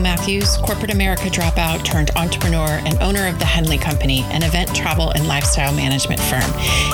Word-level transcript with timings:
Matthews, 0.00 0.56
corporate 0.58 0.90
America 0.90 1.24
dropout 1.24 1.84
turned 1.84 2.10
entrepreneur 2.16 2.80
and 2.84 3.00
owner 3.00 3.26
of 3.26 3.38
the 3.38 3.44
Henley 3.44 3.78
Company, 3.78 4.20
an 4.30 4.42
event, 4.42 4.74
travel, 4.74 5.10
and 5.10 5.26
lifestyle 5.26 5.72
management 5.72 6.20
firm. 6.20 6.50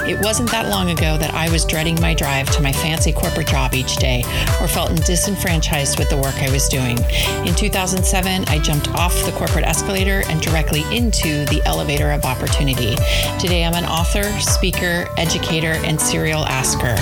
It 0.08 0.20
wasn't 0.22 0.50
that 0.50 0.68
long 0.68 0.90
ago 0.90 1.18
that 1.18 1.34
I 1.34 1.50
was 1.50 1.64
dreading 1.64 2.00
my 2.00 2.14
drive 2.14 2.50
to 2.52 2.62
my 2.62 2.72
fancy 2.72 3.12
corporate 3.12 3.48
job 3.48 3.74
each 3.74 3.96
day 3.96 4.22
or 4.60 4.68
felt 4.68 4.94
disenfranchised 5.04 5.98
with 5.98 6.08
the 6.08 6.16
work 6.16 6.34
I 6.36 6.50
was 6.50 6.68
doing. 6.68 6.98
In 7.46 7.54
2007, 7.54 8.44
I 8.48 8.58
jumped 8.58 8.88
off 8.94 9.14
the 9.24 9.32
corporate 9.32 9.64
escalator 9.64 10.22
and 10.28 10.40
directly 10.40 10.82
into 10.94 11.44
the 11.46 11.62
elevator 11.64 12.10
of 12.10 12.24
opportunity. 12.24 12.96
Today, 13.38 13.64
I'm 13.64 13.74
an 13.74 13.84
author, 13.86 14.24
speaker, 14.40 15.08
educator, 15.16 15.72
and 15.84 16.00
serial 16.00 16.44
asker. 16.46 16.94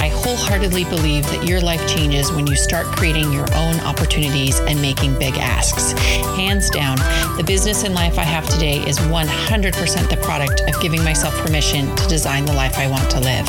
I 0.00 0.10
wholeheartedly 0.14 0.84
believe 0.84 1.24
that 1.26 1.46
your 1.46 1.60
life 1.60 1.86
changes 1.88 2.32
when 2.32 2.46
you 2.46 2.56
start 2.56 2.86
creating 2.86 3.32
your 3.32 3.46
own 3.54 3.78
opportunities 3.80 4.58
and 4.60 4.80
making 4.80 5.18
big 5.18 5.34
asks. 5.44 5.92
Hands 6.36 6.68
down, 6.70 6.96
the 7.36 7.44
business 7.46 7.84
and 7.84 7.94
life 7.94 8.18
I 8.18 8.24
have 8.24 8.48
today 8.48 8.78
is 8.88 8.98
100% 8.98 10.10
the 10.10 10.16
product 10.18 10.62
of 10.66 10.80
giving 10.80 11.04
myself 11.04 11.34
permission 11.44 11.94
to 11.96 12.08
design 12.08 12.44
the 12.44 12.52
life 12.52 12.78
I 12.78 12.88
want 12.88 13.10
to 13.10 13.20
live. 13.20 13.46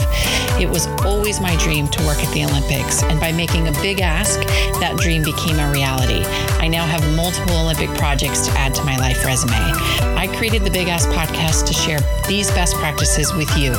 It 0.59 0.69
was 0.69 0.87
always 1.05 1.39
my 1.39 1.55
dream 1.57 1.87
to 1.87 2.05
work 2.05 2.19
at 2.19 2.33
the 2.33 2.45
Olympics, 2.45 3.03
and 3.03 3.19
by 3.19 3.31
making 3.31 3.67
a 3.67 3.71
big 3.81 4.01
ask, 4.01 4.39
that 4.79 4.97
dream 4.97 5.23
became 5.23 5.59
a 5.59 5.71
reality. 5.71 6.23
I 6.59 6.67
now 6.67 6.85
have 6.85 7.01
multiple 7.15 7.57
Olympic 7.57 7.89
projects 7.97 8.45
to 8.47 8.51
add 8.57 8.73
to 8.75 8.83
my 8.83 8.97
life 8.97 9.23
resume. 9.25 9.53
I 10.15 10.27
created 10.35 10.63
the 10.63 10.71
Big 10.71 10.87
Ask 10.87 11.07
podcast 11.09 11.67
to 11.67 11.73
share 11.73 11.99
these 12.27 12.49
best 12.51 12.75
practices 12.75 13.33
with 13.33 13.49
you. 13.57 13.73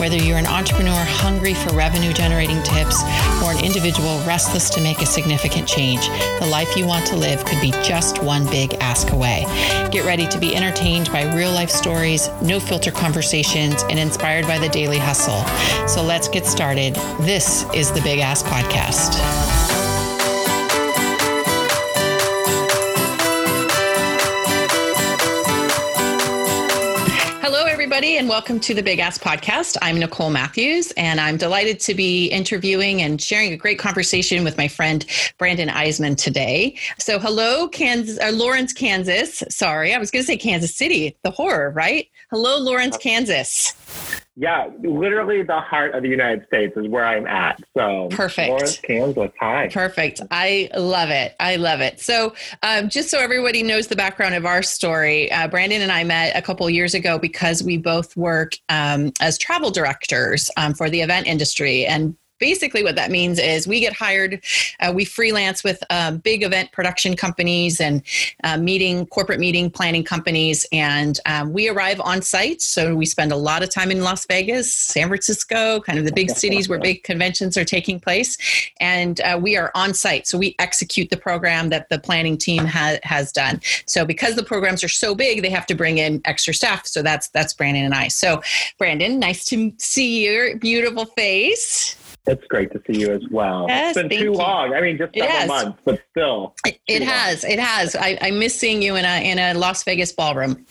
Whether 0.00 0.16
you're 0.16 0.38
an 0.38 0.46
entrepreneur 0.46 1.04
hungry 1.06 1.54
for 1.54 1.72
revenue 1.72 2.12
generating 2.12 2.62
tips 2.62 3.02
or 3.42 3.52
an 3.52 3.64
individual 3.64 4.18
restless 4.26 4.68
to 4.70 4.80
make 4.80 5.00
a 5.00 5.06
significant 5.06 5.66
change, 5.66 6.08
the 6.40 6.46
life 6.50 6.76
you 6.76 6.86
want 6.86 7.06
to 7.06 7.16
live 7.16 7.44
could 7.44 7.55
be 7.60 7.70
just 7.82 8.22
one 8.22 8.46
big 8.46 8.74
ask 8.74 9.12
away. 9.12 9.44
Get 9.90 10.04
ready 10.04 10.26
to 10.28 10.38
be 10.38 10.54
entertained 10.54 11.10
by 11.12 11.34
real 11.34 11.52
life 11.52 11.70
stories, 11.70 12.28
no 12.42 12.60
filter 12.60 12.90
conversations, 12.90 13.82
and 13.84 13.98
inspired 13.98 14.46
by 14.46 14.58
the 14.58 14.68
daily 14.68 14.98
hustle. 14.98 15.42
So 15.88 16.02
let's 16.02 16.28
get 16.28 16.46
started. 16.46 16.94
This 17.20 17.64
is 17.74 17.92
the 17.92 18.00
Big 18.02 18.20
Ask 18.20 18.46
Podcast. 18.46 19.65
Everybody, 27.96 28.18
and 28.18 28.28
welcome 28.28 28.60
to 28.60 28.74
the 28.74 28.82
Big 28.82 28.98
Ask 28.98 29.22
Podcast. 29.22 29.78
I'm 29.80 29.98
Nicole 29.98 30.28
Matthews, 30.28 30.92
and 30.98 31.18
I'm 31.18 31.38
delighted 31.38 31.80
to 31.80 31.94
be 31.94 32.26
interviewing 32.26 33.00
and 33.00 33.18
sharing 33.18 33.54
a 33.54 33.56
great 33.56 33.78
conversation 33.78 34.44
with 34.44 34.58
my 34.58 34.68
friend 34.68 35.06
Brandon 35.38 35.70
Eisman 35.70 36.14
today. 36.14 36.76
So, 36.98 37.18
hello, 37.18 37.68
Kansas, 37.68 38.18
or 38.18 38.32
Lawrence, 38.32 38.74
Kansas. 38.74 39.42
Sorry, 39.48 39.94
I 39.94 39.98
was 39.98 40.10
going 40.10 40.22
to 40.22 40.26
say 40.26 40.36
Kansas 40.36 40.76
City, 40.76 41.16
the 41.22 41.30
horror, 41.30 41.70
right? 41.70 42.06
Hello, 42.30 42.58
Lawrence, 42.58 42.98
Kansas. 42.98 43.72
Yeah, 44.38 44.68
literally 44.80 45.42
the 45.42 45.60
heart 45.60 45.94
of 45.94 46.02
the 46.02 46.10
United 46.10 46.46
States 46.46 46.76
is 46.76 46.86
where 46.88 47.06
I'm 47.06 47.26
at. 47.26 47.58
So 47.74 48.08
perfect. 48.10 48.50
Lawrence, 48.50 48.78
Kansas. 48.80 49.30
Hi. 49.40 49.68
Perfect. 49.72 50.20
I 50.30 50.68
love 50.76 51.08
it. 51.08 51.34
I 51.40 51.56
love 51.56 51.80
it. 51.80 52.00
So, 52.00 52.34
um, 52.62 52.90
just 52.90 53.08
so 53.08 53.18
everybody 53.18 53.62
knows 53.62 53.86
the 53.86 53.96
background 53.96 54.34
of 54.34 54.44
our 54.44 54.62
story, 54.62 55.32
uh, 55.32 55.48
Brandon 55.48 55.80
and 55.80 55.90
I 55.90 56.04
met 56.04 56.36
a 56.36 56.42
couple 56.42 56.68
years 56.68 56.92
ago 56.92 57.18
because 57.18 57.62
we 57.62 57.78
both 57.78 58.14
work 58.14 58.52
um, 58.68 59.10
as 59.22 59.38
travel 59.38 59.70
directors 59.70 60.50
um, 60.58 60.74
for 60.74 60.90
the 60.90 61.00
event 61.00 61.26
industry, 61.26 61.86
and 61.86 62.14
basically 62.38 62.82
what 62.82 62.96
that 62.96 63.10
means 63.10 63.38
is 63.38 63.66
we 63.66 63.80
get 63.80 63.92
hired 63.92 64.42
uh, 64.80 64.92
we 64.94 65.04
freelance 65.04 65.64
with 65.64 65.82
um, 65.90 66.18
big 66.18 66.42
event 66.42 66.72
production 66.72 67.16
companies 67.16 67.80
and 67.80 68.02
uh, 68.44 68.56
meeting 68.56 69.06
corporate 69.06 69.40
meeting 69.40 69.70
planning 69.70 70.04
companies. 70.04 70.66
And 70.72 71.18
um, 71.26 71.52
we 71.52 71.68
arrive 71.68 72.00
on 72.00 72.22
site. 72.22 72.62
So 72.62 72.94
we 72.94 73.06
spend 73.06 73.32
a 73.32 73.36
lot 73.36 73.62
of 73.62 73.70
time 73.70 73.90
in 73.90 74.02
las 74.02 74.26
vegas 74.26 74.72
san 74.72 75.08
francisco 75.08 75.80
kind 75.80 75.98
of 75.98 76.04
the 76.04 76.12
big 76.12 76.30
cities 76.30 76.68
where 76.68 76.78
big 76.78 77.02
conventions 77.02 77.56
are 77.56 77.64
taking 77.64 78.00
place. 78.00 78.36
And 78.80 79.20
uh, 79.20 79.38
we 79.40 79.56
are 79.56 79.70
on 79.74 79.94
site. 79.94 80.26
So 80.26 80.38
we 80.38 80.54
execute 80.58 81.10
the 81.10 81.16
program 81.16 81.68
that 81.70 81.88
the 81.88 81.98
planning 81.98 82.36
team 82.38 82.64
ha- 82.64 82.98
has 83.02 83.32
done. 83.32 83.60
So 83.86 84.04
because 84.04 84.34
the 84.34 84.42
programs 84.42 84.84
are 84.84 84.88
so 84.88 85.14
big 85.14 85.42
they 85.42 85.50
have 85.50 85.66
to 85.66 85.74
bring 85.74 85.98
in 85.98 86.20
extra 86.24 86.54
staff. 86.54 86.86
So 86.86 87.02
that's 87.02 87.28
that's 87.28 87.52
brandon 87.54 87.84
and 87.84 87.94
i. 87.94 88.08
So 88.08 88.42
brandon 88.78 89.18
nice 89.18 89.44
to 89.46 89.72
see 89.78 90.24
your 90.24 90.56
beautiful 90.58 91.06
face 91.06 91.96
it's 92.26 92.44
great 92.46 92.72
to 92.72 92.82
see 92.86 93.00
you 93.00 93.12
as 93.12 93.22
well. 93.30 93.66
Yes, 93.68 93.96
it's 93.96 94.08
been 94.08 94.18
too 94.18 94.24
you. 94.24 94.32
long. 94.32 94.74
I 94.74 94.80
mean, 94.80 94.98
just 94.98 95.14
several 95.14 95.46
months, 95.46 95.78
but 95.84 96.02
still. 96.10 96.54
It, 96.64 96.80
it 96.86 97.02
has. 97.02 97.44
It 97.44 97.58
has. 97.58 97.94
I, 97.94 98.18
I 98.20 98.30
miss 98.30 98.58
seeing 98.58 98.82
you 98.82 98.96
in 98.96 99.04
a 99.04 99.30
in 99.30 99.38
a 99.38 99.54
Las 99.54 99.84
Vegas 99.84 100.12
ballroom. 100.12 100.64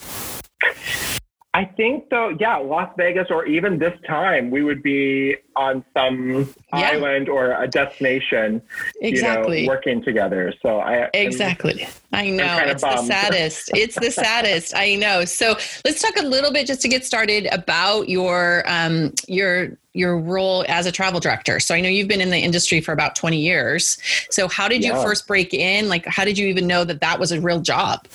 I 1.55 1.63
think 1.63 2.09
though, 2.09 2.35
yeah, 2.37 2.57
Las 2.57 2.89
Vegas 2.97 3.27
or 3.29 3.45
even 3.45 3.79
this 3.79 3.97
time, 4.05 4.51
we 4.51 4.61
would 4.61 4.83
be 4.83 5.37
on 5.55 5.85
some 5.95 6.53
yeah. 6.73 6.89
island 6.89 7.29
or 7.29 7.53
a 7.53 7.65
destination, 7.65 8.61
exactly. 8.99 9.61
you 9.61 9.65
know, 9.65 9.71
working 9.71 10.03
together. 10.03 10.53
So 10.61 10.81
I 10.81 11.09
exactly, 11.13 11.87
I 12.11 12.29
know 12.29 12.57
it's 12.57 12.83
the 12.83 13.01
saddest. 13.03 13.71
it's 13.73 13.95
the 13.95 14.11
saddest. 14.11 14.75
I 14.75 14.95
know. 14.95 15.23
So 15.23 15.55
let's 15.85 16.01
talk 16.01 16.17
a 16.17 16.25
little 16.25 16.51
bit 16.51 16.67
just 16.67 16.81
to 16.81 16.89
get 16.89 17.05
started 17.05 17.47
about 17.53 18.09
your 18.09 18.65
um, 18.67 19.13
your 19.29 19.77
your 19.95 20.19
role 20.19 20.65
as 20.67 20.85
a 20.85 20.91
travel 20.91 21.19
director. 21.19 21.59
So 21.59 21.73
I 21.73 21.81
know 21.81 21.89
you've 21.89 22.07
been 22.07 22.21
in 22.21 22.29
the 22.29 22.39
industry 22.39 22.81
for 22.81 22.91
about 22.91 23.15
20 23.15 23.37
years. 23.37 23.97
So 24.29 24.47
how 24.47 24.67
did 24.67 24.83
you 24.83 24.93
yeah. 24.93 25.03
first 25.03 25.27
break 25.27 25.53
in? 25.53 25.89
Like, 25.89 26.05
how 26.05 26.25
did 26.25 26.37
you 26.37 26.47
even 26.47 26.67
know 26.67 26.83
that 26.83 27.01
that 27.01 27.19
was 27.19 27.31
a 27.31 27.39
real 27.39 27.61
job? 27.61 28.07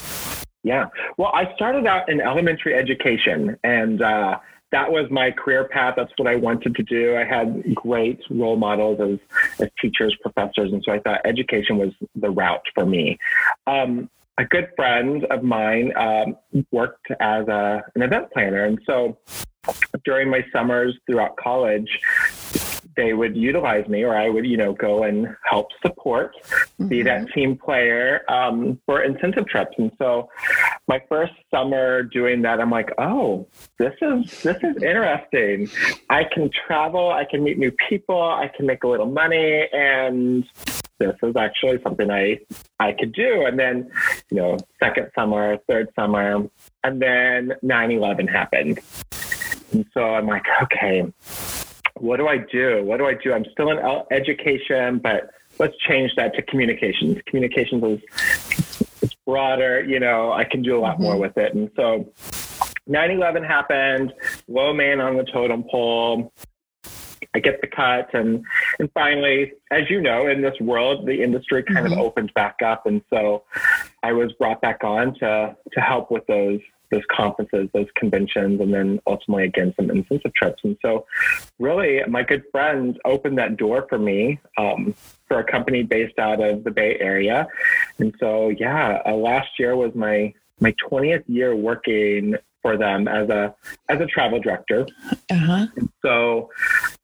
Yeah. 0.63 0.87
Well, 1.17 1.31
I 1.35 1.55
started 1.55 1.87
out 1.87 2.09
in 2.09 2.21
elementary 2.21 2.75
education 2.75 3.57
and, 3.65 4.03
uh, 4.03 4.39
that 4.73 4.91
was 4.91 5.11
my 5.11 5.33
career 5.33 5.65
path. 5.65 5.95
That's 5.97 6.13
what 6.17 6.29
I 6.29 6.37
wanted 6.37 6.77
to 6.77 6.83
do. 6.83 7.17
I 7.17 7.25
had 7.25 7.75
great 7.75 8.21
role 8.31 8.57
models 8.57 9.01
as, 9.01 9.19
as 9.59 9.69
teachers, 9.81 10.17
professors, 10.23 10.73
and 10.73 10.83
so 10.85 10.93
I 10.93 11.01
thought 11.01 11.21
education 11.25 11.77
was 11.77 11.91
the 12.15 12.31
route 12.31 12.63
for 12.75 12.87
me. 12.87 13.19
Um, 13.67 14.09
a 14.39 14.45
good 14.45 14.69
friend 14.77 15.25
of 15.25 15.43
mine 15.43 15.93
um, 15.97 16.37
worked 16.71 17.07
as 17.21 17.47
a, 17.49 17.83
an 17.95 18.03
event 18.03 18.31
planner, 18.33 18.65
and 18.65 18.79
so 18.87 19.19
during 20.05 20.31
my 20.31 20.45
summers 20.53 20.97
throughout 21.07 21.37
college, 21.37 22.01
they 22.97 23.13
would 23.13 23.37
utilize 23.37 23.87
me 23.89 24.03
or 24.03 24.17
I 24.17 24.29
would, 24.29 24.47
you 24.47 24.57
know, 24.57 24.73
go 24.73 25.05
and 25.05 25.35
help 25.45 25.69
support, 25.83 26.35
mm-hmm. 26.43 26.89
be 26.89 27.03
that 27.03 27.31
team 27.33 27.57
player 27.57 28.23
um, 28.29 28.81
for 28.87 29.03
incentive 29.03 29.47
trips. 29.47 29.75
And 29.79 29.91
so 29.99 30.29
my 30.89 31.03
first 31.09 31.33
summer 31.51 32.03
doing 32.03 32.43
that, 32.43 32.61
I'm 32.61 32.71
like, 32.71 32.91
oh, 32.99 33.47
this 33.79 33.95
is 34.03 34.43
this 34.43 34.57
is 34.63 34.83
interesting. 34.83 35.69
I 36.09 36.25
can 36.25 36.51
travel, 36.67 37.11
I 37.11 37.25
can 37.25 37.43
meet 37.43 37.59
new 37.59 37.73
people, 37.89 38.21
I 38.21 38.51
can 38.55 38.67
make 38.67 38.85
a 38.85 38.89
little 38.89 39.11
money 39.11 39.67
and 39.73 40.45
this 40.99 41.17
is 41.23 41.35
actually 41.35 41.81
something 41.83 42.11
I 42.11 42.39
I 42.79 42.93
could 42.93 43.13
do. 43.13 43.47
And 43.47 43.59
then, 43.59 43.91
you 44.31 44.37
know, 44.37 44.59
second 44.79 45.11
summer, 45.15 45.59
third 45.69 45.89
summer, 45.97 46.49
and 46.85 47.01
then 47.01 47.53
9-11 47.65 48.29
happened. 48.31 48.81
And 49.73 49.87
so 49.95 50.15
I'm 50.15 50.27
like, 50.27 50.45
okay, 50.63 51.13
what 51.97 52.17
do 52.17 52.29
I 52.29 52.39
do? 52.39 52.83
What 52.85 52.99
do 52.99 53.07
I 53.07 53.15
do? 53.15 53.33
I'm 53.33 53.45
still 53.53 53.71
in 53.71 53.79
education, 54.11 54.99
but 54.99 55.31
let's 55.59 55.77
change 55.79 56.15
that 56.17 56.35
to 56.35 56.43
communications. 56.43 57.19
Communications 57.27 57.85
is 57.85 58.81
it's 59.03 59.15
broader, 59.27 59.83
you 59.85 60.01
know, 60.01 60.33
I 60.33 60.45
can 60.45 60.63
do 60.63 60.79
a 60.79 60.81
lot 60.81 60.95
mm-hmm. 60.95 61.05
more 61.05 61.19
with 61.19 61.37
it. 61.37 61.55
And 61.55 61.71
so 61.77 62.13
9-11 62.89 63.47
happened, 63.47 64.13
low 64.49 64.73
man 64.73 65.01
on 65.01 65.17
the 65.17 65.25
totem 65.25 65.65
pole. 65.71 66.33
I 67.33 67.39
get 67.39 67.61
the 67.61 67.69
cut 67.69 68.13
and 68.13 68.45
and 68.81 68.91
finally, 68.93 69.53
as 69.71 69.89
you 69.89 70.01
know, 70.01 70.27
in 70.27 70.43
this 70.43 70.59
world, 70.61 71.07
the 71.07 71.23
industry 71.23 71.63
kind 71.63 71.87
mm-hmm. 71.87 71.93
of 71.93 71.99
opens 72.01 72.31
back 72.33 72.57
up. 72.65 72.87
And 72.87 73.03
so 73.09 73.45
I 74.03 74.13
was 74.13 74.33
brought 74.33 74.61
back 74.61 74.83
on 74.83 75.15
to 75.21 75.57
to 75.73 75.81
help 75.81 76.11
with 76.11 76.27
those 76.27 76.59
those 76.91 77.03
conferences, 77.11 77.69
those 77.73 77.87
conventions, 77.97 78.61
and 78.61 78.73
then 78.73 79.01
ultimately 79.07 79.45
again 79.45 79.73
some 79.77 79.91
incentive 79.91 80.35
trips. 80.35 80.63
And 80.65 80.77
so, 80.83 81.07
really, 81.59 82.03
my 82.09 82.23
good 82.23 82.45
friends 82.51 82.97
opened 83.05 83.39
that 83.39 83.57
door 83.57 83.87
for 83.89 83.99
me 83.99 84.39
um, 84.59 84.95
for 85.27 85.39
a 85.39 85.45
company 85.45 85.83
based 85.83 86.19
out 86.19 86.43
of 86.43 86.65
the 86.65 86.71
Bay 86.71 86.97
Area. 87.01 87.47
And 87.99 88.15
so, 88.21 88.49
yeah, 88.49 89.03
uh, 89.07 89.15
last 89.15 89.59
year 89.59 89.77
was 89.77 89.95
my 89.95 90.35
my 90.61 90.75
20th 90.91 91.25
year 91.27 91.57
working 91.57 92.37
for 92.63 92.77
them 92.77 93.09
as 93.09 93.29
a 93.31 93.55
as 93.89 94.01
a 94.01 94.07
travel 94.07 94.41
director. 94.41 94.87
Uh-huh. 95.31 95.67
so, 96.03 96.51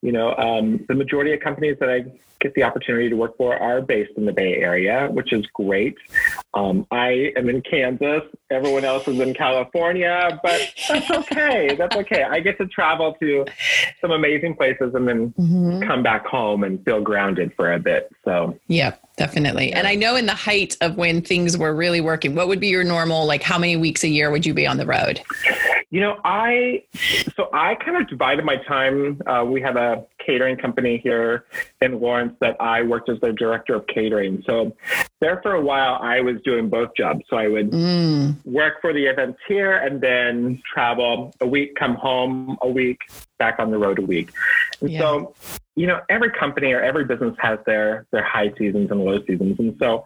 you 0.03 0.13
know, 0.13 0.35
um, 0.37 0.85
the 0.89 0.95
majority 0.95 1.33
of 1.33 1.41
companies 1.41 1.77
that 1.81 1.89
I 1.89 2.05
get 2.41 2.55
the 2.55 2.63
opportunity 2.63 3.09
to 3.09 3.17
work 3.17 3.37
for 3.37 3.57
are 3.57 3.81
based 3.81 4.13
in 4.17 4.27
the 4.27 4.33
Bay 4.33 4.57
Area, 4.57 5.09
which 5.11 5.33
is 5.33 5.47
great. 5.55 5.97
Um, 6.57 6.87
I 6.91 7.35
am 7.37 7.51
in 7.51 7.61
Kansas. 7.61 8.23
Everyone 8.51 8.83
else 8.83 9.07
is 9.07 9.21
in 9.21 9.35
California, 9.35 10.41
but 10.43 10.73
that's 10.89 11.11
okay. 11.31 11.75
that's 11.77 11.95
okay. 11.95 12.23
I 12.23 12.41
get 12.41 12.57
to 12.57 12.67
travel 12.67 13.15
to 13.21 13.45
some 14.01 14.11
amazing 14.11 14.57
places 14.57 14.95
and 14.95 15.07
then 15.07 15.35
mm-hmm. 15.39 15.83
come 15.87 16.03
back 16.03 16.25
home 16.25 16.65
and 16.65 16.83
feel 16.83 17.03
grounded 17.03 17.53
for 17.57 17.75
a 17.75 17.79
bit. 17.79 18.11
So, 18.25 18.59
yeah, 18.69 18.95
definitely. 19.19 19.75
And 19.75 19.87
I 19.87 19.97
know 19.97 20.17
in 20.17 20.25
the 20.25 20.35
height 20.35 20.79
of 20.81 20.97
when 20.97 21.21
things 21.21 21.59
were 21.59 21.75
really 21.75 22.01
working, 22.01 22.35
what 22.35 22.49
would 22.49 22.61
be 22.61 22.69
your 22.69 22.85
normal, 22.85 23.27
like 23.27 23.43
how 23.43 23.59
many 23.59 23.77
weeks 23.77 24.03
a 24.03 24.09
year 24.09 24.31
would 24.31 24.47
you 24.47 24.55
be 24.55 24.67
on 24.67 24.79
the 24.79 24.87
road? 24.87 25.21
You 25.91 26.01
know, 26.01 26.19
I 26.25 26.85
so 27.37 27.49
I 27.53 27.75
kind 27.77 27.97
of 27.97 28.09
divided 28.09 28.45
my 28.45 28.57
time. 28.57 29.21
Uh, 29.27 29.45
we 29.47 29.61
have 29.61 29.77
a 29.77 30.05
catering 30.27 30.57
company 30.57 30.99
here 31.03 31.45
in 31.81 32.01
Lawrence 32.01 32.35
that 32.41 32.61
I 32.61 32.83
worked 32.83 33.09
as 33.09 33.21
the 33.21 33.33
director 33.33 33.75
of 33.75 33.87
catering. 33.87 34.43
So 34.47 34.77
there 35.21 35.41
for 35.43 35.53
a 35.55 35.61
while, 35.61 35.99
I 36.01 36.21
was 36.21 36.37
doing 36.45 36.69
both 36.69 36.91
jobs. 36.97 37.23
So 37.29 37.37
I 37.37 37.49
would 37.49 37.71
mm. 37.71 38.37
work 38.45 38.81
for 38.81 38.93
the 38.93 39.07
events 39.07 39.39
here 39.49 39.73
and 39.73 40.01
then 40.01 40.63
travel 40.73 41.33
a 41.41 41.47
week, 41.47 41.75
come 41.77 41.95
home 41.95 42.59
a 42.61 42.69
week, 42.69 43.01
back 43.39 43.59
on 43.59 43.71
the 43.71 43.79
road 43.79 43.99
a 43.99 44.03
week. 44.03 44.31
And 44.81 44.91
yeah. 44.91 45.01
so, 45.01 45.35
you 45.75 45.87
know, 45.87 46.01
every 46.11 46.31
company 46.31 46.73
or 46.73 46.83
every 46.83 47.05
business 47.05 47.35
has 47.39 47.59
their 47.67 48.07
their 48.11 48.25
high 48.25 48.53
seasons 48.59 48.91
and 48.91 49.05
low 49.05 49.23
seasons. 49.25 49.59
And 49.59 49.77
so 49.79 50.05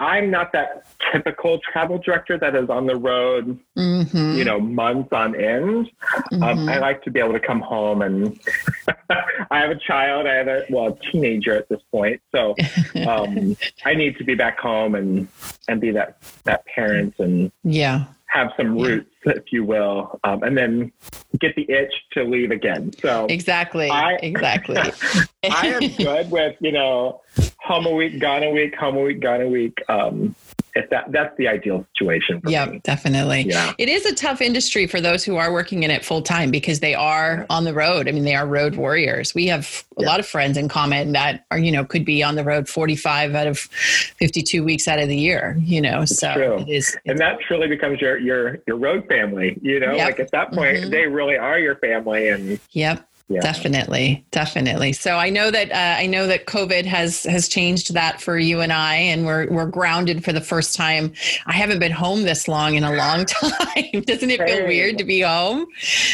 I'm 0.00 0.30
not 0.30 0.52
that 0.52 0.86
typical 1.12 1.60
travel 1.72 1.98
director 1.98 2.38
that 2.38 2.56
is 2.56 2.70
on 2.70 2.86
the 2.86 2.96
road, 2.96 3.58
mm-hmm. 3.76 4.34
you 4.34 4.44
know, 4.44 4.58
months 4.58 5.12
on 5.12 5.34
end. 5.36 5.90
Um, 6.32 6.40
mm-hmm. 6.40 6.42
Um, 6.42 6.68
I 6.70 6.78
like 6.78 7.02
to 7.04 7.10
be 7.10 7.20
able 7.20 7.34
to 7.34 7.40
come 7.40 7.60
home 7.60 8.00
and 8.00 8.40
I 9.50 9.60
have 9.60 9.70
a 9.70 9.78
child. 9.78 10.26
I 10.26 10.34
have 10.36 10.48
a 10.48 10.64
well, 10.70 10.86
a 10.88 11.12
teenager 11.12 11.54
at 11.54 11.68
this 11.68 11.82
point, 11.92 12.22
so 12.34 12.54
um, 13.06 13.56
I 13.84 13.94
need 13.94 14.16
to 14.16 14.24
be 14.24 14.34
back 14.34 14.58
home 14.58 14.94
and 14.94 15.28
and 15.68 15.82
be 15.82 15.90
that 15.90 16.16
that 16.44 16.64
parent 16.64 17.14
and 17.18 17.52
yeah 17.62 18.06
have 18.30 18.52
some 18.56 18.78
roots, 18.78 19.10
if 19.24 19.52
you 19.52 19.64
will, 19.64 20.18
um, 20.24 20.42
and 20.42 20.56
then 20.56 20.92
get 21.40 21.54
the 21.56 21.68
itch 21.70 21.92
to 22.12 22.22
leave 22.22 22.50
again. 22.50 22.92
So 23.00 23.26
exactly, 23.26 23.90
I, 23.90 24.14
exactly. 24.14 24.76
I 25.50 25.66
am 25.66 25.80
good 25.96 26.30
with 26.30 26.56
you 26.60 26.72
know 26.72 27.22
home 27.58 27.86
a 27.86 27.90
week, 27.90 28.18
gone 28.20 28.42
a 28.42 28.50
week, 28.50 28.74
home 28.76 28.96
a 28.96 29.00
week, 29.00 29.20
gone 29.20 29.40
a 29.40 29.48
week. 29.48 29.78
Um, 29.88 30.34
if 30.74 30.88
that 30.90 31.10
that's 31.12 31.36
the 31.36 31.48
ideal 31.48 31.84
situation 31.94 32.40
yeah 32.46 32.70
definitely 32.82 33.42
yeah 33.42 33.72
it 33.78 33.88
is 33.88 34.06
a 34.06 34.14
tough 34.14 34.40
industry 34.40 34.86
for 34.86 35.00
those 35.00 35.24
who 35.24 35.36
are 35.36 35.52
working 35.52 35.82
in 35.82 35.90
it 35.90 36.04
full 36.04 36.22
time 36.22 36.50
because 36.50 36.80
they 36.80 36.94
are 36.94 37.46
on 37.50 37.64
the 37.64 37.74
road 37.74 38.08
i 38.08 38.12
mean 38.12 38.24
they 38.24 38.34
are 38.34 38.46
road 38.46 38.76
warriors 38.76 39.34
we 39.34 39.46
have 39.46 39.84
a 39.98 40.02
yeah. 40.02 40.08
lot 40.08 40.20
of 40.20 40.26
friends 40.26 40.56
in 40.56 40.68
common 40.68 41.12
that 41.12 41.44
are 41.50 41.58
you 41.58 41.72
know 41.72 41.84
could 41.84 42.04
be 42.04 42.22
on 42.22 42.34
the 42.34 42.44
road 42.44 42.68
45 42.68 43.34
out 43.34 43.46
of 43.46 43.58
52 43.58 44.64
weeks 44.64 44.88
out 44.88 44.98
of 44.98 45.08
the 45.08 45.16
year 45.16 45.56
you 45.60 45.80
know 45.80 46.02
it's 46.02 46.18
so 46.18 46.32
true. 46.34 46.58
it 46.58 46.68
is 46.68 46.96
and 47.06 47.18
that 47.18 47.40
truly 47.40 47.68
becomes 47.68 48.00
your 48.00 48.18
your 48.18 48.58
your 48.66 48.76
road 48.76 49.06
family 49.08 49.58
you 49.62 49.80
know 49.80 49.92
yep. 49.92 50.06
like 50.06 50.20
at 50.20 50.30
that 50.30 50.52
point 50.52 50.78
mm-hmm. 50.78 50.90
they 50.90 51.06
really 51.06 51.36
are 51.36 51.58
your 51.58 51.76
family 51.76 52.28
and 52.28 52.60
yep 52.72 53.06
yeah. 53.30 53.40
Definitely, 53.40 54.26
definitely. 54.32 54.92
So 54.92 55.16
I 55.16 55.30
know 55.30 55.52
that 55.52 55.70
uh, 55.70 56.00
I 56.00 56.06
know 56.06 56.26
that 56.26 56.46
COVID 56.46 56.84
has 56.86 57.22
has 57.22 57.48
changed 57.48 57.94
that 57.94 58.20
for 58.20 58.36
you 58.36 58.60
and 58.60 58.72
I, 58.72 58.96
and 58.96 59.24
we're 59.24 59.48
we're 59.52 59.66
grounded 59.66 60.24
for 60.24 60.32
the 60.32 60.40
first 60.40 60.74
time. 60.74 61.12
I 61.46 61.52
haven't 61.52 61.78
been 61.78 61.92
home 61.92 62.24
this 62.24 62.48
long 62.48 62.74
in 62.74 62.82
a 62.82 62.92
long 62.92 63.24
time. 63.26 64.02
Doesn't 64.04 64.30
it 64.30 64.42
feel 64.42 64.66
weird 64.66 64.98
to 64.98 65.04
be 65.04 65.20
home? 65.20 65.66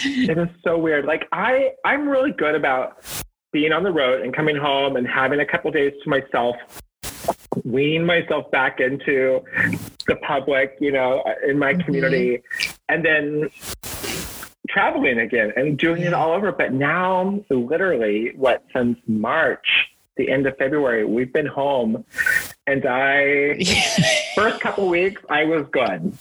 It 0.05 0.37
is 0.37 0.49
so 0.63 0.77
weird. 0.77 1.07
Like 1.07 1.27
I 1.33 1.71
I'm 1.87 2.07
really 2.07 2.33
good 2.33 2.55
about 2.55 3.03
being 3.51 3.73
on 3.73 3.83
the 3.83 3.93
road 3.93 4.21
and 4.21 4.37
coming 4.37 4.57
home 4.57 4.97
and 4.97 5.09
having 5.09 5.41
a 5.41 5.47
couple 5.47 5.71
days 5.71 5.95
to 6.05 6.11
myself 6.11 6.57
wean 7.65 8.05
myself 8.05 8.51
back 8.51 8.79
into 8.79 9.43
the 10.07 10.17
public, 10.17 10.77
you 10.81 10.93
know, 10.93 11.25
in 11.49 11.59
my 11.59 11.73
mm-hmm. 11.73 11.81
community, 11.81 12.43
and 12.91 13.03
then 13.03 13.49
traveling 14.69 15.21
again 15.21 15.53
and 15.57 15.79
doing 15.79 16.03
it 16.03 16.13
all 16.13 16.33
over. 16.33 16.53
But 16.53 16.73
now, 16.73 17.41
literally, 17.51 18.33
what 18.37 18.65
since 18.75 18.99
March, 19.07 19.67
the 20.17 20.31
end 20.31 20.47
of 20.47 20.57
February, 20.57 21.05
we've 21.05 21.33
been 21.33 21.47
home, 21.47 22.05
and 22.67 22.85
I 22.87 23.59
first 24.35 24.61
couple 24.61 24.89
weeks 24.89 25.23
I 25.29 25.45
was 25.45 25.67
good. 25.73 26.17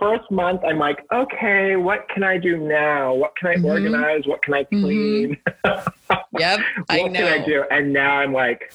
First 0.00 0.30
month, 0.32 0.62
I'm 0.66 0.78
like, 0.78 0.98
okay, 1.12 1.76
what 1.76 2.08
can 2.08 2.24
I 2.24 2.36
do 2.36 2.56
now? 2.56 3.14
What 3.14 3.36
can 3.36 3.48
I 3.48 3.54
mm-hmm. 3.54 3.66
organize? 3.66 4.26
What 4.26 4.42
can 4.42 4.54
I 4.54 4.64
mm-hmm. 4.64 4.82
clean? 4.82 5.36
Mm-hmm. 5.64 6.14
yep, 6.38 6.60
what 6.88 7.14
can 7.14 7.24
I 7.24 7.44
do? 7.44 7.64
And 7.70 7.92
now 7.92 8.16
I'm 8.16 8.32
like, 8.32 8.72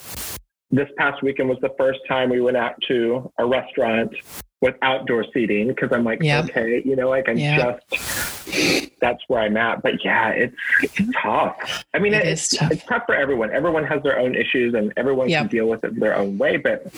this 0.71 0.87
past 0.97 1.21
weekend 1.23 1.49
was 1.49 1.57
the 1.61 1.73
first 1.77 1.99
time 2.07 2.29
we 2.29 2.41
went 2.41 2.57
out 2.57 2.75
to 2.87 3.31
a 3.37 3.45
restaurant 3.45 4.13
with 4.61 4.75
outdoor 4.81 5.25
seating 5.33 5.67
because 5.67 5.91
I'm 5.91 6.03
like, 6.03 6.21
yep. 6.21 6.45
okay, 6.45 6.81
you 6.83 6.95
know, 6.95 7.09
like 7.09 7.29
I'm 7.29 7.37
yep. 7.37 7.83
just 7.89 8.91
that's 8.99 9.21
where 9.27 9.41
I'm 9.41 9.57
at. 9.57 9.81
But 9.81 10.03
yeah, 10.03 10.29
it's 10.29 10.55
it's 10.81 10.99
tough. 11.21 11.85
I 11.93 11.99
mean, 11.99 12.13
it 12.13 12.25
it, 12.25 12.29
it's 12.29 12.55
tough. 12.55 12.71
it's 12.71 12.83
tough 12.85 13.03
for 13.05 13.15
everyone. 13.15 13.51
Everyone 13.51 13.83
has 13.85 14.01
their 14.03 14.19
own 14.19 14.35
issues, 14.35 14.73
and 14.73 14.93
everyone 14.97 15.29
yep. 15.29 15.41
can 15.41 15.47
deal 15.49 15.67
with 15.67 15.83
it 15.83 15.99
their 15.99 16.15
own 16.15 16.37
way. 16.37 16.57
But 16.57 16.91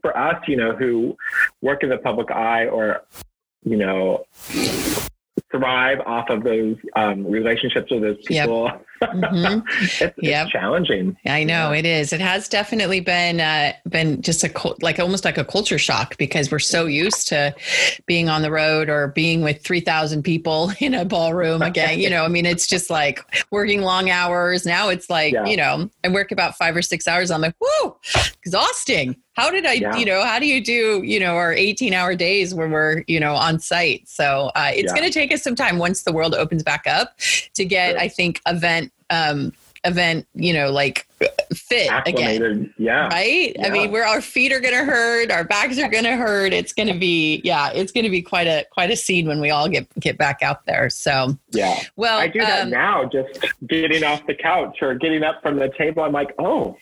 for 0.00 0.16
us, 0.16 0.42
you 0.46 0.56
know, 0.56 0.74
who 0.74 1.16
work 1.60 1.82
in 1.82 1.90
the 1.90 1.98
public 1.98 2.30
eye 2.30 2.66
or 2.66 3.02
you 3.64 3.76
know 3.76 4.24
thrive 5.50 6.00
off 6.06 6.28
of 6.30 6.44
those 6.44 6.76
um, 6.94 7.26
relationships 7.26 7.90
with 7.90 8.02
those 8.02 8.18
people. 8.24 8.64
Yep. 8.64 8.82
Mm-hmm. 9.02 9.60
it's, 9.82 10.14
yep. 10.22 10.44
it's, 10.44 10.52
challenging. 10.52 11.16
I 11.26 11.44
know 11.44 11.72
yeah. 11.72 11.78
it 11.78 11.86
is. 11.86 12.12
It 12.12 12.20
has 12.20 12.48
definitely 12.48 13.00
been 13.00 13.40
uh, 13.40 13.72
been 13.88 14.22
just 14.22 14.42
a 14.44 14.74
like 14.80 14.98
almost 14.98 15.24
like 15.24 15.38
a 15.38 15.44
culture 15.44 15.78
shock 15.78 16.16
because 16.16 16.50
we're 16.50 16.58
so 16.58 16.86
used 16.86 17.28
to 17.28 17.54
being 18.06 18.28
on 18.28 18.42
the 18.42 18.50
road 18.50 18.88
or 18.88 19.08
being 19.08 19.42
with 19.42 19.62
three 19.62 19.80
thousand 19.80 20.22
people 20.22 20.72
in 20.80 20.94
a 20.94 21.04
ballroom 21.04 21.62
again. 21.62 21.98
you 21.98 22.10
know, 22.10 22.24
I 22.24 22.28
mean, 22.28 22.46
it's 22.46 22.66
just 22.66 22.88
like 22.88 23.20
working 23.50 23.82
long 23.82 24.10
hours. 24.10 24.64
Now 24.64 24.88
it's 24.88 25.10
like 25.10 25.34
yeah. 25.34 25.44
you 25.44 25.56
know, 25.56 25.90
I 26.04 26.08
work 26.08 26.32
about 26.32 26.56
five 26.56 26.74
or 26.74 26.82
six 26.82 27.06
hours. 27.06 27.30
I'm 27.30 27.42
like, 27.42 27.54
whoo, 27.60 27.96
exhausting 28.42 29.16
how 29.36 29.50
did 29.50 29.66
I, 29.66 29.74
yeah. 29.74 29.94
you 29.96 30.06
know, 30.06 30.24
how 30.24 30.38
do 30.38 30.46
you 30.46 30.64
do, 30.64 31.02
you 31.04 31.20
know, 31.20 31.36
our 31.36 31.52
18 31.52 31.92
hour 31.92 32.16
days 32.16 32.54
when 32.54 32.70
we're, 32.70 33.04
you 33.06 33.20
know, 33.20 33.34
on 33.34 33.58
site? 33.58 34.08
So 34.08 34.50
uh, 34.56 34.70
it's 34.72 34.90
yeah. 34.92 34.98
going 34.98 35.06
to 35.06 35.12
take 35.12 35.30
us 35.30 35.42
some 35.42 35.54
time 35.54 35.76
once 35.76 36.02
the 36.04 36.12
world 36.12 36.34
opens 36.34 36.62
back 36.62 36.86
up 36.86 37.18
to 37.54 37.64
get, 37.66 37.92
sure. 37.92 38.00
I 38.00 38.08
think, 38.08 38.40
event, 38.46 38.92
um, 39.10 39.52
event, 39.84 40.26
you 40.34 40.54
know, 40.54 40.70
like 40.70 41.05
fit 41.54 41.90
again. 42.06 42.72
Yeah. 42.78 43.08
Right? 43.08 43.54
Yeah. 43.56 43.66
I 43.66 43.70
mean, 43.70 43.90
where 43.90 44.06
our 44.06 44.20
feet 44.20 44.52
are 44.52 44.60
gonna 44.60 44.84
hurt, 44.84 45.30
our 45.30 45.44
backs 45.44 45.78
are 45.78 45.88
gonna 45.88 46.16
hurt. 46.16 46.52
It's 46.52 46.72
gonna 46.72 46.98
be 46.98 47.40
yeah, 47.44 47.70
it's 47.72 47.92
gonna 47.92 48.10
be 48.10 48.22
quite 48.22 48.46
a 48.46 48.66
quite 48.70 48.90
a 48.90 48.96
scene 48.96 49.26
when 49.26 49.40
we 49.40 49.50
all 49.50 49.68
get 49.68 49.88
get 50.00 50.18
back 50.18 50.42
out 50.42 50.66
there. 50.66 50.90
So 50.90 51.36
yeah. 51.50 51.80
Well 51.96 52.18
I 52.18 52.28
do 52.28 52.40
that 52.40 52.62
um, 52.62 52.70
now, 52.70 53.04
just 53.04 53.44
getting 53.66 54.04
off 54.04 54.26
the 54.26 54.34
couch 54.34 54.78
or 54.82 54.94
getting 54.94 55.22
up 55.22 55.42
from 55.42 55.56
the 55.56 55.70
table. 55.76 56.02
I'm 56.02 56.12
like, 56.12 56.34
oh 56.38 56.76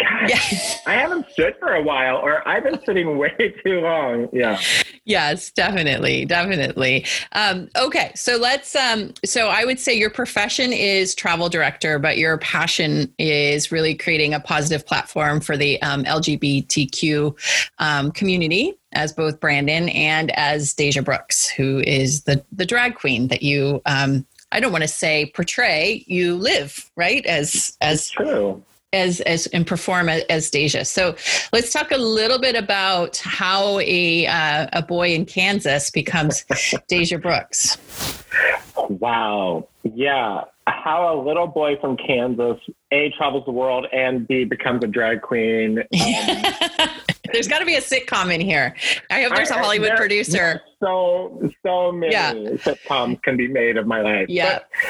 God, 0.00 0.28
yeah. 0.28 0.40
I 0.86 0.94
haven't 0.94 1.30
stood 1.30 1.56
for 1.58 1.74
a 1.74 1.82
while 1.82 2.16
or 2.16 2.46
I've 2.46 2.64
been 2.64 2.80
sitting 2.84 3.18
way 3.18 3.54
too 3.64 3.80
long. 3.80 4.28
Yeah. 4.32 4.60
Yes, 5.08 5.50
definitely. 5.50 6.26
Definitely. 6.26 7.06
Um, 7.32 7.70
okay. 7.76 8.12
So 8.14 8.36
let's 8.36 8.76
um 8.76 9.14
so 9.24 9.48
I 9.48 9.64
would 9.64 9.80
say 9.80 9.94
your 9.94 10.10
profession 10.10 10.70
is 10.70 11.14
travel 11.14 11.48
director, 11.48 11.98
but 11.98 12.18
your 12.18 12.36
passion 12.36 13.10
is 13.16 13.72
really 13.72 13.94
creating 13.94 14.34
a 14.34 14.40
positive 14.40 14.86
platform 14.86 15.40
for 15.40 15.56
the 15.56 15.80
um, 15.80 16.04
LGBTQ 16.04 17.34
um, 17.78 18.12
community 18.12 18.74
as 18.92 19.14
both 19.14 19.40
Brandon 19.40 19.88
and 19.88 20.30
as 20.32 20.74
Deja 20.74 21.00
Brooks, 21.00 21.48
who 21.48 21.80
is 21.86 22.24
the 22.24 22.44
the 22.52 22.66
drag 22.66 22.94
queen 22.94 23.28
that 23.28 23.42
you 23.42 23.80
um, 23.86 24.26
I 24.52 24.60
don't 24.60 24.72
want 24.72 24.82
to 24.82 24.88
say 24.88 25.32
portray, 25.34 26.04
you 26.06 26.36
live 26.36 26.90
right 26.96 27.24
as 27.24 27.78
as 27.80 28.10
true 28.10 28.62
as 28.92 29.20
as 29.22 29.46
and 29.48 29.66
perform 29.66 30.08
as 30.08 30.50
Deja. 30.50 30.84
So 30.84 31.14
let's 31.52 31.72
talk 31.72 31.90
a 31.90 31.98
little 31.98 32.38
bit 32.38 32.54
about 32.54 33.18
how 33.18 33.80
a 33.80 34.26
uh, 34.26 34.68
a 34.72 34.82
boy 34.82 35.14
in 35.14 35.26
Kansas 35.26 35.90
becomes 35.90 36.44
Deja 36.88 37.18
Brooks. 37.18 37.76
Wow. 38.88 39.68
Yeah 39.82 40.44
how 40.70 41.14
a 41.14 41.16
little 41.20 41.46
boy 41.46 41.76
from 41.80 41.96
Kansas 41.96 42.58
a 42.92 43.10
travels 43.16 43.44
the 43.44 43.52
world 43.52 43.86
and 43.92 44.26
b 44.26 44.44
becomes 44.44 44.82
a 44.84 44.86
drag 44.86 45.22
queen. 45.22 45.82
Um, 47.28 47.32
there's 47.32 47.48
got 47.48 47.58
to 47.58 47.66
be 47.66 47.74
a 47.74 47.80
sitcom 47.80 48.34
in 48.34 48.40
here. 48.40 48.74
I 49.10 49.22
hope 49.22 49.34
there's 49.34 49.50
I, 49.50 49.60
a 49.60 49.62
Hollywood 49.62 49.90
there, 49.90 49.96
producer. 49.98 50.62
So 50.80 51.50
so 51.62 51.92
many 51.92 52.12
yeah. 52.12 52.32
sitcoms 52.32 53.22
can 53.22 53.36
be 53.36 53.48
made 53.48 53.76
of 53.76 53.86
my 53.86 54.00
life. 54.00 54.30
Yeah. 54.30 54.60
But, 54.60 54.87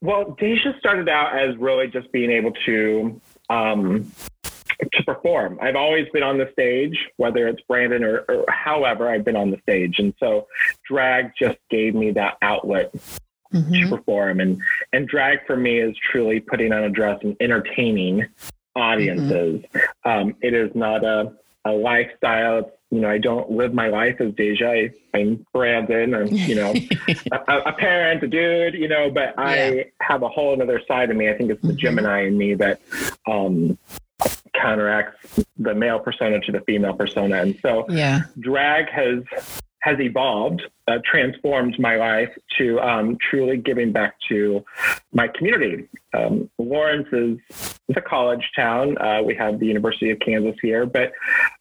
well, 0.00 0.36
Deja 0.38 0.72
started 0.78 1.08
out 1.08 1.38
as 1.38 1.56
really 1.56 1.88
just 1.88 2.10
being 2.12 2.30
able 2.30 2.52
to. 2.66 3.20
Um, 3.48 4.12
to 4.92 5.02
perform. 5.04 5.58
I've 5.60 5.76
always 5.76 6.08
been 6.12 6.22
on 6.22 6.38
the 6.38 6.48
stage, 6.52 6.96
whether 7.16 7.48
it's 7.48 7.60
Brandon 7.68 8.02
or, 8.02 8.20
or 8.28 8.44
however, 8.48 9.10
I've 9.10 9.24
been 9.24 9.36
on 9.36 9.50
the 9.50 9.58
stage. 9.62 9.98
And 9.98 10.14
so 10.18 10.46
drag 10.88 11.32
just 11.38 11.58
gave 11.68 11.94
me 11.94 12.12
that 12.12 12.38
outlet 12.40 12.92
mm-hmm. 13.52 13.72
to 13.72 13.88
perform. 13.88 14.40
And 14.40 14.60
and 14.92 15.06
drag 15.06 15.46
for 15.46 15.56
me 15.56 15.80
is 15.80 15.96
truly 16.10 16.40
putting 16.40 16.72
on 16.72 16.84
a 16.84 16.90
dress 16.90 17.18
and 17.22 17.36
entertaining 17.40 18.26
audiences. 18.74 19.62
Mm-hmm. 19.62 20.10
Um, 20.10 20.36
it 20.40 20.54
is 20.54 20.70
not 20.74 21.04
a 21.04 21.32
a 21.64 21.72
lifestyle. 21.72 22.72
You 22.90 23.00
know, 23.00 23.10
I 23.10 23.18
don't 23.18 23.50
live 23.50 23.72
my 23.72 23.88
life 23.88 24.20
as 24.20 24.34
Deja. 24.34 24.68
I, 24.68 24.90
I'm 25.14 25.46
Brandon. 25.52 26.14
I'm, 26.14 26.26
you 26.28 26.56
know, 26.56 26.74
a, 27.32 27.58
a, 27.58 27.72
parent, 27.72 28.22
a 28.22 28.26
dude, 28.26 28.74
you 28.74 28.88
know, 28.88 29.10
but 29.10 29.34
yeah. 29.38 29.44
I 29.44 29.84
have 30.00 30.22
a 30.22 30.28
whole 30.28 30.60
other 30.60 30.80
side 30.88 31.10
of 31.10 31.16
me. 31.16 31.28
I 31.28 31.34
think 31.36 31.50
it's 31.50 31.62
the 31.62 31.68
mm-hmm. 31.68 31.76
Gemini 31.76 32.26
in 32.26 32.36
me 32.36 32.54
that 32.54 32.80
um, 33.28 33.78
counteracts 34.54 35.44
the 35.56 35.74
male 35.74 36.00
persona 36.00 36.40
to 36.40 36.52
the 36.52 36.60
female 36.60 36.94
persona. 36.94 37.42
And 37.42 37.58
so 37.62 37.86
yeah. 37.88 38.22
drag 38.40 38.88
has 38.90 39.22
has 39.80 39.98
evolved, 39.98 40.62
uh, 40.88 40.98
transformed 41.04 41.78
my 41.78 41.96
life 41.96 42.30
to 42.58 42.78
um, 42.80 43.16
truly 43.30 43.56
giving 43.56 43.92
back 43.92 44.14
to 44.28 44.64
my 45.12 45.28
community. 45.28 45.88
Um, 46.12 46.50
Lawrence 46.58 47.08
is, 47.12 47.38
is, 47.88 47.96
a 47.96 48.00
college 48.00 48.50
town. 48.54 48.98
Uh, 48.98 49.22
we 49.24 49.34
have 49.36 49.58
the 49.58 49.66
University 49.66 50.10
of 50.10 50.18
Kansas 50.20 50.56
here, 50.60 50.86
but 50.86 51.12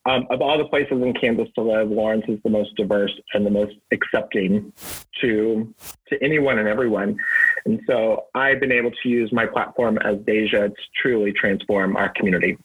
um, 0.05 0.27
of 0.29 0.41
all 0.41 0.57
the 0.57 0.65
places 0.65 1.01
in 1.01 1.13
Kansas 1.13 1.47
to 1.55 1.61
live, 1.61 1.89
Lawrence 1.89 2.25
is 2.27 2.39
the 2.43 2.49
most 2.49 2.75
diverse 2.75 3.13
and 3.33 3.45
the 3.45 3.51
most 3.51 3.75
accepting 3.91 4.73
to 5.21 5.73
to 6.07 6.23
anyone 6.23 6.59
and 6.59 6.67
everyone. 6.67 7.17
And 7.65 7.79
so 7.87 8.25
I've 8.33 8.59
been 8.59 8.71
able 8.71 8.91
to 8.91 9.09
use 9.09 9.31
my 9.31 9.45
platform 9.45 9.97
as 9.99 10.17
Deja 10.25 10.69
to 10.69 10.75
truly 11.01 11.31
transform 11.31 11.95
our 11.95 12.09
community. 12.09 12.57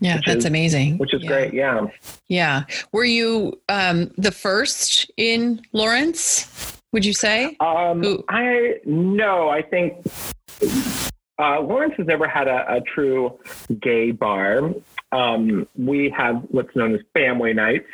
Yeah, 0.00 0.20
that's 0.24 0.38
is, 0.38 0.44
amazing. 0.44 0.98
Which 0.98 1.12
is 1.12 1.22
yeah. 1.22 1.28
great. 1.28 1.54
Yeah. 1.54 1.86
Yeah. 2.28 2.64
Were 2.92 3.04
you 3.04 3.60
um, 3.68 4.10
the 4.16 4.30
first 4.30 5.10
in 5.16 5.60
Lawrence? 5.72 6.80
Would 6.92 7.04
you 7.04 7.12
say? 7.12 7.56
Um, 7.60 8.22
I 8.28 8.76
no. 8.84 9.48
I 9.48 9.62
think 9.62 10.06
uh, 11.38 11.60
Lawrence 11.60 11.94
has 11.98 12.06
never 12.06 12.28
had 12.28 12.48
a, 12.48 12.76
a 12.76 12.80
true 12.80 13.38
gay 13.80 14.12
bar. 14.12 14.72
Um, 15.12 15.66
we 15.76 16.10
have 16.16 16.42
what's 16.48 16.74
known 16.76 16.94
as 16.94 17.00
family 17.14 17.52
nights, 17.52 17.88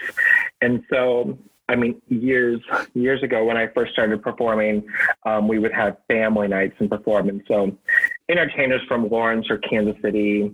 and 0.60 0.84
so 0.90 1.38
I 1.68 1.76
mean, 1.76 2.00
years 2.08 2.60
years 2.94 3.22
ago 3.22 3.44
when 3.44 3.56
I 3.56 3.68
first 3.68 3.92
started 3.92 4.22
performing, 4.22 4.86
um, 5.24 5.48
we 5.48 5.58
would 5.58 5.72
have 5.72 5.96
family 6.08 6.48
nights 6.48 6.74
and 6.78 6.90
perform. 6.90 7.28
And 7.30 7.42
so, 7.48 7.76
entertainers 8.28 8.82
from 8.86 9.08
Lawrence 9.08 9.48
or 9.48 9.58
Kansas 9.58 9.96
City 10.02 10.52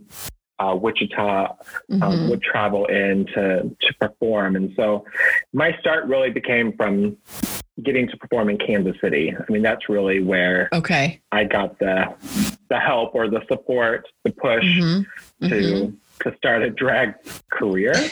uh, 0.61 0.75
Wichita 0.75 1.47
um, 1.47 1.57
mm-hmm. 1.91 2.03
um, 2.03 2.31
would 2.31 2.43
travel 2.43 2.87
in 2.87 3.27
to, 3.35 3.75
to 3.81 3.95
perform. 4.01 4.57
And 4.57 4.73
so 4.77 5.05
my 5.53 5.77
start 5.81 6.05
really 6.07 6.31
became 6.31 6.77
from 6.77 7.17
getting 7.83 8.09
to 8.09 8.17
perform 8.17 8.51
in 8.51 8.59
Kansas 8.59 8.97
City. 9.01 9.35
I 9.37 9.51
mean, 9.51 9.63
that's 9.63 9.89
really 9.89 10.21
where 10.21 10.69
okay. 10.73 11.21
I 11.33 11.45
got 11.45 11.79
the 11.79 12.15
the 12.69 12.79
help 12.79 13.15
or 13.15 13.29
the 13.29 13.43
support, 13.49 14.07
the 14.25 14.33
push 14.33 14.65
mm-hmm. 14.65 15.49
to 15.49 15.55
mm-hmm. 15.55 16.29
to 16.29 16.37
start 16.37 16.63
a 16.63 16.71
drag 16.71 17.15
career. 17.51 17.93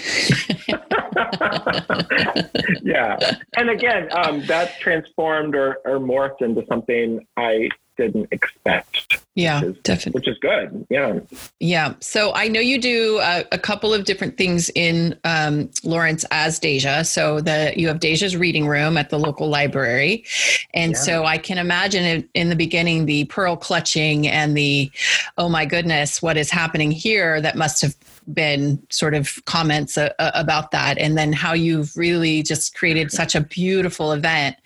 yeah, 2.83 3.19
and 3.57 3.71
again, 3.71 4.09
um, 4.13 4.45
that's 4.47 4.79
transformed 4.79 5.55
or, 5.55 5.79
or 5.85 5.99
morphed 5.99 6.43
into 6.43 6.65
something 6.69 7.27
I 7.37 7.69
didn't 7.99 8.29
expect. 8.33 9.19
Yeah, 9.35 9.61
which 9.61 9.77
is, 9.77 9.83
definitely. 9.83 10.19
Which 10.19 10.29
is 10.29 10.39
good. 10.39 10.87
Yeah. 10.89 11.21
Yeah. 11.61 11.95
So 12.01 12.33
I 12.35 12.49
know 12.49 12.61
you 12.61 12.81
do 12.81 13.19
a, 13.19 13.45
a 13.53 13.59
couple 13.59 13.93
of 13.93 14.05
different 14.05 14.37
things 14.37 14.71
in 14.75 15.19
um, 15.25 15.71
Lawrence 15.85 16.25
as 16.31 16.59
Deja. 16.59 17.05
So 17.05 17.41
that 17.43 17.77
you 17.77 17.89
have 17.89 18.01
Deja's 18.01 18.37
reading 18.37 18.67
room 18.67 18.97
at 18.97 19.11
the 19.11 19.19
local 19.19 19.49
library, 19.49 20.25
and 20.73 20.93
yeah. 20.93 20.99
so 20.99 21.25
I 21.25 21.39
can 21.39 21.59
imagine 21.59 22.05
in, 22.05 22.29
in 22.35 22.49
the 22.49 22.57
beginning 22.57 23.07
the 23.07 23.27
pearl 23.27 23.57
clutching 23.57 24.27
and 24.27 24.57
the 24.57 24.91
oh 25.37 25.49
my 25.49 25.67
goodness, 25.67 26.23
what 26.23 26.37
is 26.37 26.51
happening 26.51 26.91
here? 26.91 27.41
That 27.41 27.57
must 27.57 27.83
have 27.83 27.95
been 28.33 28.83
sort 28.91 29.15
of 29.15 29.43
comments 29.45 29.97
uh, 29.97 30.13
uh, 30.19 30.31
about 30.35 30.71
that 30.71 30.99
and 30.99 31.17
then 31.17 31.33
how 31.33 31.53
you've 31.53 31.97
really 31.97 32.43
just 32.43 32.75
created 32.77 33.11
such 33.11 33.35
a 33.35 33.41
beautiful 33.41 34.13
event 34.13 34.57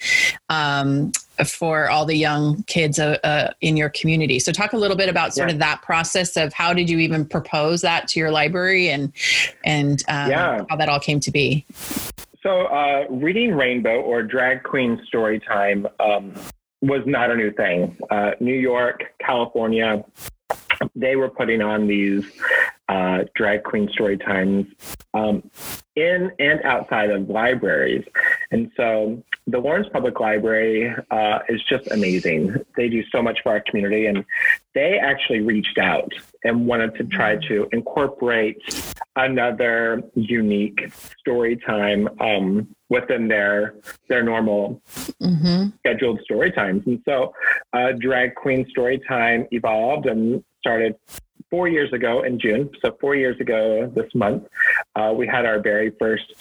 um, 0.48 1.12
for 1.46 1.88
all 1.88 2.04
the 2.04 2.16
young 2.16 2.62
kids 2.64 2.98
uh, 2.98 3.18
uh, 3.24 3.52
in 3.60 3.76
your 3.76 3.88
community 3.90 4.38
so 4.38 4.52
talk 4.52 4.72
a 4.72 4.76
little 4.76 4.96
bit 4.96 5.08
about 5.08 5.34
sort 5.34 5.48
yeah. 5.48 5.54
of 5.54 5.58
that 5.58 5.80
process 5.82 6.36
of 6.36 6.52
how 6.52 6.72
did 6.72 6.90
you 6.90 6.98
even 6.98 7.24
propose 7.24 7.80
that 7.80 8.08
to 8.08 8.18
your 8.18 8.30
library 8.30 8.88
and 8.88 9.12
and 9.64 10.02
um, 10.08 10.30
yeah. 10.30 10.62
how 10.68 10.76
that 10.76 10.88
all 10.88 11.00
came 11.00 11.20
to 11.20 11.30
be 11.30 11.64
so 12.42 12.62
uh, 12.66 13.04
reading 13.08 13.54
rainbow 13.54 14.00
or 14.00 14.22
drag 14.22 14.62
queen 14.62 15.00
story 15.06 15.38
time 15.38 15.86
um, 16.00 16.34
was 16.80 17.02
not 17.06 17.30
a 17.30 17.36
new 17.36 17.52
thing 17.52 17.96
uh, 18.10 18.32
new 18.40 18.54
york 18.54 19.04
california 19.20 20.04
they 20.94 21.16
were 21.16 21.28
putting 21.28 21.62
on 21.62 21.86
these 21.86 22.24
uh, 22.92 23.24
drag 23.34 23.64
queen 23.64 23.88
story 23.90 24.18
times 24.18 24.66
um, 25.14 25.42
in 25.96 26.30
and 26.38 26.60
outside 26.62 27.10
of 27.10 27.28
libraries. 27.30 28.04
And 28.50 28.70
so 28.76 29.22
the 29.46 29.58
Lawrence 29.58 29.88
Public 29.92 30.20
Library 30.20 30.94
uh, 31.10 31.38
is 31.48 31.62
just 31.62 31.90
amazing. 31.90 32.54
They 32.76 32.90
do 32.90 33.02
so 33.10 33.22
much 33.22 33.38
for 33.42 33.52
our 33.52 33.60
community, 33.60 34.06
and 34.06 34.24
they 34.74 34.98
actually 34.98 35.40
reached 35.40 35.78
out 35.78 36.12
and 36.44 36.66
wanted 36.66 36.94
to 36.96 37.04
try 37.04 37.36
to 37.48 37.66
incorporate 37.72 38.60
another 39.16 40.02
unique 40.14 40.92
story 41.18 41.56
time 41.56 42.08
um, 42.20 42.68
within 42.90 43.26
their 43.28 43.74
their 44.08 44.22
normal 44.22 44.82
mm-hmm. 45.22 45.68
scheduled 45.78 46.20
story 46.20 46.52
times. 46.52 46.82
And 46.86 47.00
so, 47.06 47.32
uh, 47.72 47.92
drag 47.98 48.34
queen 48.34 48.66
story 48.68 49.00
time 49.08 49.46
evolved 49.50 50.06
and 50.06 50.44
started 50.60 50.94
four 51.52 51.68
years 51.68 51.92
ago 51.92 52.22
in 52.22 52.40
June. 52.40 52.70
So 52.82 52.96
four 52.98 53.14
years 53.14 53.38
ago 53.38 53.92
this 53.94 54.10
month, 54.14 54.44
uh, 54.96 55.12
we 55.14 55.26
had 55.26 55.44
our 55.44 55.60
very 55.60 55.90
first 55.98 56.32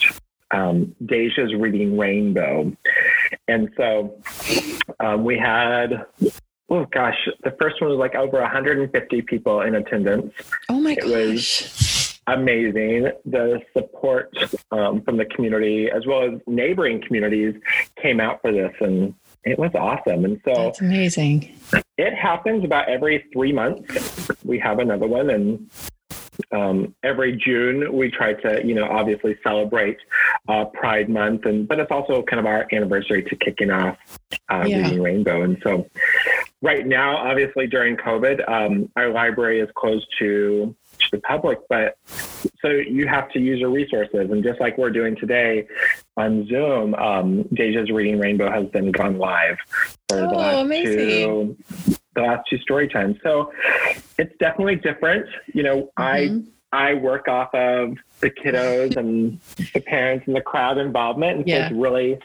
um, 0.52 0.96
Deja's 1.06 1.54
Reading 1.54 1.98
Rainbow. 1.98 2.72
And 3.50 3.70
so 3.76 4.16
um, 5.02 5.26
we 5.26 5.38
had, 5.38 6.06
oh 6.70 6.86
gosh, 6.86 7.28
the 7.44 7.54
first 7.60 7.82
one 7.82 7.90
was 7.90 8.00
like 8.00 8.16
over 8.16 8.40
150 8.40 9.22
people 9.24 9.62
in 9.62 9.76
attendance. 9.76 10.34
Oh 10.70 10.80
my 10.80 10.94
it 10.94 11.02
gosh. 11.02 11.10
Was 11.10 12.20
amazing. 12.28 13.12
The 13.26 13.60
support 13.74 14.34
um, 14.72 15.02
from 15.02 15.18
the 15.18 15.26
community 15.26 15.90
as 15.94 16.06
well 16.06 16.24
as 16.24 16.40
neighboring 16.48 17.04
communities 17.06 17.56
came 18.02 18.22
out 18.22 18.42
for 18.42 18.54
this 18.54 18.72
and 18.80 19.14
it 19.44 19.60
was 19.60 19.72
awesome. 19.76 20.24
And 20.24 20.40
so 20.46 20.54
that's 20.54 20.80
amazing. 20.80 21.54
It 21.98 22.16
happens 22.16 22.64
about 22.64 22.90
every 22.90 23.26
three 23.34 23.52
months. 23.52 24.30
We 24.44 24.60
have 24.60 24.80
another 24.80 25.08
one, 25.08 25.30
and 25.30 25.70
um, 26.52 26.96
every 27.04 27.36
June 27.36 27.94
we 27.94 28.10
try 28.10 28.34
to, 28.34 28.66
you 28.66 28.74
know, 28.74 28.86
obviously 28.86 29.38
celebrate 29.44 29.98
uh, 30.48 30.66
Pride 30.66 31.10
Month, 31.10 31.46
and 31.46 31.68
but 31.68 31.80
it's 31.80 31.92
also 31.92 32.24
kind 32.24 32.40
of 32.40 32.46
our 32.46 32.68
anniversary 32.72 33.24
to 33.24 33.36
kicking 33.36 33.72
off 33.72 33.98
uh, 34.50 34.64
yeah. 34.66 34.78
Reading 34.78 35.02
Rainbow. 35.02 35.44
And 35.44 35.58
so, 35.64 35.88
right 36.62 36.86
now, 36.86 37.18
obviously 37.18 37.68
during 37.68 37.98
COVID, 37.98 38.48
um, 38.50 38.90
our 38.96 39.10
library 39.10 39.60
is 39.60 39.70
closed 39.76 40.08
to 40.20 40.76
to 41.10 41.18
the 41.18 41.22
public, 41.22 41.60
but 41.70 41.98
so 42.62 42.70
you 42.70 43.08
have 43.08 43.30
to 43.32 43.40
use 43.40 43.60
your 43.60 43.70
resources. 43.70 44.30
And 44.32 44.44
just 44.44 44.60
like 44.60 44.78
we're 44.78 44.92
doing 44.92 45.16
today 45.16 45.68
on 46.18 46.48
Zoom, 46.48 46.94
um, 46.96 47.44
Deja's 47.54 47.90
Reading 47.92 48.20
Rainbow 48.20 48.52
has 48.52 48.68
been 48.68 48.92
gone 48.92 49.18
live 49.18 49.58
for 50.10 50.20
oh, 50.20 50.30
the 50.30 50.36
last 50.36 50.62
amazing. 50.62 50.96
two 50.96 51.58
the 52.14 52.22
last 52.22 52.48
two 52.50 52.58
story 52.60 52.88
times. 52.88 53.18
So 53.24 53.54
it's 54.18 54.36
definitely 54.38 54.76
different. 54.76 55.28
You 55.54 55.64
know, 55.64 55.90
mm-hmm. 55.98 56.48
I 56.74 56.92
I 56.92 56.94
work 56.94 57.28
off 57.28 57.54
of 57.54 57.98
the 58.22 58.30
kiddos 58.30 58.96
and 58.96 59.40
the 59.74 59.82
parents 59.82 60.26
and 60.28 60.36
the 60.36 60.42
crowd 60.42 60.78
involvement. 60.78 61.40
And 61.40 61.48
yeah. 61.48 61.68
so 61.68 61.74
it's 61.74 61.82
really 61.82 62.20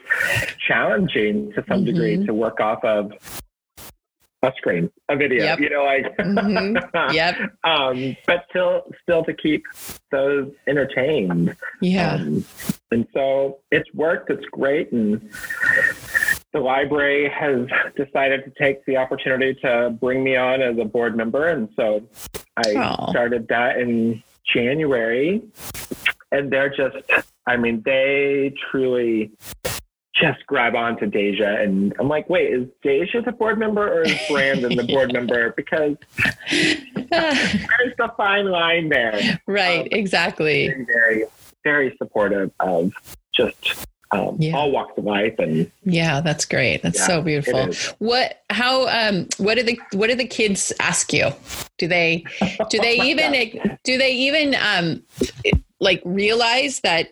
challenging 0.67 1.51
to 1.53 1.63
some 1.67 1.79
mm-hmm. 1.79 1.85
degree 1.85 2.25
to 2.25 2.33
work 2.33 2.59
off 2.59 2.83
of 2.83 3.11
a 4.43 4.51
screen, 4.57 4.89
a 5.09 5.15
video, 5.15 5.43
yep. 5.43 5.59
you 5.59 5.69
know, 5.69 5.83
like, 5.83 6.15
mm-hmm. 6.19 7.13
yep. 7.13 7.35
um, 7.63 8.15
but 8.27 8.45
still, 8.49 8.83
still 9.01 9.23
to 9.23 9.33
keep 9.33 9.63
those 10.11 10.51
entertained. 10.67 11.55
Yeah. 11.81 12.15
Um, 12.15 12.45
and 12.91 13.07
so 13.13 13.59
it's 13.71 13.91
worked. 13.93 14.29
It's 14.29 14.45
great. 14.51 14.91
And 14.91 15.31
the 16.53 16.59
library 16.59 17.29
has 17.29 17.67
decided 17.95 18.43
to 18.45 18.51
take 18.59 18.85
the 18.85 18.97
opportunity 18.97 19.55
to 19.61 19.95
bring 19.99 20.23
me 20.23 20.35
on 20.35 20.61
as 20.61 20.77
a 20.79 20.85
board 20.85 21.17
member. 21.17 21.47
And 21.47 21.69
so 21.75 22.07
I 22.55 22.71
started 23.09 23.47
that 23.49 23.79
in 23.79 24.23
January. 24.53 25.41
And 26.31 26.51
they're 26.51 26.69
just, 26.69 26.97
I 27.47 27.57
mean, 27.57 27.81
they 27.85 28.53
truly 28.69 29.31
just 30.19 30.45
grab 30.47 30.75
onto 30.75 31.05
Deja. 31.05 31.61
And 31.61 31.93
I'm 31.99 32.07
like, 32.07 32.29
wait, 32.29 32.51
is 32.51 32.67
Deja 32.83 33.21
the 33.21 33.31
board 33.31 33.57
member 33.59 33.87
or 33.87 34.03
is 34.03 34.17
Brandon 34.29 34.75
the 34.75 34.83
board 34.83 35.13
member? 35.13 35.53
Because 35.67 35.97
there's 37.09 37.93
the 37.97 38.11
fine 38.15 38.49
line 38.49 38.89
there. 38.89 39.39
Right, 39.47 39.81
um, 39.81 39.87
exactly. 39.91 40.73
Very, 40.85 41.25
very 41.63 41.95
supportive 41.97 42.51
of 42.59 42.93
just 43.33 43.87
um, 44.11 44.37
yeah. 44.39 44.55
all 44.55 44.71
walks 44.71 44.97
of 44.97 45.03
life 45.03 45.35
and 45.37 45.69
yeah 45.83 46.21
that's 46.21 46.45
great 46.45 46.81
that's 46.81 46.97
yeah, 46.99 47.07
so 47.07 47.21
beautiful 47.21 47.69
what 47.99 48.41
how 48.49 48.87
um 48.87 49.27
what 49.37 49.55
do 49.55 49.63
the 49.63 49.77
what 49.91 50.07
do 50.07 50.15
the 50.15 50.25
kids 50.25 50.71
ask 50.79 51.11
you 51.11 51.29
do 51.77 51.87
they 51.87 52.23
do 52.69 52.79
they 52.79 53.01
even 53.01 53.77
do 53.83 53.97
they 53.97 54.13
even 54.13 54.55
um 54.55 55.03
like 55.81 56.01
realize 56.05 56.79
that 56.81 57.09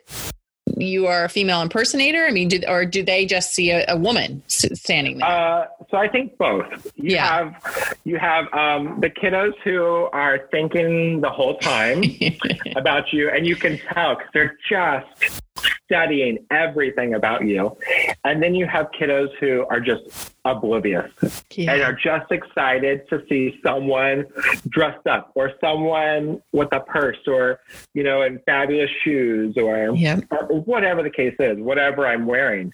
you 0.77 1.07
are 1.07 1.25
a 1.25 1.29
female 1.29 1.61
impersonator? 1.61 2.25
I 2.25 2.31
mean, 2.31 2.47
did, 2.47 2.65
or 2.67 2.85
do 2.85 3.03
they 3.03 3.25
just 3.25 3.53
see 3.53 3.71
a, 3.71 3.85
a 3.87 3.97
woman 3.97 4.43
standing 4.47 5.17
there? 5.19 5.27
Uh, 5.27 5.67
so 5.89 5.97
I 5.97 6.07
think 6.07 6.37
both. 6.37 6.65
You 6.95 7.15
Yeah. 7.15 7.27
have 7.27 7.97
you 8.03 8.17
have 8.17 8.45
um, 8.53 8.99
the 9.01 9.09
kiddos 9.09 9.53
who 9.63 10.09
are 10.13 10.47
thinking 10.51 11.21
the 11.21 11.29
whole 11.29 11.57
time 11.57 12.03
about 12.75 13.13
you, 13.13 13.29
and 13.29 13.45
you 13.45 13.55
can 13.55 13.79
tell 13.93 14.15
because 14.15 14.29
they're 14.33 14.57
just 14.69 15.41
studying 15.85 16.39
everything 16.51 17.13
about 17.13 17.45
you. 17.45 17.77
And 18.23 18.41
then 18.41 18.55
you 18.55 18.65
have 18.65 18.87
kiddos 18.99 19.29
who 19.39 19.65
are 19.69 19.79
just 19.79 20.33
oblivious 20.45 21.11
and 21.57 21.81
are 21.81 21.93
just 21.93 22.31
excited 22.31 23.07
to 23.09 23.23
see 23.29 23.59
someone 23.63 24.25
dressed 24.67 25.05
up 25.07 25.31
or 25.35 25.51
someone 25.61 26.41
with 26.51 26.69
a 26.73 26.79
purse 26.79 27.17
or, 27.27 27.59
you 27.93 28.03
know, 28.03 28.23
in 28.23 28.39
fabulous 28.45 28.89
shoes 29.03 29.55
or, 29.57 29.95
Yeah. 29.95 30.19
or 30.31 30.59
whatever 30.61 31.03
the 31.03 31.09
case 31.09 31.35
is, 31.39 31.57
whatever 31.59 32.07
I'm 32.07 32.25
wearing. 32.25 32.73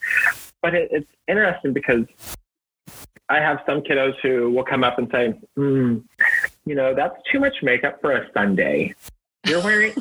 But 0.62 0.76
it, 0.76 0.90
it's 0.92 1.12
interesting 1.28 1.74
because 1.74 2.06
I 3.30 3.38
have 3.40 3.60
some 3.66 3.82
kiddos 3.82 4.16
who 4.22 4.52
will 4.52 4.64
come 4.66 4.84
up 4.84 4.98
and 5.00 5.10
say, 5.12 5.34
hmm, 5.56 6.00
you 6.66 6.76
know, 6.76 6.94
that's 6.94 7.16
too 7.32 7.40
much 7.40 7.62
makeup 7.64 8.00
for 8.02 8.12
a 8.12 8.30
Sunday. 8.34 8.94
You're 9.46 9.64
wearing. 9.64 9.94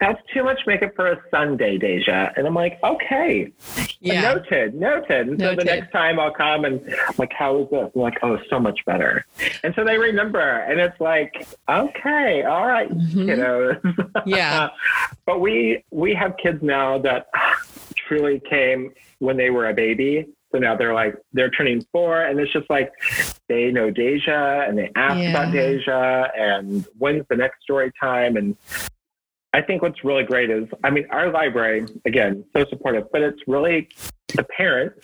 That's 0.00 0.20
too 0.32 0.44
much 0.44 0.60
makeup 0.66 0.92
for 0.94 1.10
a 1.10 1.20
Sunday, 1.30 1.76
Deja. 1.76 2.30
And 2.36 2.46
I'm 2.46 2.54
like, 2.54 2.78
okay, 2.84 3.52
Yeah. 4.00 4.20
Noted, 4.34 4.74
noted. 4.74 5.28
And 5.28 5.40
so 5.40 5.56
the 5.56 5.64
next 5.64 5.90
time 5.90 6.20
I'll 6.20 6.30
come 6.32 6.64
and 6.64 6.80
I'm 7.08 7.14
like, 7.18 7.32
how 7.32 7.58
is 7.62 7.70
this? 7.70 7.90
I'm 7.94 8.00
like, 8.00 8.18
oh, 8.22 8.38
so 8.48 8.60
much 8.60 8.78
better. 8.86 9.26
And 9.64 9.74
so 9.74 9.84
they 9.84 9.98
remember, 9.98 10.40
and 10.40 10.78
it's 10.78 11.00
like, 11.00 11.48
okay, 11.68 12.44
all 12.44 12.66
right, 12.66 12.88
Mhm. 12.90 13.28
you 13.28 13.36
know. 13.36 13.74
Yeah. 14.26 14.68
but 15.26 15.40
we 15.40 15.84
we 15.90 16.14
have 16.14 16.36
kids 16.36 16.62
now 16.62 16.98
that 16.98 17.26
truly 17.96 18.40
came 18.48 18.92
when 19.18 19.36
they 19.36 19.50
were 19.50 19.68
a 19.68 19.74
baby. 19.74 20.26
So 20.52 20.58
now 20.58 20.76
they're 20.76 20.94
like 20.94 21.14
they're 21.32 21.50
turning 21.50 21.84
four, 21.92 22.22
and 22.22 22.38
it's 22.40 22.52
just 22.52 22.70
like 22.70 22.92
they 23.48 23.70
know 23.72 23.90
Deja, 23.90 24.64
and 24.66 24.78
they 24.78 24.90
ask 24.96 25.18
Yeah. 25.18 25.30
about 25.30 25.52
Deja, 25.52 26.28
and 26.38 26.86
when's 26.98 27.24
the 27.28 27.36
next 27.36 27.62
story 27.62 27.92
time, 28.00 28.36
and 28.36 28.56
I 29.52 29.62
think 29.62 29.82
what's 29.82 30.04
really 30.04 30.24
great 30.24 30.50
is, 30.50 30.68
I 30.84 30.90
mean, 30.90 31.06
our 31.10 31.30
library 31.30 31.86
again 32.04 32.44
so 32.54 32.64
supportive, 32.68 33.04
but 33.12 33.22
it's 33.22 33.40
really 33.46 33.88
the 34.34 34.44
parents 34.44 34.98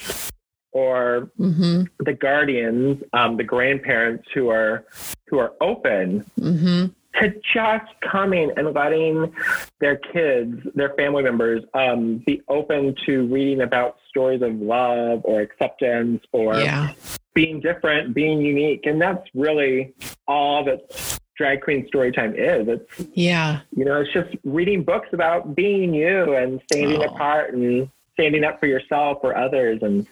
or 0.73 1.31
hmm 1.37 1.85
the 2.01 2.13
guardians, 2.13 3.03
um, 3.13 3.37
the 3.37 3.45
grandparents 3.45 4.25
who 4.35 4.49
are 4.51 4.85
who 5.29 5.39
are 5.39 5.53
open 5.61 6.25
hmm 6.39 6.87
to 7.21 7.33
just 7.55 7.85
coming 8.11 8.51
and 8.57 8.75
letting 8.75 9.33
their 9.81 9.97
kids, 9.97 10.61
their 10.75 10.93
family 10.95 11.23
members, 11.23 11.63
um, 11.73 12.23
be 12.27 12.43
open 12.49 12.95
to 13.07 13.27
reading 13.29 13.61
about 13.61 13.99
stories 14.09 14.43
of 14.43 14.53
love 14.57 15.21
or 15.23 15.41
acceptance 15.41 16.21
or 16.33 16.59
Yeah. 16.59 16.91
being 17.35 17.61
different, 17.61 18.15
being 18.15 18.41
unique. 18.41 18.87
And 18.87 19.01
that's 19.01 19.23
really 19.35 19.95
all 20.27 20.65
that 20.65 20.81
drag 21.37 21.61
queen 21.62 21.88
storytime 21.93 22.35
is. 22.37 22.69
It's, 22.69 23.09
Yeah. 23.14 23.61
you 23.76 23.85
know, 23.85 24.00
it's 24.00 24.12
just 24.12 24.35
reading 24.45 24.83
books 24.85 25.09
about 25.12 25.55
being 25.55 25.93
you 25.95 26.35
and 26.35 26.61
standing 26.73 27.00
Oh. 27.00 27.07
apart 27.07 27.55
and 27.55 27.88
standing 28.12 28.45
up 28.45 28.61
for 28.61 28.67
yourself 28.67 29.19
or 29.25 29.37
others. 29.37 29.81
And 29.83 30.07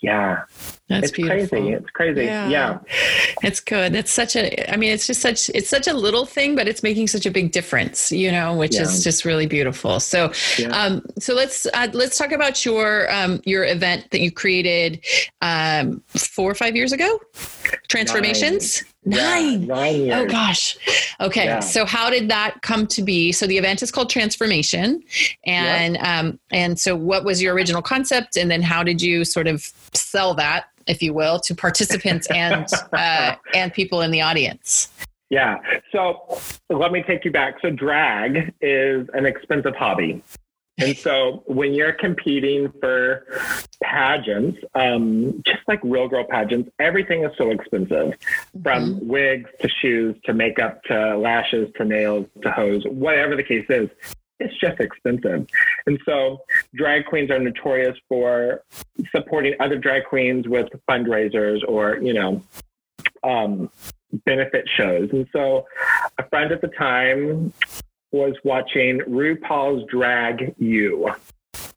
yeah, 0.00 0.42
That's 0.88 1.08
it's 1.08 1.10
beautiful. 1.16 1.48
crazy. 1.58 1.72
It's 1.72 1.90
crazy. 1.90 2.24
Yeah. 2.24 2.48
yeah. 2.48 2.78
It's 3.42 3.58
good. 3.58 3.96
It's 3.96 4.12
such 4.12 4.36
a, 4.36 4.72
I 4.72 4.76
mean, 4.76 4.92
it's 4.92 5.08
just 5.08 5.20
such, 5.20 5.48
it's 5.50 5.68
such 5.68 5.88
a 5.88 5.92
little 5.92 6.24
thing, 6.24 6.54
but 6.54 6.68
it's 6.68 6.84
making 6.84 7.08
such 7.08 7.26
a 7.26 7.32
big 7.32 7.50
difference, 7.50 8.12
you 8.12 8.30
know, 8.30 8.54
which 8.56 8.78
is 8.78 9.02
just 9.02 9.24
really 9.24 9.46
beautiful. 9.46 9.98
So, 9.98 10.30
Yeah. 10.56 10.68
um, 10.68 11.04
so 11.18 11.34
let's, 11.34 11.66
uh, 11.74 11.88
let's 11.92 12.16
talk 12.16 12.30
about 12.30 12.64
your, 12.64 13.12
um, 13.12 13.40
your 13.44 13.64
event 13.64 14.06
that 14.12 14.20
you 14.20 14.30
created, 14.30 15.04
um, 15.40 16.00
four 16.10 16.48
or 16.48 16.54
five 16.54 16.76
years 16.76 16.92
ago, 16.92 17.18
transformations. 17.88 18.84
Yeah, 19.04 19.16
Nine. 19.16 19.66
Nine 19.66 19.96
years. 19.96 20.14
Oh 20.14 20.26
gosh. 20.26 20.76
Okay. 21.20 21.44
Yeah. 21.44 21.60
So 21.60 21.84
how 21.84 22.08
did 22.08 22.28
that 22.28 22.62
come 22.62 22.86
to 22.88 23.02
be? 23.02 23.32
So 23.32 23.46
the 23.46 23.58
event 23.58 23.82
is 23.82 23.90
called 23.90 24.10
Transformation, 24.10 25.02
and 25.44 25.96
um, 25.98 26.38
and 26.52 26.78
so 26.78 26.94
what 26.94 27.24
was 27.24 27.42
your 27.42 27.54
original 27.54 27.82
concept, 27.82 28.36
and 28.36 28.50
then 28.50 28.62
how 28.62 28.84
did 28.84 29.02
you 29.02 29.24
sort 29.24 29.48
of 29.48 29.62
sell 29.92 30.34
that, 30.34 30.66
if 30.86 31.02
you 31.02 31.12
will, 31.14 31.40
to 31.40 31.54
participants 31.54 32.26
and 32.34 32.66
uh, 32.92 33.34
and 33.54 33.72
people 33.72 34.02
in 34.02 34.12
the 34.12 34.20
audience? 34.20 34.88
Yeah. 35.30 35.58
So 35.90 36.38
let 36.68 36.92
me 36.92 37.02
take 37.02 37.24
you 37.24 37.32
back. 37.32 37.56
So 37.60 37.70
drag 37.70 38.54
is 38.60 39.08
an 39.14 39.26
expensive 39.26 39.74
hobby. 39.74 40.22
And 40.78 40.96
so 40.96 41.42
when 41.46 41.74
you're 41.74 41.92
competing 41.92 42.72
for 42.80 43.26
pageants, 43.82 44.58
um, 44.74 45.42
just 45.46 45.60
like 45.68 45.80
real 45.82 46.08
girl 46.08 46.24
pageants, 46.24 46.70
everything 46.78 47.24
is 47.24 47.32
so 47.36 47.50
expensive 47.50 48.14
from 48.62 49.06
wigs 49.06 49.50
to 49.60 49.68
shoes 49.68 50.16
to 50.24 50.32
makeup 50.32 50.82
to 50.84 51.16
lashes 51.16 51.68
to 51.76 51.84
nails 51.84 52.26
to 52.42 52.50
hose, 52.50 52.84
whatever 52.84 53.36
the 53.36 53.42
case 53.42 53.66
is. 53.68 53.88
It's 54.40 54.58
just 54.58 54.80
expensive. 54.80 55.46
And 55.86 56.00
so 56.04 56.40
drag 56.74 57.06
queens 57.06 57.30
are 57.30 57.38
notorious 57.38 57.96
for 58.08 58.64
supporting 59.14 59.54
other 59.60 59.78
drag 59.78 60.04
queens 60.06 60.48
with 60.48 60.68
fundraisers 60.88 61.60
or, 61.66 61.98
you 61.98 62.12
know, 62.12 62.42
um, 63.22 63.70
benefit 64.24 64.68
shows. 64.76 65.10
And 65.12 65.28
so 65.32 65.66
a 66.18 66.28
friend 66.28 66.50
at 66.50 66.60
the 66.60 66.68
time 66.68 67.52
was 68.10 68.34
watching 68.44 69.00
RuPaul's 69.00 69.88
Drag 69.90 70.54
U. 70.58 71.10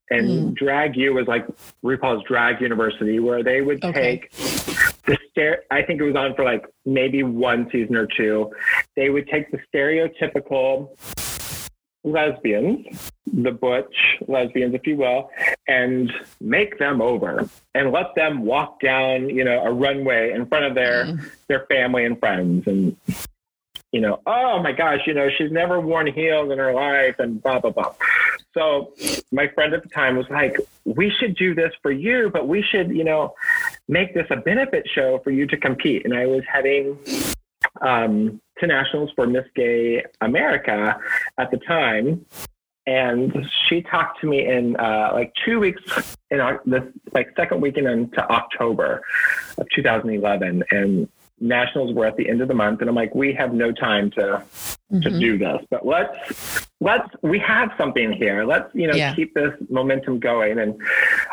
And 0.09 0.49
Hmm. 0.49 0.53
Drag 0.53 0.95
U 0.97 1.13
was 1.15 1.27
like 1.27 1.45
RuPaul's 1.83 2.23
Drag 2.27 2.61
University, 2.61 3.19
where 3.19 3.43
they 3.43 3.61
would 3.61 3.83
Okay. 3.83 4.17
take 4.21 4.31
the 5.05 5.17
stare. 5.31 5.63
I 5.71 5.81
think 5.81 5.99
it 5.99 6.03
was 6.03 6.15
on 6.15 6.35
for 6.35 6.43
like 6.45 6.65
maybe 6.85 7.23
one 7.23 7.69
season 7.71 7.95
or 7.95 8.07
two. 8.15 8.51
They 8.95 9.09
would 9.09 9.27
take 9.27 9.51
the 9.51 9.59
stereotypical 9.73 10.89
lesbians, 12.03 12.85
the 13.33 13.51
butch 13.51 13.95
lesbians, 14.27 14.75
if 14.75 14.85
you 14.85 14.95
will, 14.95 15.29
and 15.67 16.11
make 16.39 16.77
them 16.77 17.01
over 17.01 17.49
and 17.73 17.91
let 17.91 18.13
them 18.15 18.43
walk 18.45 18.79
down, 18.79 19.29
you 19.29 19.43
know, 19.43 19.63
a 19.63 19.71
runway 19.71 20.31
in 20.33 20.45
front 20.45 20.65
of 20.65 20.75
their 20.75 21.05
Mm. 21.05 21.31
their 21.47 21.65
family 21.67 22.05
and 22.05 22.19
friends 22.19 22.67
and 22.67 22.95
you 23.91 24.01
know, 24.01 24.19
oh 24.25 24.61
my 24.61 24.73
gosh, 24.73 24.99
you 25.07 25.13
know, 25.13 25.29
she's 25.37 25.51
never 25.51 25.79
worn 25.79 26.05
heels 26.07 26.51
in 26.51 26.57
her 26.57 26.73
life 26.73 27.15
and 27.19 27.41
blah 27.41 27.59
blah 27.59 27.71
blah. 27.71 27.93
So 28.55 28.93
my 29.31 29.49
friend 29.49 29.73
at 29.73 29.83
the 29.83 29.89
time 29.89 30.15
was 30.15 30.27
like, 30.29 30.55
we 30.85 31.11
should 31.19 31.35
do 31.35 31.53
this 31.53 31.73
for 31.81 31.91
you, 31.91 32.29
but 32.31 32.47
we 32.47 32.63
should, 32.63 32.89
you 32.89 33.03
know, 33.03 33.35
make 33.89 34.13
this 34.13 34.27
a 34.29 34.37
benefit 34.37 34.87
show 34.93 35.19
for 35.23 35.31
you 35.31 35.45
to 35.47 35.57
compete. 35.57 36.05
And 36.05 36.13
I 36.13 36.25
was 36.25 36.41
heading 36.51 36.97
um, 37.81 38.41
to 38.59 38.67
nationals 38.67 39.11
for 39.15 39.27
Miss 39.27 39.45
Gay 39.55 40.03
America 40.21 40.97
at 41.37 41.51
the 41.51 41.57
time. 41.57 42.25
And 42.87 43.33
she 43.67 43.81
talked 43.81 44.21
to 44.21 44.27
me 44.27 44.47
in 44.47 44.77
uh, 44.77 45.09
like 45.11 45.33
two 45.43 45.59
weeks 45.59 45.81
in 46.29 46.39
Oc- 46.39 46.63
the 46.65 46.93
like 47.13 47.33
second 47.35 47.59
weekend 47.59 47.87
into 47.87 48.31
October 48.31 49.01
of 49.57 49.67
2011, 49.75 50.63
and 50.69 51.09
nationals 51.39 51.93
were 51.93 52.05
at 52.05 52.15
the 52.17 52.29
end 52.29 52.41
of 52.41 52.47
the 52.47 52.53
month. 52.53 52.81
And 52.81 52.89
I'm 52.89 52.95
like, 52.95 53.13
we 53.13 53.33
have 53.33 53.53
no 53.53 53.71
time 53.71 54.11
to 54.11 54.43
to 55.01 55.09
Mhm. 55.09 55.19
do 55.19 55.37
this, 55.39 55.61
but 55.71 55.85
let's 55.85 56.67
let's 56.79 57.09
we 57.23 57.39
have 57.39 57.71
something 57.77 58.11
here. 58.13 58.45
Let's 58.45 58.69
you 58.75 58.87
know 58.87 58.93
Yeah. 58.95 59.15
keep 59.15 59.33
this 59.33 59.53
momentum 59.69 60.19
going. 60.19 60.59
And 60.59 60.75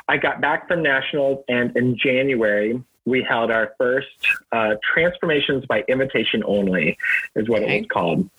I 0.09 0.17
got 0.17 0.41
back 0.41 0.69
from 0.69 0.83
nationals, 0.83 1.45
and 1.49 1.77
in 1.77 1.97
January 1.97 2.81
we 3.05 3.23
held 3.23 3.51
our 3.51 3.75
first 3.79 4.07
uh, 4.53 4.77
transformations 4.95 5.67
by 5.67 5.85
invitation 5.89 6.43
only, 6.47 6.97
is 7.35 7.49
what 7.49 7.63
Okay. 7.63 7.77
it 7.77 7.81
was 7.81 7.89
called, 7.89 8.31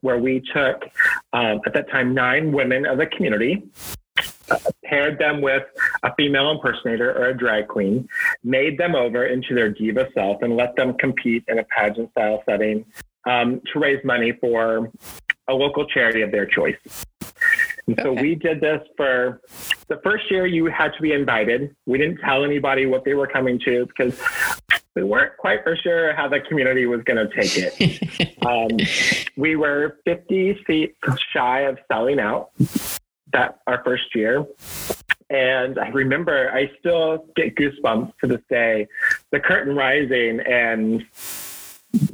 where 0.00 0.18
we 0.18 0.40
took 0.40 0.84
um, 1.32 1.60
at 1.66 1.74
that 1.74 1.90
time 1.90 2.14
nine 2.14 2.52
women 2.52 2.86
of 2.86 2.96
the 2.98 3.06
community. 3.06 3.62
Paired 4.84 5.18
them 5.18 5.40
with 5.40 5.64
a 6.02 6.14
female 6.16 6.50
impersonator 6.50 7.10
or 7.12 7.26
a 7.26 7.36
drag 7.36 7.68
queen, 7.68 8.08
made 8.42 8.78
them 8.78 8.94
over 8.94 9.26
into 9.26 9.54
their 9.54 9.70
diva 9.70 10.08
self, 10.14 10.42
and 10.42 10.56
let 10.56 10.76
them 10.76 10.94
compete 10.94 11.44
in 11.48 11.58
a 11.58 11.64
pageant 11.64 12.10
style 12.12 12.42
setting 12.48 12.84
um, 13.28 13.60
to 13.72 13.78
raise 13.78 14.02
money 14.04 14.32
for 14.40 14.90
a 15.48 15.54
local 15.54 15.86
charity 15.86 16.22
of 16.22 16.30
their 16.30 16.46
choice. 16.46 16.76
And 17.86 17.98
so 18.02 18.10
Okay. 18.10 18.22
we 18.22 18.34
did 18.34 18.60
this 18.60 18.80
for 18.96 19.40
the 19.88 19.98
first 20.04 20.30
year, 20.30 20.46
you 20.46 20.66
had 20.66 20.92
to 20.94 21.00
be 21.02 21.12
invited. 21.12 21.74
We 21.86 21.96
didn't 21.98 22.18
tell 22.18 22.44
anybody 22.44 22.84
what 22.86 23.04
they 23.04 23.14
were 23.14 23.26
coming 23.26 23.58
to 23.64 23.86
because 23.86 24.20
we 24.94 25.04
weren't 25.04 25.36
quite 25.38 25.62
for 25.62 25.76
sure 25.76 26.14
how 26.14 26.28
the 26.28 26.40
community 26.40 26.84
was 26.84 27.02
going 27.04 27.26
to 27.26 27.34
take 27.34 27.52
it. 27.56 28.36
um, 28.46 28.78
we 29.36 29.56
were 29.56 29.98
50 30.04 30.58
seats 30.66 30.96
shy 31.32 31.60
of 31.60 31.78
selling 31.90 32.20
out 32.20 32.50
that 33.32 33.60
our 33.66 33.82
first 33.84 34.14
year. 34.14 34.46
And 35.30 35.78
I 35.78 35.88
remember, 35.88 36.50
I 36.50 36.70
still 36.78 37.26
get 37.36 37.54
goosebumps 37.54 38.12
to 38.20 38.26
this 38.26 38.40
day. 38.48 38.86
The 39.30 39.40
curtain 39.40 39.76
rising, 39.76 40.40
and 40.40 41.04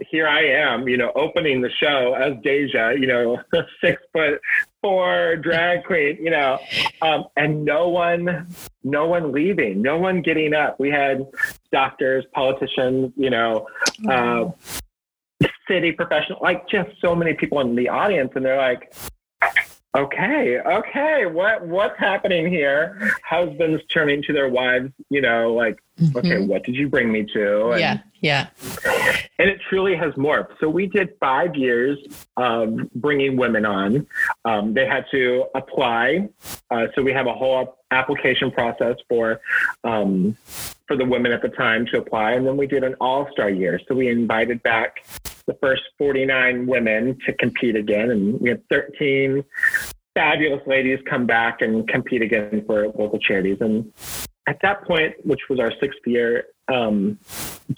here 0.09 0.27
I 0.27 0.45
am, 0.47 0.89
you 0.89 0.97
know, 0.97 1.13
opening 1.15 1.61
the 1.61 1.71
show 1.71 2.15
as 2.15 2.35
Deja, 2.43 2.91
you 2.91 3.07
know, 3.07 3.41
six 3.81 4.03
foot 4.13 4.41
four 4.83 5.37
drag 5.37 5.85
queen, 5.85 6.19
you 6.21 6.31
know, 6.31 6.59
um, 7.03 7.25
and 7.37 7.65
no 7.65 7.89
one, 7.89 8.49
no 8.83 9.07
one 9.07 9.33
leaving, 9.33 9.81
no 9.81 9.97
one 9.97 10.21
getting 10.21 10.55
up. 10.55 10.79
We 10.79 10.91
had 10.91 11.27
doctors, 11.73 12.25
politicians, 12.33 13.13
you 13.17 13.31
know, 13.31 13.67
uh, 14.09 14.51
city 15.69 15.93
professionals, 15.93 16.43
like 16.43 16.69
just 16.69 16.91
so 17.01 17.15
many 17.15 17.35
people 17.35 17.61
in 17.61 17.75
the 17.75 17.89
audience, 17.89 18.33
and 18.35 18.45
they're 18.45 18.59
like, 18.59 18.95
okay, 19.95 20.59
okay, 20.59 21.27
what 21.27 21.67
what's 21.67 21.99
happening 21.99 22.49
here? 22.49 23.13
Husbands 23.25 23.83
turning 23.89 24.23
to 24.23 24.33
their 24.33 24.49
wives, 24.49 24.91
you 25.11 25.21
know, 25.21 25.55
like, 25.55 25.79
mm-hmm. 25.99 26.17
okay, 26.19 26.45
what 26.45 26.65
did 26.65 26.75
you 26.75 26.89
bring 26.89 27.13
me 27.13 27.25
to? 27.33 27.71
And, 27.71 27.81
yeah, 27.81 27.99
yeah. 28.21 28.49
And 29.39 29.51
it 29.51 29.61
truly 29.69 29.95
has 29.97 30.13
morphed. 30.15 30.59
So 30.61 30.69
we 30.69 30.87
did 30.87 31.15
five 31.21 31.55
years 31.55 31.99
of 32.37 32.77
bringing 32.95 33.37
women 33.37 33.65
on. 33.67 34.07
Um, 34.45 34.75
they 34.75 34.87
had 34.87 35.07
to 35.11 35.47
apply. 35.55 36.29
Uh, 36.71 36.87
so 36.95 37.03
we 37.03 37.13
have 37.13 37.27
a 37.27 37.35
whole 37.35 37.79
application 37.91 38.51
process 38.51 38.97
for 39.09 39.41
um, 39.85 40.37
for 40.87 40.97
the 40.97 41.05
women 41.05 41.33
at 41.33 41.41
the 41.41 41.49
time 41.49 41.87
to 41.87 41.99
apply, 41.99 42.33
and 42.33 42.47
then 42.47 42.57
we 42.57 42.67
did 42.67 42.85
an 42.85 42.95
all 43.01 43.29
star 43.33 43.49
year. 43.49 43.81
So 43.89 43.95
we 43.95 44.09
invited 44.09 44.63
back 44.63 45.05
the 45.47 45.57
first 45.63 45.83
49 45.99 46.67
women 46.67 47.19
to 47.27 47.33
compete 47.35 47.77
again. 47.77 48.11
And 48.11 48.41
we 48.41 48.49
had 48.51 48.63
13 48.69 49.45
fabulous 50.15 50.63
ladies 50.67 51.01
come 51.09 51.27
back 51.27 51.61
and 51.61 51.87
compete 51.89 52.23
again 52.23 52.63
for 52.67 52.87
local 52.89 53.19
charities. 53.19 53.59
And 53.61 53.93
at 54.47 54.59
that 54.63 54.85
point, 54.85 55.15
which 55.25 55.41
was 55.51 55.59
our 55.59 55.73
sixth 55.81 56.01
year, 56.07 56.47
um, 56.73 57.19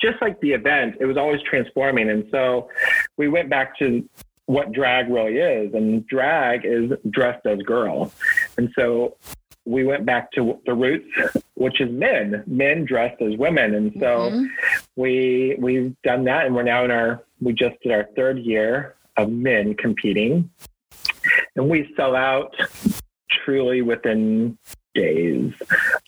just 0.00 0.20
like 0.20 0.40
the 0.40 0.52
event, 0.52 0.96
it 1.00 1.06
was 1.06 1.16
always 1.16 1.40
transforming. 1.42 2.10
And 2.10 2.26
so 2.30 2.68
we 3.16 3.28
went 3.28 3.48
back 3.48 3.78
to 3.78 4.08
what 4.46 4.72
drag 4.72 5.08
really 5.08 5.38
is. 5.38 5.74
And 5.74 6.06
drag 6.06 6.64
is 6.64 6.92
dressed 7.10 7.46
as 7.46 7.58
girl. 7.60 8.12
And 8.58 8.70
so 8.78 9.16
we 9.66 9.84
went 9.84 10.06
back 10.06 10.30
to 10.32 10.58
the 10.64 10.74
roots, 10.74 11.08
which 11.54 11.80
is 11.80 11.90
men, 11.90 12.44
men 12.46 12.84
dressed 12.84 13.20
as 13.20 13.36
women. 13.36 13.74
And 13.74 13.92
so 13.94 14.30
mm-hmm. 14.30 14.44
we 14.94 15.56
we've 15.58 15.94
done 16.02 16.24
that 16.24 16.46
and 16.46 16.54
we're 16.54 16.62
now 16.62 16.84
in 16.84 16.90
our 16.90 17.24
we 17.40 17.52
just 17.52 17.76
did 17.82 17.92
our 17.92 18.08
third 18.16 18.38
year 18.38 18.94
of 19.16 19.30
men 19.30 19.74
competing. 19.74 20.48
And 21.56 21.68
we 21.68 21.92
sell 21.96 22.14
out 22.14 22.54
truly 23.44 23.82
within 23.82 24.56
days. 24.94 25.52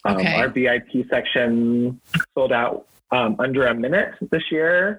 Um, 0.04 0.16
okay. 0.16 0.34
Our 0.34 0.48
VIP 0.48 1.08
section 1.10 2.00
sold 2.34 2.52
out 2.52 2.86
um, 3.10 3.36
under 3.38 3.66
a 3.66 3.74
minute 3.74 4.14
this 4.30 4.44
year, 4.50 4.98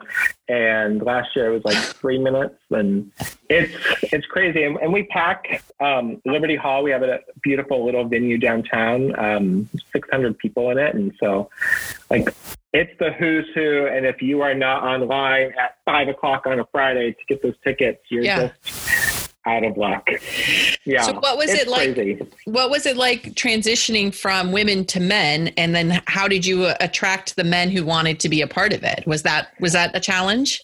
and 0.50 1.02
last 1.04 1.36
year 1.36 1.48
it 1.48 1.54
was 1.54 1.64
like 1.64 1.78
three 1.78 2.18
minutes, 2.18 2.56
and 2.72 3.12
it's 3.50 3.74
it's 4.12 4.26
crazy. 4.26 4.64
And, 4.64 4.78
and 4.78 4.92
we 4.92 5.04
pack 5.04 5.64
um, 5.80 6.20
Liberty 6.26 6.56
Hall. 6.56 6.84
We 6.84 6.92
have 6.92 7.04
a 7.04 7.20
beautiful 7.44 7.86
little 7.86 8.06
venue 8.06 8.40
downtown, 8.40 9.18
um, 9.20 9.70
600 9.94 10.38
people 10.40 10.72
in 10.72 10.80
it, 10.80 10.96
and 10.96 11.14
so 11.20 11.50
like 12.10 12.34
it's 12.74 12.92
the 13.00 13.12
who's 13.14 13.48
who. 13.54 13.86
And 13.86 14.08
if 14.08 14.22
you 14.24 14.42
are 14.42 14.56
not 14.56 14.84
online 14.84 15.54
at 15.60 15.78
five 15.86 16.08
o'clock 16.08 16.48
on 16.48 16.60
a 16.60 16.66
Friday 16.72 17.12
to 17.12 17.26
get 17.28 17.44
those 17.44 17.56
tickets, 17.64 18.02
you're 18.10 18.24
yeah. 18.24 18.48
just 18.48 19.09
out 19.46 19.64
of 19.64 19.78
luck. 19.78 20.08
Yeah. 20.86 21.04
So 21.04 21.14
what 21.14 21.38
was 21.38 21.50
it 21.50 21.68
like? 21.68 21.96
Crazy. 21.96 22.22
What 22.46 22.70
was 22.70 22.86
it 22.86 22.98
like 22.98 23.36
transitioning 23.36 24.14
from 24.14 24.52
women 24.52 24.86
to 24.86 25.00
men, 25.00 25.50
and 25.58 25.76
then 25.76 26.02
how 26.08 26.28
did 26.28 26.46
you 26.46 26.72
attract 26.80 27.36
the 27.36 27.44
men 27.44 27.70
who 27.70 27.86
wanted 27.86 28.20
to 28.22 28.30
be 28.30 28.42
a 28.42 28.48
part 28.48 28.74
of 28.74 28.84
it? 28.84 29.04
Was 29.06 29.24
that 29.24 29.50
was 29.60 29.74
that 29.74 29.96
a 29.96 30.00
challenge? 30.00 30.62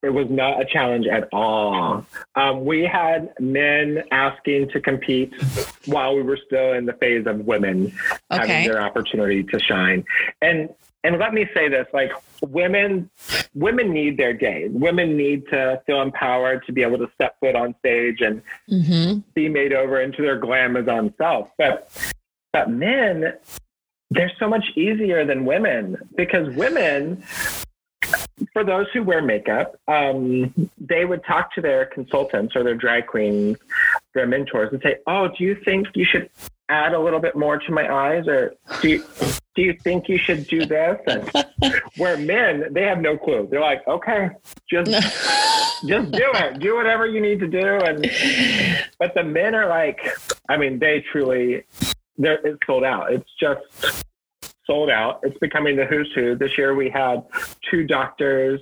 It 0.00 0.10
was 0.10 0.28
not 0.30 0.60
a 0.60 0.64
challenge 0.64 1.08
at 1.08 1.28
all. 1.32 2.06
Um, 2.36 2.64
we 2.64 2.84
had 2.84 3.34
men 3.40 4.04
asking 4.12 4.68
to 4.70 4.80
compete 4.80 5.34
while 5.86 6.14
we 6.14 6.22
were 6.22 6.38
still 6.46 6.74
in 6.74 6.86
the 6.86 6.92
phase 6.92 7.26
of 7.26 7.40
women 7.46 7.92
okay. 8.30 8.46
having 8.46 8.68
their 8.68 8.80
opportunity 8.80 9.42
to 9.42 9.58
shine, 9.58 10.04
and 10.40 10.68
and 11.08 11.18
let 11.18 11.32
me 11.32 11.48
say 11.54 11.68
this 11.68 11.86
like 11.94 12.12
women 12.42 13.08
women 13.54 13.90
need 13.90 14.18
their 14.18 14.34
day 14.34 14.68
women 14.68 15.16
need 15.16 15.46
to 15.48 15.80
feel 15.86 16.02
empowered 16.02 16.64
to 16.66 16.72
be 16.72 16.82
able 16.82 16.98
to 16.98 17.08
step 17.14 17.34
foot 17.40 17.56
on 17.56 17.74
stage 17.78 18.20
and 18.20 18.42
mm-hmm. 18.70 19.18
be 19.34 19.48
made 19.48 19.72
over 19.72 20.00
into 20.00 20.20
their 20.20 20.38
glamazon 20.38 21.16
self 21.16 21.48
but 21.56 21.90
but 22.52 22.70
men 22.70 23.32
they're 24.10 24.32
so 24.38 24.48
much 24.48 24.66
easier 24.76 25.24
than 25.24 25.46
women 25.46 25.96
because 26.14 26.54
women 26.54 27.22
for 28.52 28.62
those 28.62 28.86
who 28.92 29.02
wear 29.02 29.20
makeup, 29.20 29.76
um, 29.88 30.54
they 30.78 31.04
would 31.04 31.24
talk 31.24 31.52
to 31.54 31.60
their 31.60 31.86
consultants 31.86 32.54
or 32.54 32.62
their 32.62 32.76
drag 32.76 33.08
queens, 33.08 33.58
their 34.14 34.26
mentors, 34.26 34.72
and 34.72 34.80
say, 34.80 34.98
"Oh, 35.08 35.28
do 35.28 35.42
you 35.42 35.56
think 35.56 35.88
you 35.94 36.04
should 36.04 36.30
add 36.68 36.94
a 36.94 37.00
little 37.00 37.18
bit 37.20 37.34
more 37.34 37.58
to 37.58 37.72
my 37.72 37.92
eyes, 37.92 38.28
or 38.28 38.54
do 38.80 38.88
you, 38.88 39.04
do 39.58 39.64
you 39.64 39.72
think 39.72 40.08
you 40.08 40.18
should 40.18 40.46
do 40.46 40.64
this?" 40.64 41.00
And 41.08 41.28
where 41.96 42.16
men, 42.16 42.72
they 42.72 42.82
have 42.82 43.00
no 43.00 43.18
clue. 43.18 43.48
They're 43.50 43.60
like, 43.60 43.86
"Okay, 43.88 44.30
just 44.70 44.88
just 45.86 46.12
do 46.12 46.30
it. 46.34 46.60
Do 46.60 46.76
whatever 46.76 47.06
you 47.06 47.20
need 47.20 47.40
to 47.40 47.48
do." 47.48 47.66
And 47.88 48.08
but 49.00 49.14
the 49.14 49.24
men 49.24 49.56
are 49.56 49.68
like, 49.68 49.98
I 50.48 50.56
mean, 50.56 50.78
they 50.78 51.04
truly, 51.10 51.64
they're 52.16 52.38
it's 52.46 52.60
sold 52.66 52.84
out. 52.84 53.12
It's 53.12 53.30
just 53.40 54.06
sold 54.64 54.90
out. 54.90 55.18
It's 55.24 55.38
becoming 55.38 55.74
the 55.74 55.86
who's 55.86 56.12
who. 56.14 56.36
This 56.36 56.56
year 56.56 56.74
we 56.76 56.88
had 56.88 57.24
two 57.68 57.84
doctors 57.84 58.60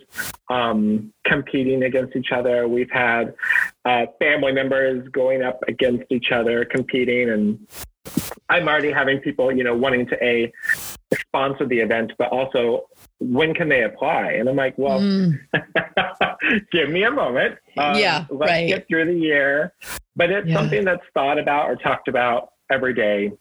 um, 0.48 1.12
competing 1.26 1.82
against 1.82 2.16
each 2.16 2.32
other. 2.32 2.68
We've 2.68 2.90
had 2.90 3.34
uh, 3.84 4.06
family 4.18 4.52
members 4.52 5.06
going 5.08 5.42
up 5.42 5.60
against 5.68 6.04
each 6.10 6.32
other, 6.32 6.64
competing, 6.64 7.28
and 7.28 7.66
I'm 8.48 8.68
already 8.68 8.92
having 8.92 9.18
people, 9.18 9.50
you 9.52 9.64
know, 9.64 9.74
wanting 9.74 10.06
to 10.06 10.24
a 10.24 10.52
sponsor 11.14 11.66
the 11.66 11.78
event, 11.78 12.12
but 12.18 12.28
also 12.28 12.86
when 13.20 13.54
can 13.54 13.68
they 13.68 13.84
apply? 13.84 14.32
And 14.32 14.48
I'm 14.48 14.56
like, 14.56 14.76
well, 14.76 15.00
mm. 15.00 15.38
give 16.72 16.90
me 16.90 17.04
a 17.04 17.10
moment. 17.10 17.58
Um, 17.76 17.96
yeah, 17.96 18.26
let's 18.30 18.50
right. 18.50 18.68
get 18.68 18.88
through 18.88 19.06
the 19.06 19.18
year. 19.18 19.72
But 20.16 20.30
it's 20.30 20.48
yeah. 20.48 20.56
something 20.56 20.84
that's 20.84 21.02
thought 21.14 21.38
about 21.38 21.68
or 21.68 21.76
talked 21.76 22.08
about 22.08 22.52
every 22.70 22.94
day 22.94 23.32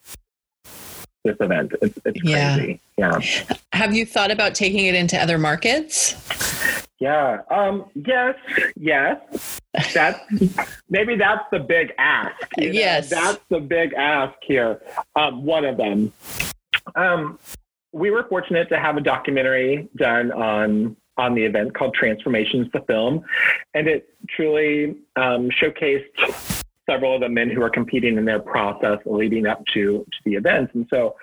this 1.25 1.36
event. 1.39 1.73
It's, 1.82 1.99
it's 2.06 2.21
crazy. 2.21 2.80
Yeah. 2.97 3.19
yeah. 3.19 3.58
Have 3.73 3.93
you 3.93 4.06
thought 4.06 4.32
about 4.32 4.56
taking 4.56 4.86
it 4.86 4.95
into 4.95 5.17
other 5.17 5.38
markets? 5.38 6.15
Yeah. 6.99 7.41
Um, 7.49 7.86
yes. 7.93 8.36
Yes. 8.78 9.60
That's 9.93 10.19
maybe 10.89 11.15
that's 11.17 11.43
the 11.51 11.60
big 11.60 11.91
ask. 11.97 12.36
You 12.58 12.67
know? 12.67 12.73
Yes. 12.73 13.10
That's 13.10 13.39
the 13.49 13.60
big 13.60 13.93
ask 13.93 14.36
here. 14.41 14.82
Um, 15.15 15.43
one 15.43 15.65
of 15.65 15.75
them. 15.75 16.13
Um, 16.95 17.39
we 17.91 18.12
were 18.12 18.26
fortunate 18.28 18.69
to 18.69 18.80
have 18.80 18.98
a 18.98 19.02
documentary 19.02 19.89
done 19.95 20.32
on 20.32 20.98
on 21.17 21.34
the 21.34 21.43
event 21.45 21.74
called 21.74 21.93
Transformations 21.93 22.67
the 22.74 22.82
Film, 22.82 23.24
and 23.74 23.88
it 23.88 24.10
truly 24.28 24.98
um, 25.15 25.50
showcased 25.50 26.63
several 26.86 27.15
of 27.15 27.21
the 27.21 27.30
men 27.30 27.50
who 27.50 27.62
are 27.62 27.69
competing 27.69 28.17
in 28.17 28.26
their 28.26 28.39
process 28.39 29.00
leading 29.06 29.48
up 29.48 29.63
to, 29.74 30.06
to 30.12 30.17
the 30.24 30.36
event. 30.36 30.71
And 30.74 30.86
so 30.89 31.15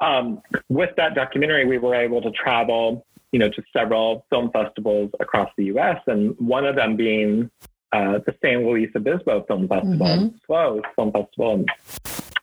um, 0.00 0.42
with 0.68 0.90
that 0.96 1.14
documentary, 1.14 1.66
we 1.66 1.78
were 1.78 1.94
able 1.94 2.20
to 2.22 2.30
travel, 2.30 3.06
you 3.32 3.38
know, 3.38 3.48
to 3.48 3.62
several 3.72 4.26
film 4.30 4.50
festivals 4.50 5.10
across 5.20 5.50
the 5.56 5.66
U.S. 5.66 6.00
and 6.06 6.36
one 6.38 6.66
of 6.66 6.76
them 6.76 6.96
being 6.96 7.50
uh, 7.92 8.18
the 8.26 8.34
San 8.42 8.66
Luis 8.66 8.90
Obispo 8.94 9.44
Film 9.44 9.68
Festival, 9.68 10.06
mm-hmm. 10.06 10.36
SLO 10.46 10.82
Film 10.96 11.12
Festival. 11.12 11.54
And 11.54 11.68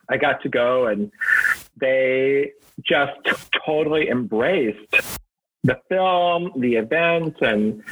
I 0.10 0.18
got 0.18 0.42
to 0.42 0.50
go 0.50 0.88
and 0.88 1.12
they 1.82 2.52
just 2.84 3.20
totally 3.66 4.10
embraced 4.10 4.96
the 5.64 5.80
film, 5.90 6.52
the 6.58 6.76
event, 6.76 7.36
and 7.42 7.84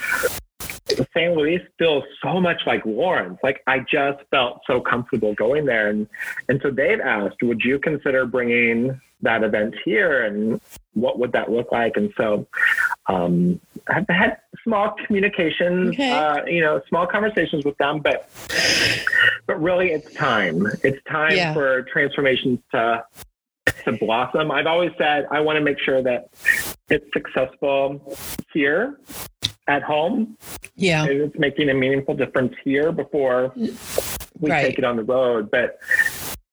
San 1.13 1.35
Luis 1.35 1.61
feels 1.77 2.03
so 2.23 2.39
much 2.39 2.61
like 2.65 2.85
Lawrence. 2.85 3.39
Like 3.43 3.61
I 3.67 3.79
just 3.79 4.23
felt 4.31 4.61
so 4.65 4.81
comfortable 4.81 5.33
going 5.33 5.65
there, 5.65 5.89
and 5.89 6.07
and 6.47 6.59
so 6.61 6.71
they've 6.71 6.99
asked, 6.99 7.37
would 7.43 7.61
you 7.61 7.79
consider 7.79 8.25
bringing 8.25 8.99
that 9.21 9.43
event 9.43 9.75
here, 9.83 10.25
and 10.25 10.61
what 10.93 11.19
would 11.19 11.31
that 11.33 11.51
look 11.51 11.71
like? 11.71 11.97
And 11.97 12.11
so 12.17 12.47
um, 13.07 13.59
I've 13.87 14.07
had 14.07 14.37
small 14.63 14.95
communications, 15.05 15.89
okay. 15.89 16.11
uh, 16.11 16.45
you 16.45 16.61
know, 16.61 16.81
small 16.87 17.05
conversations 17.05 17.65
with 17.65 17.77
them, 17.77 17.99
but 17.99 18.29
but 19.45 19.61
really, 19.61 19.91
it's 19.91 20.13
time. 20.13 20.65
It's 20.83 21.03
time 21.09 21.35
yeah. 21.35 21.53
for 21.53 21.83
transformations 21.83 22.59
to 22.71 23.03
to 23.85 23.93
blossom. 23.93 24.51
I've 24.51 24.67
always 24.67 24.91
said 24.97 25.27
I 25.31 25.39
want 25.39 25.57
to 25.57 25.63
make 25.63 25.79
sure 25.79 26.01
that 26.03 26.29
it's 26.89 27.05
successful 27.13 28.17
here 28.53 28.99
at 29.67 29.83
home. 29.83 30.37
Yeah. 30.75 31.05
It's 31.05 31.37
making 31.37 31.69
a 31.69 31.73
meaningful 31.73 32.15
difference 32.15 32.55
here 32.63 32.91
before 32.91 33.53
we 33.55 34.49
right. 34.49 34.65
take 34.65 34.77
it 34.77 34.83
on 34.83 34.95
the 34.95 35.03
road. 35.03 35.51
But 35.51 35.79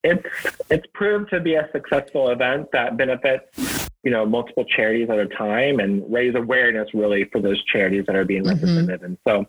it's 0.03 0.27
it's 0.71 0.87
proved 0.95 1.31
to 1.31 1.41
be 1.41 1.55
a 1.55 1.69
successful 1.73 2.29
event 2.31 2.69
that 2.73 2.97
benefits 2.97 3.89
you 4.03 4.11
know 4.11 4.25
multiple 4.25 4.65
charities 4.65 5.11
at 5.11 5.19
a 5.19 5.27
time 5.27 5.81
and 5.81 6.05
raise 6.12 6.35
awareness 6.37 6.89
really 6.95 7.25
for 7.33 7.41
those 7.41 7.62
charities 7.65 8.05
that 8.07 8.15
are 8.15 8.25
being 8.25 8.45
mm-hmm. 8.45 8.55
represented 8.55 9.03
and 9.03 9.19
so 9.27 9.45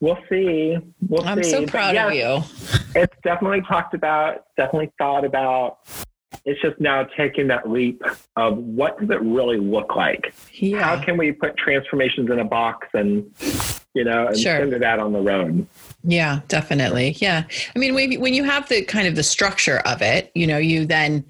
we'll 0.00 0.18
see. 0.28 0.76
We'll 1.08 1.26
I'm 1.26 1.42
see. 1.42 1.50
so 1.50 1.66
proud 1.66 1.96
of 1.96 2.14
you. 2.14 2.42
It's 2.94 3.14
definitely 3.22 3.62
talked 3.62 3.94
about, 3.94 4.44
definitely 4.56 4.92
thought 4.98 5.24
about. 5.24 5.78
It's 6.44 6.60
just 6.60 6.78
now 6.80 7.04
taking 7.16 7.48
that 7.48 7.68
leap 7.70 8.02
of 8.36 8.58
what 8.58 9.00
does 9.00 9.10
it 9.10 9.20
really 9.22 9.58
look 9.58 9.96
like? 9.96 10.34
How 10.78 11.00
can 11.02 11.16
we 11.16 11.32
put 11.32 11.56
transformations 11.56 12.30
in 12.30 12.38
a 12.38 12.44
box 12.44 12.88
and, 12.94 13.30
you 13.94 14.04
know, 14.04 14.26
and 14.28 14.38
Sure. 14.38 14.58
send 14.58 14.72
it 14.72 14.82
out 14.82 14.98
on 14.98 15.12
the 15.12 15.20
road? 15.20 15.66
Yeah, 16.02 16.40
definitely. 16.48 17.16
Yeah. 17.18 17.44
I 17.74 17.78
mean, 17.78 17.94
when, 17.94 18.20
when 18.20 18.34
you 18.34 18.44
have 18.44 18.68
the 18.68 18.82
kind 18.82 19.08
of 19.08 19.16
the 19.16 19.22
structure 19.22 19.78
of 19.86 20.02
it, 20.02 20.30
you 20.34 20.46
know, 20.46 20.58
you 20.58 20.84
then 20.84 21.24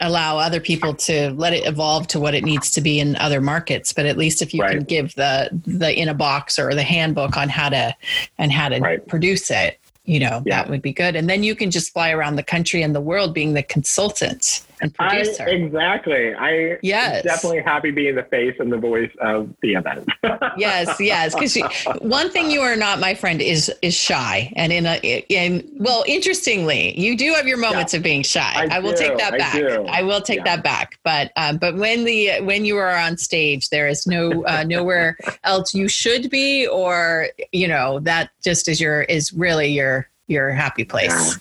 allow 0.00 0.38
other 0.38 0.60
people 0.60 0.94
to 0.94 1.30
let 1.32 1.52
it 1.52 1.66
evolve 1.66 2.06
to 2.08 2.20
what 2.20 2.34
it 2.34 2.42
needs 2.44 2.70
to 2.72 2.80
be 2.80 2.98
in 2.98 3.16
other 3.16 3.40
markets. 3.40 3.92
But 3.92 4.06
at 4.06 4.16
least 4.16 4.40
if 4.40 4.54
you 4.54 4.62
can 4.62 4.84
give 4.84 5.14
the 5.16 5.50
the 5.66 5.92
in 5.98 6.08
a 6.08 6.14
box 6.14 6.58
or 6.58 6.74
the 6.74 6.82
handbook 6.82 7.36
on 7.36 7.48
how 7.48 7.68
to 7.68 7.94
and 8.38 8.50
how 8.52 8.68
to 8.70 8.78
Right. 8.80 9.06
produce 9.06 9.50
it, 9.50 9.78
you 10.06 10.20
know, 10.20 10.42
Yeah. 10.46 10.56
that 10.62 10.70
would 10.70 10.82
be 10.82 10.92
good. 10.92 11.16
And 11.16 11.28
then 11.28 11.42
you 11.42 11.54
can 11.54 11.70
just 11.70 11.92
fly 11.92 12.10
around 12.10 12.36
the 12.36 12.42
country 12.42 12.82
and 12.82 12.94
the 12.94 13.00
world 13.00 13.34
being 13.34 13.52
the 13.54 13.62
consultant 13.62 14.62
and 14.80 14.94
I, 14.98 15.18
exactly. 15.46 16.34
I 16.34 16.78
Yes. 16.82 17.22
definitely 17.24 17.62
happy 17.62 17.90
being 17.90 18.14
the 18.14 18.22
face 18.24 18.54
and 18.58 18.72
the 18.72 18.76
voice 18.76 19.10
of 19.20 19.48
the 19.62 19.74
event. 19.74 20.08
yes 20.56 20.98
yes 21.00 21.34
because 21.34 21.56
one 22.00 22.30
thing 22.30 22.50
you 22.50 22.60
are 22.60 22.76
not 22.76 22.98
my 22.98 23.14
friend 23.14 23.40
is 23.42 23.72
is 23.82 23.94
shy 23.94 24.52
and 24.56 24.72
in 24.72 24.86
a 24.86 24.96
in 25.28 25.68
well 25.78 26.04
interestingly 26.06 26.98
you 26.98 27.16
do 27.16 27.32
have 27.34 27.46
your 27.46 27.58
moments 27.58 27.94
of 27.94 28.02
being 28.02 28.22
shy 28.22 28.66
I 28.70 28.78
will 28.78 28.92
do, 28.92 28.98
take 28.98 29.18
that 29.18 29.38
back 29.38 29.54
do. 29.54 29.84
I, 29.88 30.02
will 30.02 30.20
take 30.20 30.38
Yeah. 30.38 30.56
that 30.56 30.64
back 30.64 30.98
but 31.04 31.30
um, 31.36 31.58
but 31.58 31.76
when 31.76 32.04
the 32.04 32.40
when 32.40 32.64
you 32.64 32.76
are 32.76 32.96
on 32.96 33.16
stage 33.18 33.68
there 33.70 33.88
is 33.88 34.06
no 34.06 34.44
uh, 34.44 34.64
nowhere 34.64 35.16
else 35.44 35.74
you 35.74 35.88
should 35.88 36.30
be 36.30 36.66
or 36.66 37.28
you 37.52 37.68
know 37.68 38.00
that 38.00 38.30
just 38.42 38.68
is 38.68 38.80
your 38.80 39.02
is 39.02 39.32
really 39.32 39.68
your 39.68 40.08
your 40.28 40.50
happy 40.50 40.84
place 40.84 41.38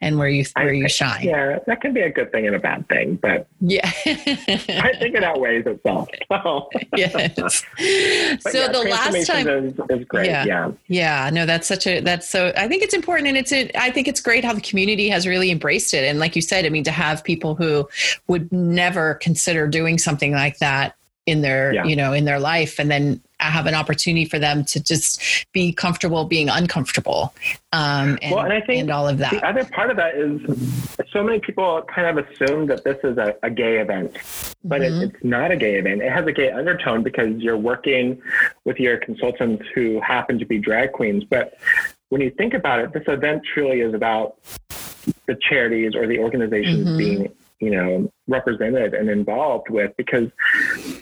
and 0.00 0.18
where 0.18 0.28
you 0.28 0.44
I- 0.56 0.64
where 0.64 0.72
you 0.72 0.88
shine 0.88 1.24
yeah, 1.24 1.58
that 1.66 1.80
can 1.80 1.92
be 1.92 2.00
a 2.00 2.10
good 2.10 2.32
thing 2.32 2.46
and 2.46 2.56
a 2.56 2.58
bad 2.58 2.88
thing, 2.88 3.16
but 3.16 3.46
yeah 3.60 3.86
I 3.86 4.92
think 4.98 5.14
it 5.14 5.22
outweighs 5.24 5.66
itself. 5.66 6.08
So, 6.32 6.68
yes 6.96 7.62
so 8.40 8.58
yeah, 8.58 8.68
the 8.72 8.86
last 8.88 9.26
time 9.26 9.48
is, 9.48 9.74
is 9.90 10.04
great. 10.06 10.26
Yeah. 10.26 10.44
Yeah. 10.46 10.72
Yeah, 10.88 11.30
no, 11.32 11.44
that's 11.46 11.66
such 11.66 11.86
a 11.86 12.00
that's 12.00 12.28
so. 12.28 12.52
I 12.56 12.68
think 12.68 12.82
it's 12.82 12.94
important, 12.94 13.28
and 13.28 13.36
it's 13.36 13.52
a, 13.52 13.70
I 13.78 13.90
think 13.90 14.08
it's 14.08 14.20
great 14.20 14.44
how 14.44 14.52
the 14.54 14.60
community 14.62 15.08
has 15.10 15.26
really 15.26 15.50
embraced 15.50 15.92
it. 15.94 16.04
And 16.04 16.18
like 16.18 16.34
you 16.36 16.42
said, 16.42 16.64
I 16.64 16.70
mean, 16.70 16.84
to 16.84 16.90
have 16.90 17.22
people 17.22 17.54
who 17.54 17.88
would 18.28 18.50
never 18.52 19.14
consider 19.16 19.66
doing 19.68 19.98
something 19.98 20.32
like 20.32 20.58
that 20.58 20.96
in 21.26 21.42
their 21.42 21.72
Yeah. 21.74 21.84
you 21.84 21.96
know 21.96 22.12
in 22.12 22.24
their 22.24 22.40
life, 22.40 22.78
and 22.78 22.90
then 22.90 23.20
have 23.50 23.66
an 23.66 23.74
opportunity 23.74 24.24
for 24.24 24.38
them 24.38 24.64
to 24.66 24.82
just 24.82 25.20
be 25.52 25.72
comfortable 25.72 26.24
being 26.24 26.48
uncomfortable, 26.48 27.34
um, 27.72 28.18
and, 28.22 28.34
Well, 28.34 28.44
and 28.44 28.52
I 28.52 28.60
think 28.60 28.80
and 28.82 28.90
all 28.90 29.08
of 29.08 29.18
that. 29.18 29.30
The 29.32 29.46
other 29.46 29.64
part 29.64 29.90
of 29.90 29.96
that 29.96 30.14
is 30.14 30.40
so 31.12 31.22
many 31.22 31.40
people 31.40 31.82
kind 31.94 32.18
of 32.18 32.24
assume 32.26 32.66
that 32.66 32.84
this 32.84 32.98
is 33.04 33.18
a, 33.18 33.34
a 33.42 33.50
gay 33.50 33.78
event, 33.78 34.12
but 34.64 34.80
Mhm. 34.80 35.02
it, 35.02 35.14
it's 35.14 35.24
not 35.24 35.50
a 35.50 35.56
gay 35.56 35.76
event. 35.76 36.02
It 36.02 36.12
has 36.12 36.26
a 36.26 36.32
gay 36.32 36.50
undertone 36.50 37.02
because 37.02 37.36
you're 37.38 37.56
working 37.56 38.20
with 38.64 38.78
your 38.78 38.96
consultants 38.98 39.64
who 39.74 40.00
happen 40.00 40.38
to 40.38 40.44
be 40.44 40.58
drag 40.58 40.92
queens. 40.92 41.24
But 41.24 41.58
when 42.10 42.20
you 42.20 42.30
think 42.30 42.54
about 42.54 42.80
it, 42.80 42.92
this 42.92 43.04
event 43.08 43.42
truly 43.54 43.80
is 43.80 43.94
about 43.94 44.36
the 45.26 45.36
charities 45.48 45.94
or 45.94 46.06
the 46.06 46.18
organizations 46.18 46.86
Mhm. 46.88 46.98
being 46.98 47.32
you 47.62 47.70
know 47.70 48.12
represented 48.26 48.92
and 48.92 49.08
involved 49.08 49.70
with 49.70 49.92
because 49.96 50.28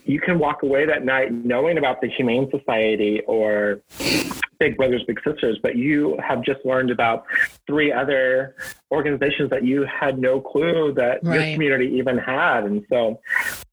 you 0.04 0.20
can 0.20 0.38
walk 0.38 0.62
away 0.62 0.84
that 0.84 1.04
night 1.04 1.32
knowing 1.32 1.78
about 1.78 2.00
the 2.02 2.08
humane 2.08 2.48
society 2.50 3.22
or 3.26 3.80
big 4.58 4.76
brothers 4.76 5.02
big 5.06 5.18
sisters 5.26 5.58
but 5.62 5.74
you 5.74 6.18
have 6.22 6.44
just 6.44 6.60
learned 6.66 6.90
about 6.90 7.24
three 7.66 7.90
other 7.90 8.54
organizations 8.92 9.48
that 9.48 9.64
you 9.64 9.86
had 9.86 10.18
no 10.18 10.38
clue 10.40 10.92
that 10.94 11.24
your 11.24 11.42
community 11.54 11.86
even 11.86 12.18
had 12.18 12.64
and 12.64 12.84
so 12.90 13.18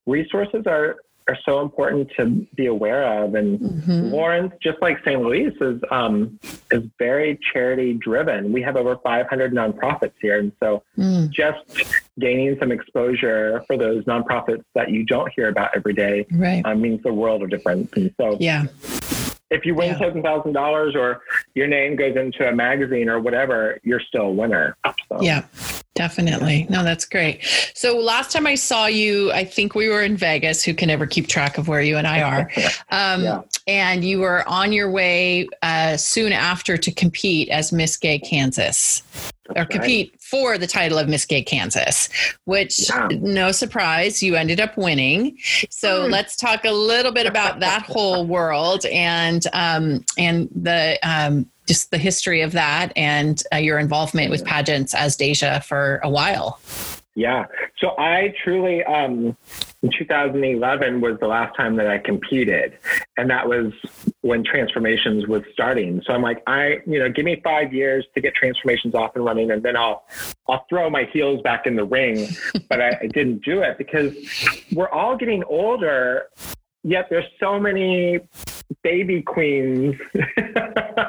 resources 0.06 0.64
are 0.66 0.96
are 1.28 1.38
so 1.46 1.60
important 1.60 2.10
to 2.18 2.48
be 2.56 2.68
aware 2.68 3.04
of 3.22 3.36
and 3.36 3.60
Mhm. 3.60 4.12
Lawrence, 4.14 4.54
just 4.62 4.82
like 4.82 5.04
San 5.04 5.24
Luis, 5.24 5.54
is 5.60 5.82
um, 5.92 6.40
is 6.72 6.84
very 6.98 7.38
charity 7.52 7.94
driven. 7.94 8.54
We 8.54 8.62
have 8.62 8.78
over 8.78 8.96
500 9.04 9.52
nonprofits 9.54 10.14
here, 10.22 10.40
and 10.40 10.54
so 10.64 10.84
Mm, 10.98 11.30
just 11.30 11.60
gaining 12.20 12.58
some 12.60 12.72
exposure 12.72 13.64
for 13.68 13.78
those 13.78 14.04
nonprofits 14.06 14.64
that 14.76 14.90
you 14.90 15.06
don't 15.06 15.32
hear 15.36 15.50
about 15.50 15.70
every 15.76 15.94
day 15.94 16.26
right. 16.32 16.62
uh, 16.66 16.74
means 16.76 17.02
the 17.04 17.14
world 17.14 17.44
of 17.44 17.50
difference. 17.50 17.92
And 17.96 18.14
so, 18.20 18.38
Yeah. 18.40 18.66
if 19.50 19.66
you 19.66 19.76
win 19.76 19.90
Yeah. 19.92 20.00
seven 20.00 20.22
thousand 20.22 20.54
dollars 20.54 20.96
or 20.96 21.22
your 21.56 21.68
name 21.68 21.96
goes 21.96 22.16
into 22.16 22.48
a 22.48 22.52
magazine 22.52 23.08
or 23.10 23.20
whatever, 23.20 23.80
you're 23.84 24.00
still 24.02 24.24
a 24.28 24.32
winner. 24.32 24.76
So, 25.10 25.22
Yeah, 25.22 25.44
definitely. 25.96 26.68
No, 26.70 26.84
that's 26.84 27.06
great. 27.06 27.40
So 27.74 27.98
last 27.98 28.32
time 28.32 28.46
I 28.48 28.56
saw 28.56 28.88
you, 28.88 29.32
I 29.32 29.46
think 29.46 29.74
we 29.76 29.88
were 29.88 30.02
in 30.02 30.18
Vegas. 30.18 30.64
Who 30.64 30.74
can 30.74 30.90
ever 30.90 31.06
keep 31.06 31.28
track 31.28 31.58
of 31.58 31.68
where 31.68 31.82
you 31.82 31.98
and 31.98 32.08
I 32.08 32.22
are? 32.24 32.52
Um, 32.92 33.24
Yeah. 33.24 33.42
And 33.68 34.04
you 34.04 34.20
were 34.20 34.48
on 34.48 34.72
your 34.74 34.90
way 34.90 35.48
uh, 35.62 35.98
soon 35.98 36.32
after 36.32 36.78
to 36.78 36.92
compete 36.92 37.50
as 37.50 37.72
Miss 37.74 37.98
Gay 37.98 38.18
Kansas, 38.18 39.04
or 39.50 39.62
right. 39.62 39.70
compete 39.70 40.22
for 40.22 40.58
the 40.58 40.68
title 40.68 40.98
of 40.98 41.08
Miss 41.08 41.26
Gay 41.26 41.42
Kansas, 41.44 42.10
which, 42.46 42.90
Yeah. 42.90 43.08
no 43.20 43.52
surprise, 43.52 44.22
you 44.22 44.36
ended 44.36 44.60
up 44.60 44.78
winning. 44.78 45.38
So 45.70 46.06
Hmm. 46.06 46.12
let's 46.12 46.36
talk 46.36 46.66
a 46.66 46.72
little 46.72 47.12
bit 47.12 47.26
about 47.28 47.60
that 47.62 47.82
whole 47.88 48.26
world 48.26 48.86
and 48.86 49.46
um, 49.54 50.04
and 50.18 50.50
the 50.56 51.00
um, 51.04 51.50
just 51.68 51.92
the 51.92 51.98
history 51.98 52.42
of 52.42 52.54
that 52.54 52.94
and 52.96 53.44
uh, 53.54 53.58
your 53.58 53.78
involvement 53.78 54.32
with 54.32 54.46
pageants 54.46 54.94
as 54.94 55.16
Deja 55.18 55.60
for 55.60 56.00
a 56.04 56.10
while. 56.10 56.60
Yeah. 57.18 57.48
So 57.80 57.96
I 57.98 58.32
truly, 58.44 58.84
um, 58.84 59.36
in 59.82 59.90
2011 59.98 61.02
was 61.02 61.18
the 61.20 61.26
last 61.26 61.56
time 61.58 61.76
that 61.78 61.88
I 61.88 61.98
competed. 61.98 62.78
And 63.18 63.28
that 63.32 63.50
was 63.50 63.74
when 64.22 64.44
Transformations 64.44 65.26
was 65.26 65.42
starting. 65.52 66.04
So 66.06 66.14
I'm 66.14 66.22
like, 66.22 66.44
I, 66.46 66.78
you 66.86 67.00
know, 67.00 67.10
give 67.10 67.26
me 67.26 67.42
five 67.44 67.74
years 67.74 68.06
to 68.14 68.22
get 68.22 68.36
Transformations 68.36 68.94
off 68.94 69.16
and 69.16 69.26
running, 69.26 69.50
and 69.50 69.64
then 69.64 69.76
I'll, 69.76 70.04
I'll 70.48 70.64
throw 70.70 70.92
my 70.92 71.06
heels 71.12 71.42
back 71.42 71.66
in 71.66 71.76
the 71.76 71.86
ring. 71.86 72.28
but 72.70 72.82
I, 72.82 72.90
I 73.02 73.08
didn't 73.08 73.44
do 73.44 73.62
it 73.62 73.80
because 73.80 74.14
we're 74.72 74.90
all 74.90 75.18
getting 75.18 75.44
older. 75.46 76.28
Yet 76.84 77.08
there's 77.10 77.26
so 77.40 77.60
many 77.60 78.20
baby 78.84 79.24
queens 79.24 79.96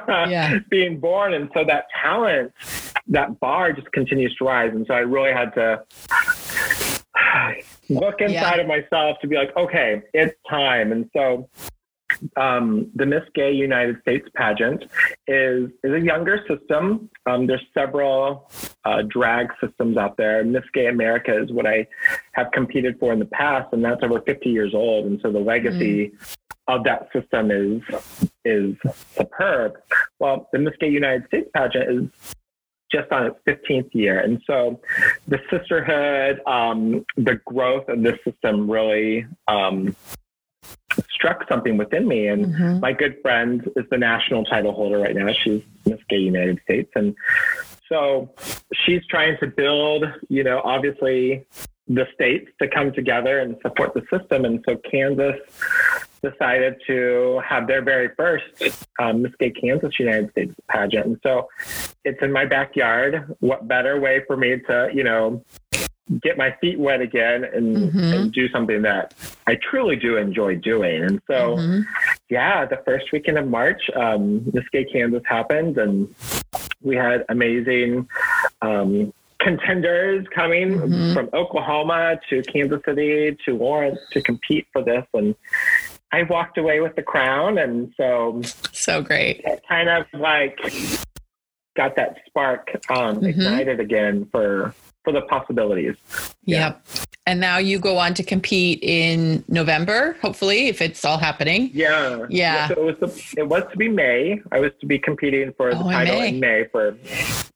Yeah. 0.08 0.58
being 0.70 0.98
born, 1.00 1.34
and 1.34 1.50
so 1.52 1.64
that 1.64 1.86
talent, 2.02 2.52
that 3.08 3.38
bar 3.40 3.72
just 3.72 3.90
continues 3.92 4.34
to 4.36 4.44
rise. 4.44 4.72
And 4.74 4.86
so 4.86 4.94
I 4.94 4.98
really 5.00 5.32
had 5.32 5.54
to 5.54 5.82
look 7.88 8.20
inside 8.20 8.56
Yeah. 8.56 8.60
of 8.60 8.66
myself 8.66 9.18
to 9.22 9.26
be 9.28 9.36
like, 9.36 9.56
okay, 9.56 10.02
it's 10.12 10.34
time. 10.48 10.92
And 10.92 11.08
so 11.16 11.48
um, 12.36 12.90
the 12.94 13.06
Miss 13.06 13.22
Gay 13.34 13.52
United 13.52 14.00
States 14.00 14.26
pageant 14.34 14.84
is 15.26 15.70
is 15.84 15.92
a 15.92 16.00
younger 16.00 16.42
system. 16.48 17.10
Um, 17.26 17.46
there's 17.46 17.64
several 17.74 18.50
uh, 18.84 19.02
drag 19.08 19.48
systems 19.62 19.96
out 19.96 20.16
there. 20.16 20.42
Miss 20.44 20.64
Gay 20.72 20.86
America 20.86 21.38
is 21.40 21.52
what 21.52 21.66
I 21.66 21.86
have 22.32 22.50
competed 22.52 22.98
for 22.98 23.12
in 23.12 23.18
the 23.18 23.26
past, 23.26 23.72
and 23.72 23.84
that's 23.84 24.02
over 24.02 24.20
50 24.22 24.48
years 24.48 24.74
old. 24.74 25.06
And 25.06 25.20
so 25.22 25.30
the 25.30 25.38
legacy 25.38 26.12
of 26.66 26.82
that 26.84 27.08
system 27.12 27.50
is 27.50 27.82
is 28.44 28.74
superb. 29.14 29.74
Well, 30.18 30.48
the 30.52 30.58
Miss 30.58 30.74
Gay 30.80 30.88
United 30.88 31.26
States 31.26 31.50
pageant 31.54 31.90
is 31.90 32.34
just 32.90 33.10
on 33.12 33.26
its 33.26 33.36
15th 33.46 33.94
year. 33.94 34.18
And 34.20 34.40
so 34.46 34.80
the 35.26 35.38
sisterhood, 35.50 36.40
um, 36.46 37.04
the 37.16 37.36
growth 37.44 37.88
of 37.88 38.02
this 38.02 38.18
system 38.24 38.70
really 38.70 39.26
um, 39.46 39.94
struck 41.10 41.46
something 41.48 41.76
within 41.76 42.08
me. 42.08 42.28
And 42.28 42.46
Mhm. 42.46 42.80
my 42.80 42.92
good 42.92 43.20
friend 43.22 43.68
is 43.76 43.84
the 43.90 43.98
national 43.98 44.44
title 44.44 44.72
holder 44.72 44.98
right 44.98 45.14
now. 45.14 45.32
She's 45.32 45.62
Miss 45.86 46.00
Gay 46.08 46.16
United 46.18 46.60
States. 46.62 46.90
And 46.94 47.14
so 47.88 48.30
she's 48.74 49.04
trying 49.06 49.36
to 49.38 49.46
build, 49.46 50.04
you 50.28 50.44
know, 50.44 50.60
obviously 50.64 51.46
the 51.86 52.06
states 52.12 52.50
to 52.60 52.68
come 52.68 52.92
together 52.92 53.38
and 53.38 53.56
support 53.62 53.94
the 53.94 54.02
system. 54.10 54.44
And 54.44 54.62
so 54.68 54.76
Kansas 54.76 55.36
decided 56.22 56.80
to 56.86 57.40
have 57.44 57.66
their 57.66 57.82
very 57.82 58.08
first 58.16 58.44
um, 58.98 59.22
Miss 59.22 59.32
Gay 59.38 59.50
Kansas 59.50 59.98
United 59.98 60.30
States 60.30 60.54
pageant. 60.68 61.06
And 61.06 61.20
so 61.22 61.48
it's 62.04 62.20
in 62.22 62.32
my 62.32 62.44
backyard. 62.44 63.36
What 63.40 63.68
better 63.68 64.00
way 64.00 64.22
for 64.26 64.36
me 64.36 64.58
to, 64.68 64.90
you 64.92 65.04
know, 65.04 65.44
get 66.22 66.38
my 66.38 66.56
feet 66.60 66.78
wet 66.78 67.02
again 67.02 67.44
and, 67.44 67.92
Mhm. 67.92 68.14
and 68.14 68.32
do 68.32 68.48
something 68.48 68.80
that 68.82 69.12
I 69.46 69.56
truly 69.56 69.96
do 69.96 70.16
enjoy 70.16 70.56
doing. 70.56 71.02
And 71.02 71.20
so, 71.26 71.56
Mhm. 71.56 71.84
yeah, 72.30 72.64
the 72.64 72.78
first 72.78 73.12
weekend 73.12 73.36
of 73.36 73.46
March, 73.46 73.90
um, 73.94 74.42
Miss 74.54 74.64
Gay 74.70 74.84
Kansas 74.84 75.22
happened, 75.26 75.76
and 75.76 76.08
we 76.82 76.96
had 76.96 77.24
amazing 77.28 78.08
um, 78.62 79.12
contenders 79.38 80.26
coming 80.34 80.78
Mhm. 80.78 81.14
from 81.14 81.28
Oklahoma 81.32 82.18
to 82.28 82.42
Kansas 82.42 82.82
City 82.84 83.36
to 83.44 83.56
Lawrence 83.56 84.00
to 84.10 84.20
compete 84.20 84.66
for 84.72 84.82
this. 84.82 85.04
And 85.14 85.34
I 86.12 86.22
walked 86.24 86.58
away 86.58 86.80
with 86.80 86.96
the 86.96 87.02
crown, 87.02 87.58
and 87.58 87.92
so 87.96 88.40
so 88.72 89.02
great. 89.02 89.40
It 89.44 89.62
kind 89.68 89.88
of 89.88 90.06
like 90.14 90.58
got 91.76 91.96
that 91.96 92.16
spark 92.26 92.68
um, 92.90 93.16
mm-hmm. 93.16 93.26
ignited 93.26 93.80
again 93.80 94.26
for 94.30 94.74
for 95.04 95.12
the 95.12 95.22
possibilities. 95.22 95.96
Yeah. 96.44 96.68
Yep. 96.68 96.86
And 97.26 97.40
now 97.40 97.58
you 97.58 97.78
go 97.78 97.98
on 97.98 98.14
to 98.14 98.22
compete 98.22 98.78
in 98.82 99.44
November, 99.48 100.16
hopefully, 100.22 100.68
if 100.68 100.80
it's 100.80 101.04
all 101.04 101.18
happening. 101.18 101.70
Yeah. 101.74 102.24
Yeah. 102.30 102.68
So 102.68 102.74
it 102.74 103.00
was 103.00 103.14
to, 103.14 103.40
it 103.40 103.48
was 103.48 103.64
to 103.70 103.76
be 103.76 103.88
May. 103.88 104.40
I 104.50 104.60
was 104.60 104.72
to 104.80 104.86
be 104.86 104.98
competing 104.98 105.52
for 105.58 105.74
the 105.74 105.80
oh, 105.80 105.90
title 105.90 106.14
in 106.14 106.20
May. 106.20 106.28
in 106.28 106.40
May 106.40 106.64
for 106.72 106.96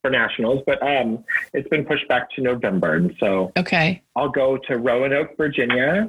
for 0.03 0.11
nationals, 0.11 0.63
but 0.67 0.83
um, 0.83 1.25
it's 1.55 1.69
been 1.69 1.85
pushed 1.85 2.09
back 2.09 2.31
to 2.33 2.43
November, 2.43 2.95
and 2.95 3.15
so 3.21 3.53
okay, 3.57 4.03
I'll 4.17 4.29
go 4.29 4.59
to 4.69 4.77
Roanoke, 4.77 5.37
Virginia, 5.37 6.09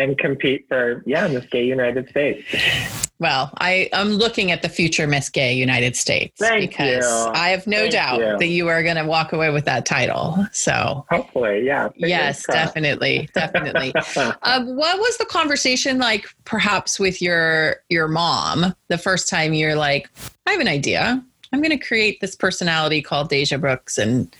and 0.00 0.18
compete 0.18 0.66
for 0.68 1.02
yeah 1.06 1.28
Miss 1.28 1.46
Gay 1.46 1.64
United 1.64 2.08
States. 2.08 3.08
Well, 3.20 3.52
I, 3.58 3.90
am 3.92 4.12
looking 4.12 4.50
at 4.50 4.62
the 4.62 4.70
future 4.70 5.06
Miss 5.06 5.28
Gay 5.28 5.52
United 5.52 5.94
States 5.94 6.32
Thank 6.38 6.70
because 6.70 7.04
you. 7.04 7.32
I 7.34 7.50
have 7.50 7.66
no 7.66 7.80
Thank 7.80 7.92
doubt 7.92 8.20
you. 8.20 8.38
that 8.38 8.46
you 8.46 8.68
are 8.68 8.82
going 8.82 8.96
to 8.96 9.04
walk 9.04 9.34
away 9.34 9.50
with 9.50 9.66
that 9.66 9.84
title. 9.84 10.46
So 10.52 11.04
hopefully, 11.10 11.66
yeah. 11.66 11.90
Yes, 11.96 12.46
definitely, 12.46 13.28
definitely. 13.34 13.92
um, 14.42 14.74
what 14.74 14.98
was 14.98 15.18
the 15.18 15.26
conversation 15.26 15.98
like, 15.98 16.26
perhaps 16.44 16.98
with 16.98 17.20
your 17.20 17.76
your 17.90 18.08
mom, 18.08 18.74
the 18.88 18.98
first 18.98 19.28
time 19.28 19.52
you're 19.52 19.76
like, 19.76 20.10
I 20.46 20.52
have 20.52 20.60
an 20.60 20.68
idea. 20.68 21.22
I'm 21.52 21.60
going 21.60 21.76
to 21.76 21.84
create 21.84 22.20
this 22.20 22.36
personality 22.36 23.02
called 23.02 23.28
Deja 23.28 23.58
Brooks, 23.58 23.98
and 23.98 24.34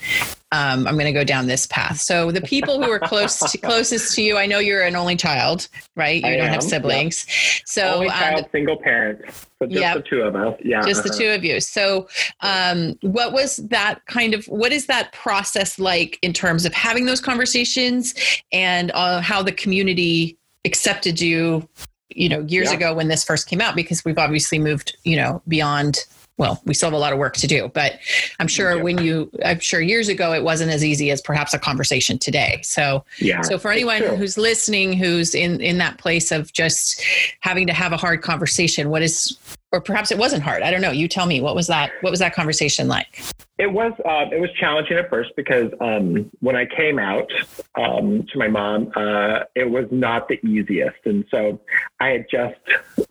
um, 0.53 0.87
I'm 0.87 0.95
going 0.95 1.07
to 1.07 1.13
go 1.13 1.25
down 1.25 1.47
this 1.47 1.67
path. 1.67 2.01
So 2.01 2.31
the 2.31 2.41
people 2.41 2.83
who 2.83 2.91
are 2.91 3.01
close 3.01 3.39
to, 3.39 3.59
closest 3.63 4.15
to 4.15 4.23
you, 4.23 4.37
I 4.37 4.47
know 4.47 4.59
you're 4.59 4.83
an 4.83 4.95
only 4.95 5.17
child, 5.17 5.69
right? 5.97 6.23
You 6.23 6.29
I 6.29 6.37
don't 6.37 6.47
am, 6.47 6.53
have 6.53 6.63
siblings. 6.63 7.27
Yeah. 7.29 7.63
So 7.67 7.95
only 7.95 8.09
child, 8.09 8.45
um, 8.45 8.51
single 8.53 8.77
parent. 8.77 9.23
So 9.59 9.67
just 9.67 9.81
yep. 9.81 9.97
the 9.97 10.03
two 10.03 10.23
of 10.23 10.37
us. 10.37 10.59
Yeah. 10.65 10.83
Just 10.83 11.01
uh-huh. 11.01 11.09
the 11.09 11.19
two 11.19 11.31
of 11.31 11.45
you. 11.45 11.61
So 11.61 12.09
um, 12.41 12.97
what 13.03 13.33
was 13.33 13.57
that 13.57 14.05
kind 14.07 14.33
of, 14.33 14.45
what 14.47 14.73
is 14.73 14.87
that 14.87 15.13
process 15.13 15.79
like 15.79 16.19
in 16.23 16.33
terms 16.33 16.65
of 16.65 16.73
having 16.73 17.07
those 17.07 17.21
conversations 17.21 18.15
and 18.53 18.93
uh, 18.95 19.21
how 19.21 19.43
the 19.43 19.53
community 19.53 20.37
accepted 20.65 21.21
you 21.21 21.67
you 22.11 22.29
know 22.29 22.41
years 22.49 22.71
yeah. 22.71 22.77
ago 22.77 22.95
when 22.95 23.09
this 23.09 23.25
first 23.25 23.49
came 23.49 23.61
out 23.61 23.75
because 23.75 24.05
we've 24.05 24.19
obviously 24.19 24.59
moved 24.59 24.97
you 25.05 25.17
know 25.17 25.41
beyond 25.49 26.01
well, 26.41 26.59
we 26.65 26.73
still 26.73 26.87
have 26.87 26.95
a 26.95 26.99
lot 26.99 27.13
of 27.13 27.19
work 27.19 27.37
to 27.37 27.47
do, 27.47 27.69
but 27.75 28.01
I'm 28.41 28.49
sure 28.49 28.75
yeah. 28.75 28.83
when 28.83 28.97
you, 28.97 29.31
I'm 29.45 29.61
sure 29.61 29.79
years 29.79 30.09
ago 30.09 30.33
it 30.33 30.43
wasn't 30.43 30.71
as 30.71 30.83
easy 30.83 31.11
as 31.11 31.21
perhaps 31.21 31.53
a 31.53 31.59
conversation 31.59 32.19
today. 32.19 32.63
So, 32.65 33.05
yeah, 33.19 33.43
so 33.43 33.59
for 33.59 33.71
anyone 33.71 34.01
who's 34.03 34.39
listening, 34.39 34.95
who's 34.95 35.35
in 35.35 35.61
in 35.61 35.77
that 35.79 35.99
place 35.99 36.33
of 36.33 36.51
just 36.55 37.05
having 37.41 37.67
to 37.67 37.75
have 37.75 37.93
a 37.93 37.99
hard 37.99 38.23
conversation, 38.23 38.89
what 38.89 39.03
is, 39.03 39.39
or 39.71 39.83
perhaps 39.83 40.11
it 40.11 40.17
wasn't 40.17 40.43
hard. 40.43 40.63
I 40.63 40.71
don't 40.71 40.81
know. 40.81 40.91
You 40.91 41.09
tell 41.09 41.27
me. 41.27 41.43
What 41.43 41.55
was 41.55 41.67
that? 41.67 41.91
What 42.01 42.09
was 42.09 42.21
that 42.21 42.35
conversation 42.35 42.89
like? 42.89 43.23
It 43.59 43.71
was 43.71 43.93
uh, 44.07 44.35
it 44.35 44.41
was 44.41 44.49
challenging 44.59 44.97
at 44.97 45.11
first 45.11 45.33
because 45.37 45.71
um, 45.83 46.31
when 46.41 46.57
I 46.57 46.65
came 46.65 46.99
out 46.99 47.31
um, 47.75 48.27
to 48.33 48.39
my 48.39 48.49
mom, 48.49 48.91
uh, 48.97 49.41
it 49.55 49.69
was 49.69 49.85
not 49.91 50.29
the 50.29 50.41
easiest, 50.47 50.97
and 51.05 51.27
so 51.31 51.61
I 52.01 52.09
had 52.09 52.27
just 52.31 52.57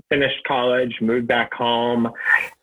finished 0.09 0.43
college, 0.45 0.97
moved 1.01 1.27
back 1.27 1.53
home, 1.53 2.11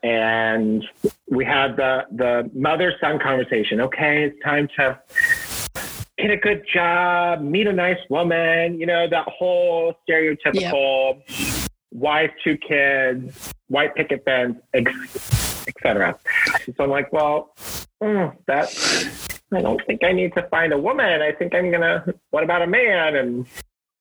and 0.03 0.85
we 1.31 1.45
had 1.45 1.77
the 1.77 2.05
the 2.13 2.51
mother 2.55 2.95
son 3.01 3.19
conversation. 3.19 3.81
Okay, 3.81 4.25
it's 4.25 4.43
time 4.43 4.69
to 4.77 4.99
get 6.19 6.31
a 6.31 6.37
good 6.37 6.65
job, 6.73 7.41
meet 7.43 7.67
a 7.67 7.73
nice 7.73 8.01
woman. 8.11 8.79
You 8.79 8.87
know 8.87 9.09
that 9.09 9.27
whole 9.29 9.95
stereotypical 10.09 11.23
yep. 11.29 11.69
wife, 11.93 12.31
two 12.43 12.57
kids, 12.57 13.53
white 13.69 13.95
picket 13.95 14.25
fence, 14.25 14.57
etc. 14.75 16.19
So 16.77 16.85
I'm 16.85 16.91
like, 16.91 17.13
well, 17.13 17.55
mm, 18.03 18.37
that 18.47 18.69
I 19.53 19.63
don't 19.63 19.81
think 19.87 20.03
I 20.03 20.13
need 20.13 20.35
to 20.35 20.43
find 20.49 20.73
a 20.73 20.79
woman. 20.79 21.23
I 21.23 21.33
think 21.33 21.55
I'm 21.55 21.71
gonna. 21.71 22.05
What 22.31 22.43
about 22.43 22.63
a 22.63 22.67
man? 22.67 23.17
And 23.17 23.47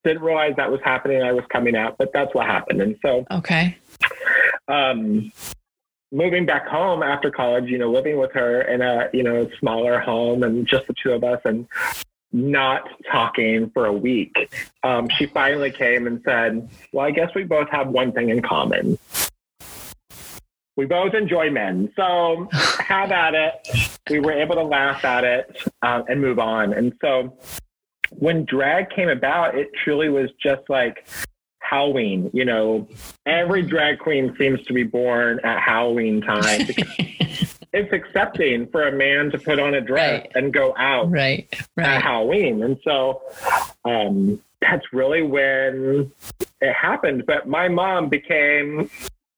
didn't 0.05 0.23
realize 0.23 0.53
that 0.55 0.71
was 0.71 0.79
happening. 0.83 1.21
I 1.21 1.33
was 1.33 1.43
coming 1.49 1.75
out, 1.75 1.97
but 1.97 2.13
that's 2.13 2.33
what 2.33 2.45
happened. 2.45 2.81
And 2.81 2.95
so, 3.01 3.25
okay. 3.31 3.77
Um, 4.67 5.31
moving 6.11 6.45
back 6.45 6.67
home 6.67 7.03
after 7.03 7.29
college, 7.29 7.65
you 7.65 7.77
know, 7.77 7.91
living 7.91 8.17
with 8.17 8.31
her 8.33 8.61
in 8.61 8.81
a, 8.81 9.09
you 9.13 9.23
know, 9.23 9.49
smaller 9.59 9.99
home 9.99 10.43
and 10.43 10.65
just 10.67 10.87
the 10.87 10.93
two 11.01 11.11
of 11.11 11.23
us 11.23 11.41
and 11.43 11.67
not 12.31 12.87
talking 13.11 13.69
for 13.71 13.85
a 13.85 13.93
week. 13.93 14.49
Um, 14.83 15.07
she 15.17 15.25
finally 15.25 15.71
came 15.71 16.07
and 16.07 16.21
said, 16.25 16.69
well, 16.91 17.05
I 17.05 17.11
guess 17.11 17.29
we 17.35 17.43
both 17.43 17.69
have 17.69 17.87
one 17.87 18.11
thing 18.11 18.29
in 18.29 18.41
common. 18.41 18.97
We 20.77 20.85
both 20.85 21.13
enjoy 21.13 21.49
men. 21.49 21.91
So 21.95 22.49
have 22.53 23.11
at 23.11 23.33
it. 23.33 23.99
We 24.09 24.19
were 24.19 24.33
able 24.33 24.55
to 24.55 24.63
laugh 24.63 25.05
at 25.05 25.23
it 25.23 25.57
um, 25.81 26.03
and 26.07 26.21
move 26.21 26.39
on. 26.39 26.73
And 26.73 26.93
so 27.01 27.37
when 28.19 28.45
drag 28.45 28.89
came 28.89 29.09
about, 29.09 29.57
it 29.57 29.71
truly 29.83 30.09
was 30.09 30.29
just 30.41 30.61
like 30.69 31.07
Halloween. 31.59 32.29
You 32.33 32.45
know, 32.45 32.87
every 33.25 33.61
drag 33.61 33.99
queen 33.99 34.35
seems 34.37 34.61
to 34.63 34.73
be 34.73 34.83
born 34.83 35.39
at 35.43 35.61
Halloween 35.61 36.21
time. 36.21 36.67
it's 37.75 37.91
accepting 37.91 38.67
for 38.67 38.87
a 38.87 38.91
man 38.91 39.29
to 39.31 39.37
put 39.37 39.59
on 39.59 39.73
a 39.73 39.81
dress 39.81 40.21
right. 40.21 40.31
and 40.35 40.53
go 40.53 40.73
out 40.77 41.11
right. 41.11 41.47
Right. 41.75 41.87
at 41.87 42.01
Halloween. 42.01 42.63
And 42.63 42.79
so 42.83 43.21
um, 43.83 44.41
that's 44.61 44.93
really 44.93 45.21
when 45.21 46.11
it 46.61 46.73
happened. 46.73 47.25
But 47.25 47.47
my 47.47 47.67
mom 47.67 48.07
became 48.07 48.89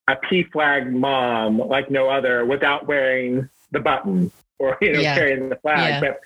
a 0.07 0.15
PFLAG 0.15 0.91
mom 0.91 1.57
like 1.57 1.89
no 1.89 2.09
other 2.09 2.45
without 2.45 2.87
wearing 2.87 3.49
the 3.71 3.79
button 3.79 4.31
or, 4.59 4.77
you 4.81 4.93
know, 4.93 4.99
yeah. 4.99 5.15
carrying 5.15 5.49
the 5.49 5.55
flag. 5.57 6.01
Yeah. 6.03 6.11
But 6.11 6.19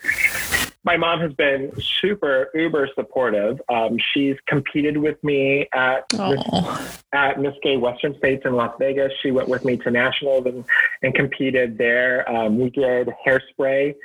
my 0.83 0.97
mom 0.97 1.19
has 1.19 1.33
been 1.33 1.71
super 1.79 2.49
uber 2.55 2.89
supportive. 2.95 3.61
Um, 3.69 3.97
she's 4.13 4.35
competed 4.47 4.97
with 4.97 5.23
me 5.23 5.67
at 5.73 6.05
Miss, 6.13 6.97
at 7.13 7.39
Miss 7.39 7.53
Gay 7.61 7.77
Western 7.77 8.17
States 8.17 8.43
in 8.45 8.55
Las 8.55 8.73
Vegas. 8.79 9.11
She 9.21 9.31
went 9.31 9.47
with 9.47 9.63
me 9.63 9.77
to 9.77 9.91
nationals 9.91 10.45
and, 10.47 10.65
and 11.03 11.13
competed 11.13 11.77
there. 11.77 12.29
Um, 12.29 12.59
we 12.59 12.71
did 12.71 13.09
hairspray. 13.25 13.95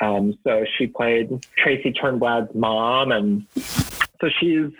Um, 0.00 0.36
so 0.42 0.64
she 0.76 0.88
played 0.88 1.46
Tracy 1.56 1.92
Turnblad's 1.92 2.52
mom, 2.54 3.12
and 3.12 3.46
so 4.20 4.28
she's 4.40 4.72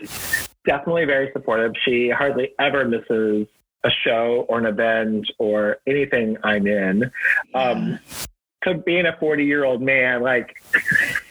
definitely 0.66 1.04
very 1.04 1.30
supportive. 1.32 1.72
She 1.84 2.10
hardly 2.10 2.52
ever 2.58 2.84
misses 2.84 3.46
a 3.84 3.90
show 3.90 4.46
or 4.48 4.58
an 4.58 4.66
event 4.66 5.30
or 5.38 5.76
anything 5.86 6.36
I'm 6.42 6.66
in. 6.66 7.12
Um, 7.54 8.00
to 8.64 8.74
being 8.74 9.06
a 9.06 9.16
40 9.18 9.44
year 9.44 9.64
old 9.64 9.82
man, 9.82 10.22
like 10.22 10.56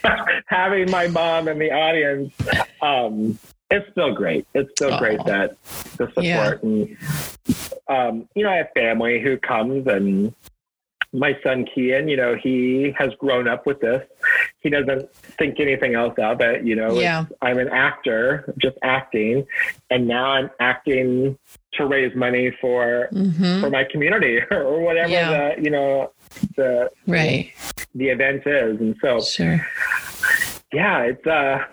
having 0.47 0.89
my 0.91 1.07
mom 1.07 1.47
in 1.47 1.59
the 1.59 1.71
audience, 1.71 2.33
um, 2.81 3.37
it's 3.69 3.89
still 3.91 4.13
great. 4.13 4.45
It's 4.53 4.71
still 4.71 4.97
great 4.99 5.23
that 5.25 5.57
the 5.97 6.07
support 6.07 6.23
yeah. 6.23 6.53
and, 6.61 6.97
um, 7.87 8.29
you 8.35 8.43
know, 8.43 8.51
I 8.51 8.57
have 8.57 8.69
family 8.75 9.21
who 9.21 9.37
comes 9.37 9.87
and 9.87 10.33
my 11.13 11.37
son 11.43 11.65
Kian, 11.65 12.09
you 12.09 12.17
know, 12.17 12.35
he 12.35 12.93
has 12.97 13.11
grown 13.19 13.47
up 13.47 13.67
with 13.67 13.79
this. 13.79 14.03
He 14.61 14.69
doesn't 14.69 15.13
think 15.13 15.59
anything 15.59 15.93
else 15.93 16.15
of 16.17 16.41
it. 16.41 16.65
You 16.65 16.75
know, 16.75 16.99
yeah. 16.99 17.25
I'm 17.41 17.59
an 17.59 17.69
actor, 17.69 18.51
just 18.57 18.77
acting, 18.81 19.45
and 19.91 20.07
now 20.07 20.25
I'm 20.25 20.49
acting 20.59 21.37
to 21.75 21.85
raise 21.85 22.15
money 22.15 22.51
for 22.61 23.09
mm-hmm. 23.11 23.61
for 23.61 23.69
my 23.69 23.83
community 23.83 24.39
or 24.51 24.79
whatever 24.81 25.09
yeah. 25.09 25.55
the 25.55 25.63
you 25.63 25.69
know 25.69 26.11
the 26.55 26.89
right 27.07 27.53
the 27.95 28.09
event 28.09 28.45
is, 28.45 28.79
and 28.79 28.95
so 29.01 29.21
sure. 29.21 29.65
Yeah, 30.73 31.01
it's 31.01 31.27
uh. 31.27 31.63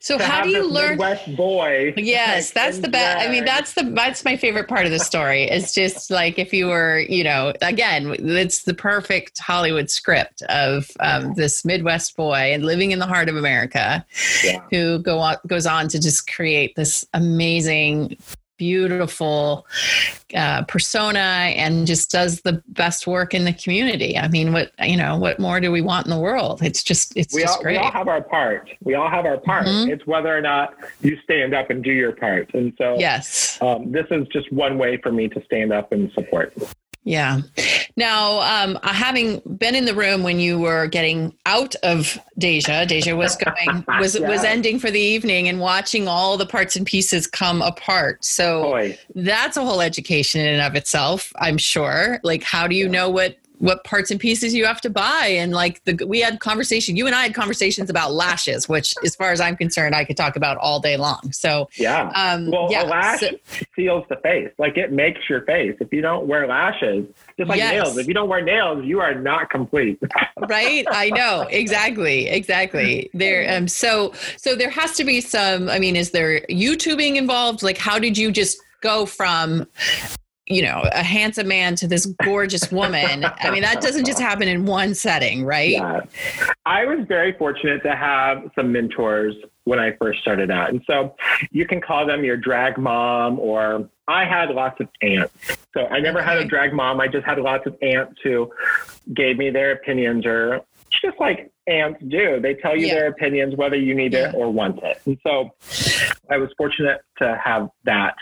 So 0.00 0.18
how 0.18 0.42
do 0.42 0.50
you 0.50 0.68
learn? 0.68 0.98
West 0.98 1.36
boy. 1.36 1.94
Yes, 2.08 2.50
that's 2.58 2.78
the 2.78 2.88
best. 2.88 3.26
I 3.26 3.30
mean, 3.30 3.44
that's 3.44 3.74
the 3.74 3.84
that's 3.84 4.24
my 4.24 4.36
favorite 4.36 4.66
part 4.66 4.86
of 4.86 4.90
the 4.90 4.98
story. 4.98 5.44
It's 5.44 5.72
just 5.72 6.10
like 6.10 6.38
if 6.38 6.52
you 6.52 6.66
were, 6.66 7.00
you 7.00 7.22
know, 7.22 7.52
again, 7.62 8.16
it's 8.18 8.64
the 8.64 8.74
perfect 8.74 9.38
Hollywood 9.38 9.90
script 9.90 10.42
of 10.48 10.90
um, 11.00 11.34
this 11.34 11.64
Midwest 11.64 12.16
boy 12.16 12.52
and 12.52 12.64
living 12.64 12.90
in 12.90 12.98
the 12.98 13.06
heart 13.06 13.28
of 13.28 13.36
America, 13.36 14.04
yeah. 14.42 14.62
who 14.70 14.98
go 14.98 15.18
on, 15.18 15.36
goes 15.46 15.66
on 15.66 15.88
to 15.88 16.00
just 16.00 16.28
create 16.28 16.74
this 16.76 17.06
amazing 17.14 18.16
beautiful 18.58 19.66
uh, 20.34 20.62
persona 20.64 21.18
and 21.18 21.86
just 21.86 22.10
does 22.10 22.42
the 22.42 22.62
best 22.68 23.06
work 23.06 23.32
in 23.32 23.44
the 23.44 23.52
community. 23.52 24.18
I 24.18 24.28
mean, 24.28 24.52
what 24.52 24.72
you 24.80 24.96
know, 24.96 25.16
what 25.16 25.38
more 25.38 25.60
do 25.60 25.72
we 25.72 25.80
want 25.80 26.06
in 26.06 26.10
the 26.10 26.18
world? 26.18 26.62
It's 26.62 26.82
just 26.82 27.16
it's 27.16 27.34
we 27.34 27.42
just 27.42 27.56
all, 27.56 27.62
great. 27.62 27.78
We 27.78 27.78
all 27.78 27.90
have 27.90 28.08
our 28.08 28.22
part. 28.22 28.68
We 28.82 28.94
all 28.94 29.08
have 29.08 29.24
our 29.24 29.38
part. 29.38 29.66
Mm-hmm. 29.66 29.90
It's 29.90 30.06
whether 30.06 30.36
or 30.36 30.42
not 30.42 30.74
you 31.00 31.16
stand 31.24 31.54
up 31.54 31.70
and 31.70 31.82
do 31.82 31.92
your 31.92 32.12
part. 32.12 32.52
And 32.52 32.74
so, 32.76 32.96
yes, 32.98 33.58
um, 33.62 33.90
this 33.90 34.06
is 34.10 34.26
just 34.28 34.52
one 34.52 34.76
way 34.76 34.98
for 34.98 35.10
me 35.10 35.28
to 35.28 35.42
stand 35.44 35.72
up 35.72 35.92
and 35.92 36.12
support. 36.12 36.52
Yeah. 37.08 37.40
Now, 37.96 38.40
um, 38.40 38.78
having 38.82 39.40
been 39.56 39.74
in 39.74 39.86
the 39.86 39.94
room 39.94 40.22
when 40.22 40.38
you 40.38 40.58
were 40.58 40.88
getting 40.88 41.34
out 41.46 41.74
of 41.76 42.18
Deja, 42.36 42.84
Deja 42.84 43.16
was 43.16 43.34
going 43.34 43.82
was 43.98 44.20
yeah. 44.20 44.28
was 44.28 44.44
ending 44.44 44.78
for 44.78 44.90
the 44.90 45.00
evening, 45.00 45.48
and 45.48 45.58
watching 45.58 46.06
all 46.06 46.36
the 46.36 46.44
parts 46.44 46.76
and 46.76 46.84
pieces 46.84 47.26
come 47.26 47.62
apart. 47.62 48.22
So 48.22 48.64
Boy. 48.64 48.98
that's 49.14 49.56
a 49.56 49.64
whole 49.64 49.80
education 49.80 50.42
in 50.42 50.48
and 50.48 50.62
of 50.62 50.74
itself, 50.74 51.32
I'm 51.36 51.56
sure. 51.56 52.20
Like, 52.24 52.42
how 52.42 52.66
do 52.66 52.76
you 52.76 52.84
yeah. 52.84 52.90
know 52.90 53.08
what 53.08 53.38
what 53.58 53.84
parts 53.84 54.10
and 54.10 54.20
pieces 54.20 54.54
you 54.54 54.64
have 54.64 54.80
to 54.80 54.90
buy. 54.90 55.26
And 55.38 55.52
like 55.52 55.82
the 55.84 56.04
we 56.06 56.20
had 56.20 56.40
conversation 56.40 56.96
you 56.96 57.06
and 57.06 57.14
i 57.14 57.22
had 57.22 57.34
conversations 57.34 57.90
about 57.90 58.12
lashes 58.12 58.68
which 58.68 58.94
as 59.04 59.14
far 59.16 59.32
as 59.32 59.40
i'm 59.40 59.56
concerned 59.56 59.94
i 59.94 60.04
could 60.04 60.16
talk 60.16 60.36
about 60.36 60.56
all 60.58 60.80
day 60.80 60.96
long. 60.96 61.32
So 61.32 61.68
yeah. 61.76 62.10
um 62.14 62.50
well 62.50 62.68
yeah, 62.70 62.84
a 62.84 62.86
lash 62.86 63.20
so, 63.20 63.30
seals 63.76 64.04
the 64.08 64.16
face. 64.16 64.50
Like 64.58 64.76
it 64.76 64.92
makes 64.92 65.28
your 65.28 65.42
face. 65.42 65.76
If 65.80 65.92
you 65.92 66.00
don't 66.00 66.26
wear 66.26 66.46
lashes 66.46 67.06
just 67.36 67.48
like 67.48 67.58
yes. 67.58 67.72
nails 67.72 67.98
if 67.98 68.06
you 68.06 68.14
don't 68.14 68.28
wear 68.28 68.42
nails 68.42 68.84
you 68.84 69.00
are 69.00 69.14
not 69.14 69.50
complete. 69.50 70.00
Right? 70.48 70.86
I 70.88 71.10
know. 71.10 71.46
Exactly. 71.50 72.28
Exactly. 72.28 73.10
There 73.12 73.56
um 73.56 73.68
so 73.68 74.12
so 74.36 74.54
there 74.54 74.70
has 74.70 74.92
to 74.92 75.04
be 75.04 75.20
some 75.20 75.68
i 75.68 75.78
mean 75.78 75.96
is 75.96 76.12
there 76.12 76.40
youtubing 76.42 77.16
involved? 77.16 77.62
Like 77.62 77.78
how 77.78 77.98
did 77.98 78.16
you 78.16 78.30
just 78.30 78.58
go 78.80 79.06
from 79.06 79.66
you 80.48 80.62
know, 80.62 80.82
a 80.92 81.02
handsome 81.02 81.48
man 81.48 81.74
to 81.76 81.86
this 81.86 82.06
gorgeous 82.24 82.72
woman. 82.72 83.24
I 83.40 83.50
mean, 83.50 83.62
that 83.62 83.80
doesn't 83.80 84.06
just 84.06 84.20
happen 84.20 84.48
in 84.48 84.64
one 84.66 84.94
setting, 84.94 85.44
right? 85.44 85.70
Yeah. 85.70 86.00
I 86.64 86.84
was 86.86 87.06
very 87.06 87.32
fortunate 87.32 87.82
to 87.82 87.94
have 87.94 88.50
some 88.54 88.72
mentors 88.72 89.34
when 89.64 89.78
I 89.78 89.92
first 90.00 90.20
started 90.20 90.50
out. 90.50 90.70
And 90.70 90.82
so 90.86 91.14
you 91.50 91.66
can 91.66 91.80
call 91.80 92.06
them 92.06 92.24
your 92.24 92.38
drag 92.38 92.78
mom, 92.78 93.38
or 93.38 93.88
I 94.08 94.24
had 94.24 94.50
lots 94.50 94.80
of 94.80 94.88
aunts. 95.02 95.34
So 95.74 95.86
I 95.86 96.00
never 96.00 96.20
okay. 96.20 96.28
had 96.28 96.38
a 96.38 96.44
drag 96.46 96.72
mom. 96.72 97.00
I 97.00 97.08
just 97.08 97.26
had 97.26 97.38
lots 97.38 97.66
of 97.66 97.76
aunts 97.82 98.18
who 98.24 98.50
gave 99.14 99.36
me 99.36 99.50
their 99.50 99.72
opinions 99.72 100.24
or 100.24 100.62
just 101.02 101.20
like 101.20 101.52
aunts 101.68 102.02
do. 102.08 102.40
They 102.40 102.54
tell 102.54 102.76
you 102.76 102.86
yeah. 102.86 102.94
their 102.94 103.06
opinions, 103.08 103.54
whether 103.56 103.76
you 103.76 103.94
need 103.94 104.12
yeah. 104.12 104.28
it 104.28 104.34
or 104.34 104.50
want 104.50 104.82
it. 104.82 105.00
And 105.06 105.18
so 105.26 105.50
I 106.30 106.38
was 106.38 106.50
fortunate 106.56 107.00
to 107.18 107.40
have 107.42 107.68
that. 107.84 108.14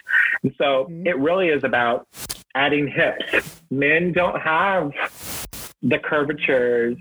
And 0.42 0.52
so 0.58 0.84
mm-hmm. 0.84 1.06
it 1.06 1.18
really 1.18 1.48
is 1.48 1.64
about 1.64 2.06
adding 2.54 2.88
hips. 2.88 3.60
Men 3.70 4.12
don't 4.12 4.40
have 4.40 4.92
the 5.82 5.98
curvatures 5.98 6.96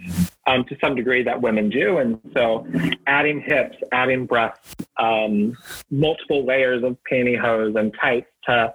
um, 0.48 0.64
to 0.66 0.78
some 0.80 0.96
degree 0.96 1.24
that 1.24 1.42
women 1.42 1.70
do. 1.70 1.98
And 1.98 2.20
so 2.36 2.68
adding 3.08 3.42
hips, 3.42 3.78
adding 3.92 4.26
breasts, 4.26 4.76
um, 4.98 5.58
multiple 5.90 6.46
layers 6.46 6.84
of 6.84 6.98
pantyhose 7.10 7.80
and 7.80 7.94
tights 8.00 8.28
to 8.46 8.74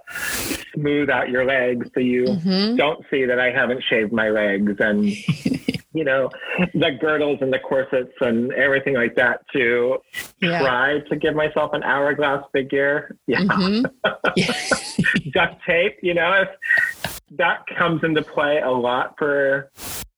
smooth 0.73 1.09
out 1.09 1.29
your 1.29 1.45
legs 1.45 1.89
so 1.93 1.99
you 1.99 2.25
mm-hmm. 2.25 2.75
don't 2.75 3.05
see 3.09 3.25
that 3.25 3.39
I 3.39 3.51
haven't 3.51 3.83
shaved 3.89 4.11
my 4.11 4.29
legs 4.29 4.73
and 4.79 5.05
you 5.93 6.03
know 6.03 6.29
the 6.73 6.91
girdles 6.99 7.39
and 7.41 7.51
the 7.51 7.59
corsets 7.59 8.13
and 8.21 8.51
everything 8.53 8.95
like 8.95 9.15
that 9.15 9.41
to 9.53 9.97
yeah. 10.41 10.59
try 10.59 10.99
to 11.09 11.15
give 11.15 11.35
myself 11.35 11.73
an 11.73 11.83
hourglass 11.83 12.43
figure. 12.51 13.15
Yeah. 13.27 13.41
Mm-hmm. 13.41 13.85
yeah. 14.35 15.31
Duct 15.33 15.61
tape, 15.65 15.97
you 16.01 16.13
know, 16.13 16.43
if 16.43 17.19
that 17.31 17.65
comes 17.77 18.03
into 18.03 18.21
play 18.21 18.59
a 18.59 18.71
lot 18.71 19.15
for 19.17 19.69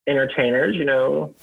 entertainers, 0.07 0.75
you 0.75 0.85
know, 0.85 1.33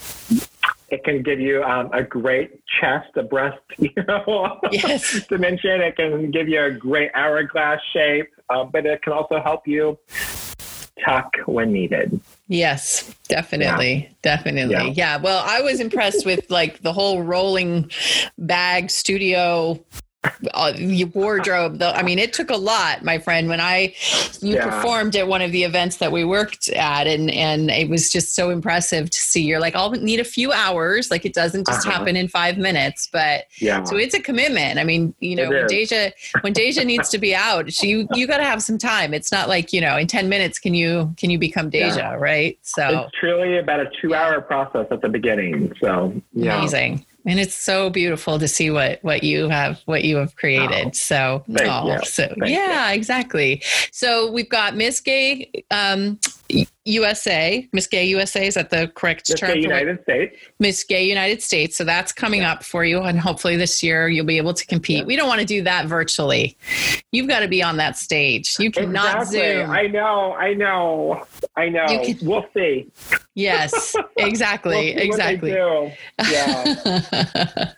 it 0.91 1.05
can 1.05 1.23
give 1.23 1.41
you 1.41 1.63
um, 1.63 1.91
a 1.93 2.03
great 2.03 2.61
chest, 2.81 3.09
a 3.17 3.23
breast, 3.23 3.59
you 3.79 3.91
know, 4.09 4.59
yes. 4.71 5.27
dimension. 5.29 5.81
It 5.81 5.97
can 5.97 6.31
give 6.31 6.49
you 6.49 6.63
a 6.63 6.71
great 6.71 7.11
hourglass 7.15 7.81
shape, 7.93 8.29
uh, 8.49 8.65
but 8.65 8.87
it 8.87 9.03
can 9.03 9.13
also 9.13 9.41
help 9.41 9.67
you 9.67 9.99
tuck 11.05 11.37
when 11.47 11.73
needed. 11.73 12.21
Yes, 12.49 13.15
definitely. 13.29 13.95
Yeah. 13.95 14.09
Definitely. 14.23 14.75
Yeah. 14.75 15.17
yeah. 15.17 15.17
Well, 15.19 15.45
I 15.47 15.61
was 15.61 15.81
impressed 15.81 16.27
with 16.27 16.51
like 16.51 16.83
the 16.83 16.93
whole 16.93 17.23
rolling 17.23 17.91
bag 18.39 18.91
studio 18.91 19.79
uh, 20.53 20.73
wardrobe 21.15 21.79
though 21.79 21.93
i 21.93 22.03
mean 22.03 22.19
it 22.19 22.33
took 22.33 22.51
a 22.51 22.57
lot 22.57 23.03
my 23.03 23.19
friend 23.19 23.49
when 23.49 23.61
i 23.61 23.95
you 24.41 24.55
yeah. 24.55 24.65
performed 24.65 25.17
at 25.17 25.27
one 25.27 25.41
of 25.41 25.51
the 25.53 25.65
events 25.65 25.97
that 25.97 26.13
we 26.13 26.25
worked 26.25 26.69
at 26.71 27.07
and 27.07 27.31
and 27.31 27.71
it 27.71 27.89
was 27.89 28.11
just 28.11 28.35
so 28.35 28.51
impressive 28.51 29.09
to 29.09 29.19
see 29.19 29.43
you're 29.43 29.61
like 29.61 29.75
i'll 29.75 29.91
need 29.93 30.21
a 30.21 30.25
few 30.25 30.53
hours 30.53 31.11
like 31.11 31.25
it 31.25 31.33
doesn't 31.33 31.67
just 31.67 31.87
uh-huh. 31.87 31.99
happen 31.99 32.17
in 32.17 32.29
five 32.29 32.59
minutes 32.59 33.09
but 33.11 33.45
yeah 33.61 33.83
so 33.85 33.97
it's 33.97 34.15
a 34.15 34.21
commitment 34.21 34.79
i 34.79 34.85
mean 34.85 35.15
you 35.21 35.35
know 35.35 35.49
when 35.49 35.67
deja 35.67 36.11
when 36.43 36.53
deja 36.53 36.85
needs 36.85 37.09
to 37.09 37.19
be 37.19 37.35
out 37.35 37.73
she 37.73 37.89
you, 37.89 38.09
you 38.13 38.27
got 38.27 38.37
to 38.37 38.45
have 38.45 38.63
some 38.63 38.77
time 38.77 39.15
it's 39.15 39.33
not 39.33 39.49
like 39.49 39.73
you 39.73 39.81
know 39.81 39.97
in 39.97 40.07
10 40.07 40.29
minutes 40.29 40.59
can 40.59 40.75
you 40.75 41.13
can 41.17 41.31
you 41.31 41.39
become 41.39 41.71
deja 41.71 41.97
yeah. 41.97 42.15
right 42.15 42.59
so 42.63 43.05
it's 43.07 43.19
truly 43.19 43.57
about 43.57 43.81
a 43.81 43.91
two 44.03 44.15
hour 44.15 44.41
process 44.41 44.87
at 44.91 45.01
the 45.01 45.09
beginning 45.09 45.73
so 45.81 46.13
yeah. 46.33 46.59
amazing 46.59 47.05
and 47.27 47.39
it's 47.39 47.55
so 47.55 47.91
beautiful 47.91 48.39
to 48.39 48.49
see 48.49 48.71
what 48.71 48.99
what 49.03 49.23
you 49.23 49.49
have 49.49 49.81
what 49.85 50.05
you 50.05 50.17
have 50.17 50.37
created. 50.37 50.87
Oh, 50.87 50.91
so 50.93 51.45
oh, 51.61 51.99
so 52.03 52.33
yeah 52.45 52.91
you. 52.91 52.97
exactly. 52.97 53.63
So 53.93 54.31
we've 54.31 54.49
got 54.49 54.77
miss 54.77 55.01
gay 55.01 55.51
um, 55.71 56.19
USA, 56.85 57.69
Miss 57.73 57.87
Gay 57.87 58.05
USA, 58.07 58.47
is 58.47 58.55
that 58.55 58.71
the 58.71 58.89
correct 58.95 59.29
Miss 59.29 59.39
term? 59.39 59.55
Gay 59.55 59.61
United 59.61 60.03
States. 60.03 60.37
Miss 60.59 60.83
Gay 60.83 61.07
United 61.07 61.43
States. 61.43 61.77
So 61.77 61.85
that's 61.85 62.11
coming 62.13 62.41
yeah. 62.41 62.53
up 62.53 62.65
for 62.65 62.85
you, 62.85 63.01
and 63.03 63.21
hopefully 63.21 63.57
this 63.57 63.83
year 63.83 64.09
you'll 64.09 64.27
be 64.27 64.39
able 64.39 64.55
to 64.55 64.67
compete. 64.67 64.99
Yeah. 64.99 65.05
We 65.05 65.17
don't 65.17 65.29
want 65.29 65.41
to 65.41 65.47
do 65.47 65.63
that 65.63 65.87
virtually. 65.87 66.57
You've 67.13 67.29
got 67.29 67.41
to 67.41 67.49
be 67.49 67.63
on 67.63 67.77
that 67.77 67.99
stage. 67.99 68.57
You 68.59 68.71
cannot 68.71 69.23
exactly. 69.23 69.41
Zoom. 69.41 69.71
I 69.71 69.87
know, 69.87 70.33
I 70.33 70.55
know, 70.55 71.27
I 71.57 71.69
know. 71.69 71.87
Can, 71.87 72.19
we'll 72.23 72.47
see. 72.55 72.91
Yes, 73.35 73.95
exactly, 74.17 74.95
we'll 74.95 75.05
exactly. 75.05 75.51
Yeah. 76.31 77.75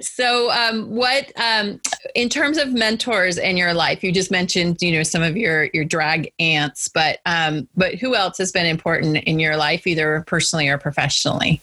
so, 0.00 0.50
um, 0.50 0.90
what 0.90 1.32
um, 1.36 1.80
in 2.14 2.28
terms 2.28 2.58
of 2.58 2.72
mentors 2.72 3.38
in 3.38 3.56
your 3.56 3.74
life? 3.74 4.04
You 4.04 4.12
just 4.12 4.30
mentioned, 4.30 4.80
you 4.80 4.92
know, 4.92 5.02
some 5.02 5.22
of 5.22 5.36
your 5.36 5.68
your 5.72 5.84
drag 5.84 6.32
aunts, 6.38 6.88
but 6.88 7.18
um, 7.26 7.68
but 7.82 7.96
who 7.96 8.14
else 8.14 8.38
has 8.38 8.52
been 8.52 8.64
important 8.64 9.16
in 9.24 9.40
your 9.40 9.56
life, 9.56 9.88
either 9.88 10.22
personally 10.28 10.68
or 10.68 10.78
professionally? 10.78 11.60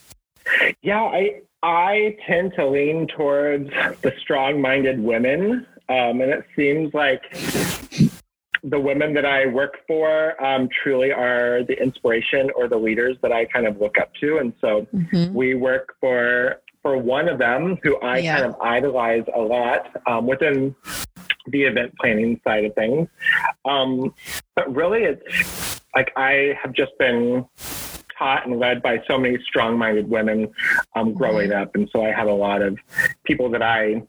Yeah, 0.82 1.02
I 1.02 1.40
I 1.64 2.18
tend 2.28 2.52
to 2.58 2.68
lean 2.68 3.08
towards 3.08 3.70
the 4.02 4.12
strong-minded 4.20 5.00
women, 5.00 5.66
um, 5.88 6.20
and 6.20 6.24
it 6.24 6.44
seems 6.58 6.94
like 6.94 7.22
the 8.66 8.78
women 8.78 9.14
that 9.14 9.26
I 9.26 9.46
work 9.46 9.78
for 9.88 10.36
um, 10.44 10.68
truly 10.84 11.14
are 11.14 11.64
the 11.64 11.82
inspiration 11.82 12.50
or 12.54 12.68
the 12.68 12.76
leaders 12.78 13.16
that 13.22 13.32
I 13.32 13.46
kind 13.46 13.66
of 13.66 13.80
look 13.80 13.98
up 13.98 14.14
to, 14.16 14.40
and 14.40 14.52
so 14.60 14.88
mm-hmm. 14.94 15.34
we 15.34 15.56
work 15.56 15.96
for 16.02 16.60
for 16.82 16.98
one 16.98 17.30
of 17.30 17.38
them 17.40 17.78
who 17.82 17.98
I 18.02 18.18
yeah. 18.18 18.40
kind 18.40 18.54
of 18.54 18.60
idolize 18.60 19.24
a 19.34 19.40
lot 19.40 19.90
um, 20.06 20.28
within 20.28 20.76
the 21.48 21.64
event 21.64 21.94
planning 21.98 22.42
side 22.44 22.66
of 22.66 22.76
things. 22.76 23.08
Um, 23.64 24.14
but 24.56 24.76
really, 24.76 25.04
it's 25.04 25.79
like 25.96 26.12
I 26.16 26.58
have 26.62 26.74
just 26.74 26.92
been 27.00 27.46
taught 28.18 28.46
and 28.46 28.60
led 28.60 28.82
by 28.82 29.02
so 29.10 29.18
many 29.18 29.38
strong-minded 29.44 30.10
women 30.10 30.52
um, 30.96 31.14
growing 31.14 31.50
mm-hmm. 31.50 31.62
up, 31.62 31.76
and 31.76 31.90
so 31.92 32.06
I 32.06 32.12
have 32.12 32.28
a 32.28 32.34
lot 32.34 32.62
of 32.62 32.78
people 33.26 33.50
that 33.52 33.62
I 33.62 34.04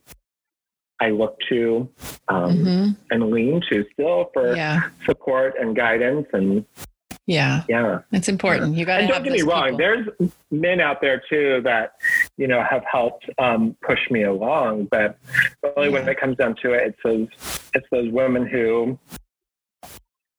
I 1.01 1.09
look 1.09 1.37
to 1.49 1.89
um, 2.27 2.57
mm-hmm. 2.57 2.91
and 3.09 3.31
lean 3.31 3.61
to 3.71 3.85
still 3.93 4.29
for 4.33 4.55
yeah. 4.55 4.81
support 5.05 5.55
and 5.59 5.75
guidance 5.75 6.27
and 6.31 6.63
yeah 7.27 7.63
yeah 7.69 7.99
it's 8.11 8.27
important 8.27 8.75
you 8.75 8.83
got 8.83 8.97
to 8.97 9.07
don't 9.07 9.23
get 9.23 9.31
me 9.31 9.41
wrong 9.43 9.65
people. 9.65 9.77
there's 9.77 10.07
men 10.49 10.81
out 10.81 11.01
there 11.01 11.21
too 11.29 11.61
that 11.63 11.93
you 12.37 12.47
know 12.47 12.63
have 12.63 12.83
helped 12.91 13.25
um, 13.37 13.75
push 13.81 13.99
me 14.09 14.23
along 14.23 14.85
but 14.85 15.17
really 15.63 15.87
yeah. 15.87 15.93
when 15.93 16.09
it 16.09 16.19
comes 16.19 16.35
down 16.37 16.55
to 16.55 16.73
it 16.73 16.87
it's 16.87 16.97
those 17.03 17.27
it's 17.73 17.87
those 17.91 18.11
women 18.11 18.45
who 18.45 18.97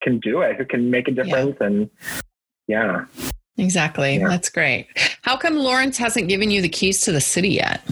can 0.03 0.18
do 0.20 0.40
it, 0.40 0.57
who 0.57 0.64
can 0.64 0.90
make 0.90 1.09
a 1.09 1.12
difference. 1.12 1.57
Yeah. 1.61 1.66
And 1.66 1.90
yeah. 2.68 3.05
Exactly. 3.59 4.16
Yeah. 4.16 4.28
That's 4.28 4.48
great. 4.48 4.86
How 5.22 5.36
come 5.36 5.57
Lawrence 5.57 5.98
hasn't 5.98 6.28
given 6.28 6.50
you 6.50 6.62
the 6.62 6.68
keys 6.68 7.03
to 7.03 7.12
the 7.12 7.20
city 7.20 7.50
yet? 7.50 7.82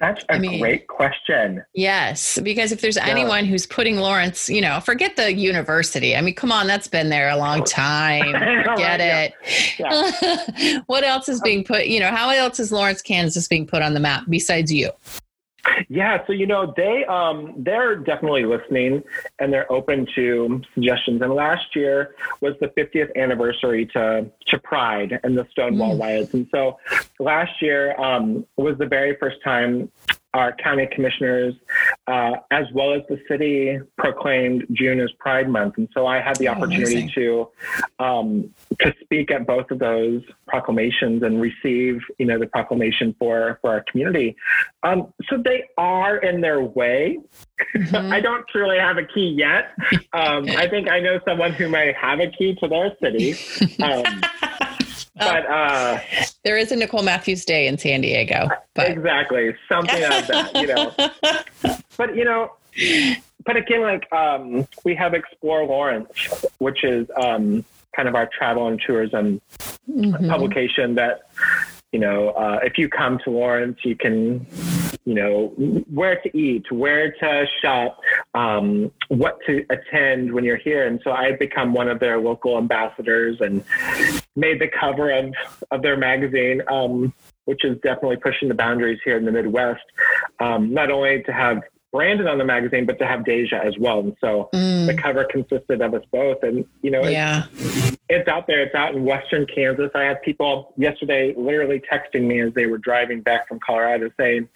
That's 0.00 0.24
a 0.30 0.34
I 0.34 0.38
mean, 0.38 0.60
great 0.60 0.88
question. 0.88 1.62
Yes, 1.74 2.38
because 2.42 2.72
if 2.72 2.80
there's 2.80 2.96
yeah. 2.96 3.06
anyone 3.06 3.44
who's 3.44 3.66
putting 3.66 3.98
Lawrence, 3.98 4.48
you 4.48 4.62
know, 4.62 4.80
forget 4.80 5.16
the 5.16 5.34
university. 5.34 6.16
I 6.16 6.22
mean, 6.22 6.34
come 6.34 6.50
on, 6.50 6.66
that's 6.66 6.88
been 6.88 7.10
there 7.10 7.28
a 7.28 7.36
long 7.36 7.64
time. 7.64 8.32
Forget 8.64 9.00
right, 9.00 9.34
it. 9.44 9.78
Yeah. 9.78 10.80
what 10.86 11.04
else 11.04 11.28
is 11.28 11.42
being 11.42 11.64
put, 11.64 11.86
you 11.86 12.00
know, 12.00 12.08
how 12.08 12.30
else 12.30 12.58
is 12.58 12.72
Lawrence, 12.72 13.02
Kansas 13.02 13.46
being 13.46 13.66
put 13.66 13.82
on 13.82 13.92
the 13.92 14.00
map 14.00 14.24
besides 14.30 14.72
you? 14.72 14.90
Yeah, 15.88 16.24
so 16.26 16.32
you 16.32 16.46
know 16.46 16.72
they 16.76 17.04
um, 17.06 17.54
they're 17.56 17.96
definitely 17.96 18.44
listening 18.44 19.02
and 19.38 19.52
they're 19.52 19.70
open 19.70 20.06
to 20.14 20.62
suggestions. 20.74 21.22
And 21.22 21.34
last 21.34 21.74
year 21.74 22.14
was 22.40 22.54
the 22.60 22.68
50th 22.68 23.14
anniversary 23.16 23.86
to 23.86 24.30
to 24.48 24.58
Pride 24.58 25.20
and 25.22 25.36
the 25.36 25.46
Stonewall 25.50 25.96
mm. 25.96 26.00
riots, 26.00 26.34
and 26.34 26.48
so 26.50 26.78
last 27.18 27.60
year 27.60 27.98
um, 28.00 28.46
was 28.56 28.78
the 28.78 28.86
very 28.86 29.16
first 29.16 29.36
time 29.42 29.90
our 30.32 30.52
county 30.52 30.88
commissioners 30.92 31.54
uh, 32.10 32.32
as 32.50 32.64
well 32.74 32.92
as 32.92 33.02
the 33.08 33.18
city 33.28 33.78
proclaimed 33.96 34.66
June 34.72 34.98
as 35.00 35.10
Pride 35.18 35.48
Month, 35.48 35.74
and 35.78 35.88
so 35.94 36.06
I 36.06 36.20
had 36.20 36.36
the 36.38 36.48
Oh, 36.48 36.52
opportunity 36.52 37.02
amazing. 37.02 37.10
to 37.14 37.48
um, 38.00 38.50
to 38.80 38.92
speak 39.02 39.30
at 39.30 39.46
both 39.46 39.70
of 39.70 39.78
those 39.78 40.22
proclamations 40.48 41.22
and 41.22 41.40
receive, 41.40 42.00
you 42.18 42.26
know, 42.26 42.38
the 42.38 42.46
proclamation 42.46 43.14
for 43.18 43.58
for 43.60 43.70
our 43.70 43.84
community. 43.90 44.34
Um, 44.82 45.12
so 45.28 45.36
they 45.42 45.64
are 45.78 46.16
in 46.16 46.40
their 46.40 46.60
way. 46.62 47.20
Mhm. 47.76 48.12
I 48.16 48.20
don't 48.20 48.46
truly 48.48 48.78
have 48.78 48.96
a 48.98 49.04
key 49.04 49.28
yet. 49.38 49.72
Um, 50.12 50.48
I 50.48 50.66
think 50.68 50.88
I 50.88 50.98
know 51.00 51.20
someone 51.28 51.52
who 51.52 51.68
may 51.68 51.92
have 51.92 52.18
a 52.20 52.26
key 52.28 52.56
to 52.60 52.68
their 52.68 52.96
city. 53.02 53.34
Um, 53.82 54.20
but 55.16 55.46
uh, 55.46 55.98
there 56.44 56.56
is 56.56 56.72
a 56.72 56.76
Nicole 56.76 57.02
Matthews 57.02 57.44
Day 57.44 57.66
in 57.66 57.78
San 57.78 58.00
Diego, 58.00 58.48
but 58.74 58.90
exactly 58.90 59.54
something 59.68 60.02
like 60.02 60.26
that, 60.26 60.54
you 60.54 60.66
know. 60.66 60.92
But 61.96 62.16
you 62.16 62.24
know, 62.24 62.52
but 63.44 63.56
again, 63.58 63.82
like 63.82 64.10
um, 64.10 64.66
we 64.84 64.94
have 64.94 65.12
Explore 65.12 65.66
Lawrence, 65.66 66.08
which 66.58 66.82
is 66.82 67.06
um, 67.22 67.62
kind 67.94 68.08
of 68.08 68.14
our 68.14 68.26
travel 68.38 68.68
and 68.68 68.80
tourism 68.80 69.40
Mhm. 69.90 70.28
publication 70.28 70.94
that 70.94 71.22
you 71.92 71.98
know 71.98 72.28
uh, 72.30 72.60
if 72.62 72.78
you 72.78 72.88
come 72.88 73.18
to 73.24 73.30
lawrence 73.30 73.78
you 73.82 73.96
can 73.96 74.46
you 75.04 75.14
know 75.14 75.48
where 75.88 76.20
to 76.20 76.36
eat 76.36 76.70
where 76.70 77.12
to 77.12 77.46
shop 77.62 78.00
um, 78.34 78.90
what 79.08 79.38
to 79.46 79.64
attend 79.70 80.32
when 80.32 80.44
you're 80.44 80.56
here. 80.56 80.86
And 80.86 81.00
so 81.02 81.12
i've 81.12 81.38
become 81.38 81.72
one 81.72 81.88
of 81.88 82.00
their 82.00 82.18
local 82.20 82.58
ambassadors 82.58 83.40
and 83.40 83.64
made 84.36 84.60
the 84.60 84.68
cover 84.68 85.10
of, 85.10 85.34
of 85.70 85.82
their 85.82 85.96
magazine 85.96 86.62
um, 86.68 87.12
which 87.46 87.64
is 87.64 87.76
definitely 87.82 88.16
pushing 88.16 88.48
the 88.48 88.54
boundaries 88.54 89.00
here 89.04 89.16
in 89.16 89.24
the 89.24 89.32
midwest 89.32 89.82
um, 90.40 90.72
not 90.72 90.90
only 90.90 91.22
to 91.24 91.32
have 91.32 91.62
brandon 91.92 92.28
on 92.28 92.38
the 92.38 92.44
magazine 92.44 92.86
but 92.86 92.98
to 92.98 93.06
have 93.06 93.24
deja 93.24 93.60
as 93.64 93.76
well. 93.78 94.00
And 94.00 94.16
so 94.20 94.48
Mm, 94.80 94.86
the 94.86 94.94
cover 94.94 95.24
consisted 95.24 95.80
of 95.80 95.94
us 95.94 96.02
both. 96.12 96.42
And 96.42 96.64
you 96.82 96.90
know 96.90 97.02
yeah. 97.06 97.44
it's 97.52 97.96
out 98.28 98.46
there. 98.46 98.60
It's 98.62 98.74
out 98.74 98.94
in 98.94 99.04
Western 99.04 99.46
Kansas. 99.46 99.90
I 99.94 100.02
had 100.02 100.20
people 100.22 100.72
yesterday 100.76 101.34
literally 101.36 101.80
texting 101.90 102.22
me 102.26 102.40
as 102.40 102.52
they 102.54 102.66
were 102.66 102.78
driving 102.78 103.20
back 103.22 103.48
from 103.48 103.58
Colorado 103.64 104.10
saying, 104.18 104.48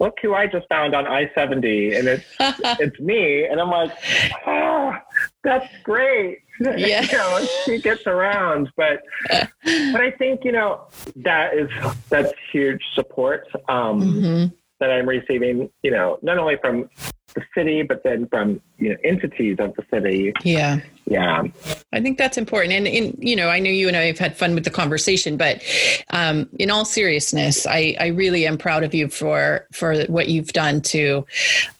"Look 0.00 0.14
who 0.22 0.34
I 0.34 0.46
just 0.46 0.66
found 0.68 0.94
on 0.94 1.06
I 1.06 1.30
seventy, 1.34 1.94
and 1.94 2.08
it's 2.08 2.24
it's 2.80 2.98
me." 3.00 3.44
And 3.46 3.60
I'm 3.60 3.70
like, 3.70 3.92
"Oh, 4.46 4.94
that's 5.44 5.68
great." 5.82 6.38
Yeah. 6.58 7.02
you 7.02 7.12
know, 7.12 7.46
she 7.66 7.82
gets 7.82 8.06
around, 8.06 8.70
but 8.78 9.02
but 9.28 10.00
I 10.00 10.10
think 10.18 10.42
you 10.42 10.52
know 10.52 10.86
that 11.16 11.52
is 11.52 11.68
that's 12.08 12.32
huge 12.50 12.80
support 12.94 13.46
um, 13.68 14.00
Mhm. 14.00 14.52
that 14.80 14.90
I'm 14.90 15.06
receiving. 15.06 15.68
You 15.82 15.90
know, 15.90 16.18
not 16.22 16.38
only 16.38 16.56
from 16.56 16.88
the 17.36 17.42
city, 17.54 17.82
but 17.82 18.02
then 18.02 18.26
from 18.26 18.60
you 18.78 18.88
know 18.88 18.96
entities 19.04 19.58
of 19.60 19.74
the 19.76 19.84
city. 19.92 20.32
Yeah. 20.42 20.80
Yeah. 21.08 21.44
I 21.92 22.00
think 22.00 22.18
that's 22.18 22.36
important. 22.36 22.72
And 22.72 22.88
in, 22.88 23.16
you 23.20 23.36
know, 23.36 23.48
I 23.48 23.60
know 23.60 23.70
you 23.70 23.86
and 23.86 23.96
I 23.96 24.06
have 24.06 24.18
had 24.18 24.36
fun 24.36 24.56
with 24.56 24.64
the 24.64 24.70
conversation, 24.70 25.36
but 25.36 25.62
um, 26.10 26.48
in 26.58 26.68
all 26.68 26.84
seriousness, 26.84 27.64
I, 27.64 27.94
I 28.00 28.08
really 28.08 28.44
am 28.44 28.58
proud 28.58 28.82
of 28.82 28.92
you 28.92 29.08
for 29.08 29.68
for 29.72 30.02
what 30.06 30.28
you've 30.28 30.52
done 30.52 30.80
to 30.82 31.24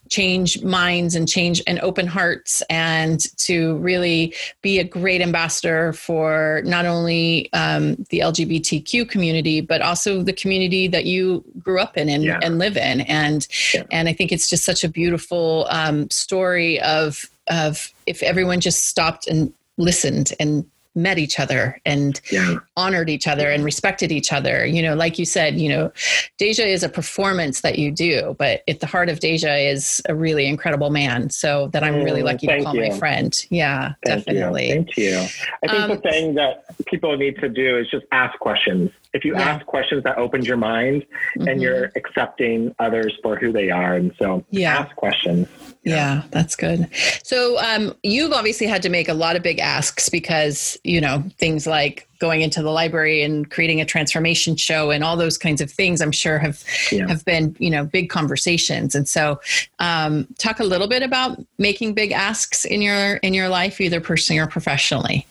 change 0.08 0.62
minds 0.62 1.14
and 1.14 1.28
change 1.28 1.62
and 1.66 1.78
open 1.80 2.06
hearts 2.06 2.62
and 2.70 3.20
to 3.38 3.76
really 3.76 4.34
be 4.62 4.78
a 4.78 4.84
great 4.84 5.20
ambassador 5.20 5.92
for 5.92 6.62
not 6.64 6.86
only 6.86 7.52
um, 7.52 7.94
the 8.10 8.20
LGBTQ 8.20 9.08
community 9.08 9.60
but 9.60 9.80
also 9.82 10.22
the 10.22 10.32
community 10.32 10.88
that 10.88 11.04
you 11.04 11.44
grew 11.58 11.80
up 11.80 11.96
in 11.96 12.08
and, 12.08 12.24
Yeah. 12.24 12.40
and 12.42 12.58
live 12.58 12.76
in 12.76 13.02
and 13.02 13.46
Yeah. 13.74 13.82
and 13.90 14.08
I 14.08 14.12
think 14.12 14.32
it's 14.32 14.48
just 14.48 14.64
such 14.64 14.84
a 14.84 14.88
beautiful 14.88 15.66
um, 15.70 16.08
story 16.10 16.80
of 16.80 17.26
of 17.48 17.92
if 18.06 18.22
everyone 18.22 18.60
just 18.60 18.86
stopped 18.86 19.26
and 19.28 19.52
listened 19.76 20.32
and 20.40 20.64
met 20.96 21.18
each 21.18 21.38
other 21.38 21.78
and 21.84 22.20
Yeah. 22.32 22.56
honored 22.76 23.08
each 23.10 23.28
other 23.28 23.50
and 23.50 23.62
respected 23.64 24.10
each 24.10 24.32
other. 24.32 24.64
You 24.66 24.82
know, 24.82 24.94
like 24.94 25.18
you 25.18 25.24
said, 25.26 25.60
you 25.60 25.68
know, 25.68 25.92
Deja 26.38 26.62
is 26.64 26.82
a 26.82 26.88
performance 26.88 27.60
that 27.60 27.78
you 27.78 27.92
do, 27.92 28.34
but 28.38 28.62
at 28.66 28.80
the 28.80 28.86
heart 28.86 29.08
of 29.08 29.20
Deja 29.20 29.54
is 29.54 30.02
a 30.08 30.14
really 30.14 30.46
incredible 30.46 30.90
man. 30.90 31.28
So 31.30 31.68
that 31.68 31.84
I'm 31.84 32.02
really 32.02 32.22
Mm, 32.22 32.24
lucky 32.24 32.46
to 32.46 32.62
call 32.62 32.74
you. 32.74 32.88
my 32.88 32.98
friend. 32.98 33.46
Yeah, 33.50 33.92
Thank 34.04 34.24
definitely. 34.24 34.68
You. 34.68 34.74
Thank 34.74 34.96
you. 34.96 35.16
I 35.62 35.68
think 35.68 35.82
Um, 35.84 35.90
the 35.90 35.96
thing 35.98 36.34
that 36.34 36.64
people 36.86 37.16
need 37.16 37.38
to 37.40 37.48
do 37.48 37.78
is 37.78 37.88
just 37.90 38.06
ask 38.12 38.38
questions. 38.38 38.90
If 39.12 39.24
you 39.24 39.34
Yeah. 39.34 39.42
ask 39.42 39.66
questions, 39.66 40.02
that 40.04 40.16
opens 40.18 40.46
your 40.48 40.56
mind 40.56 41.04
Mhm. 41.36 41.50
and 41.50 41.62
you're 41.62 41.92
accepting 41.96 42.74
others 42.78 43.14
for 43.22 43.36
who 43.36 43.52
they 43.52 43.70
are. 43.70 43.94
And 43.94 44.12
so 44.18 44.44
Yeah. 44.50 44.78
ask 44.78 44.94
questions. 44.96 45.46
Yeah, 45.86 46.22
that's 46.32 46.56
good. 46.56 46.88
So 47.22 47.58
um, 47.60 47.94
you've 48.02 48.32
obviously 48.32 48.66
had 48.66 48.82
to 48.82 48.88
make 48.88 49.08
a 49.08 49.14
lot 49.14 49.36
of 49.36 49.42
big 49.42 49.60
asks 49.60 50.08
because 50.08 50.76
you 50.82 51.00
know 51.00 51.22
things 51.38 51.66
like 51.66 52.08
going 52.18 52.40
into 52.40 52.62
the 52.62 52.70
library 52.70 53.22
and 53.22 53.50
creating 53.50 53.80
a 53.80 53.84
transformation 53.84 54.56
show 54.56 54.90
and 54.90 55.04
all 55.04 55.16
those 55.16 55.38
kinds 55.38 55.60
of 55.60 55.70
things. 55.70 56.00
I'm 56.00 56.12
sure 56.12 56.38
have 56.38 56.64
Yeah. 56.90 57.06
have 57.08 57.24
been 57.24 57.54
you 57.60 57.70
know 57.70 57.84
big 57.84 58.10
conversations. 58.10 58.94
And 58.94 59.08
so, 59.08 59.40
um, 59.78 60.26
talk 60.38 60.58
a 60.58 60.64
little 60.64 60.88
bit 60.88 61.02
about 61.02 61.38
making 61.58 61.94
big 61.94 62.10
asks 62.10 62.64
in 62.64 62.82
your 62.82 63.16
in 63.18 63.32
your 63.32 63.48
life, 63.48 63.80
either 63.80 64.00
personally 64.00 64.40
or 64.40 64.46
professionally. 64.48 65.24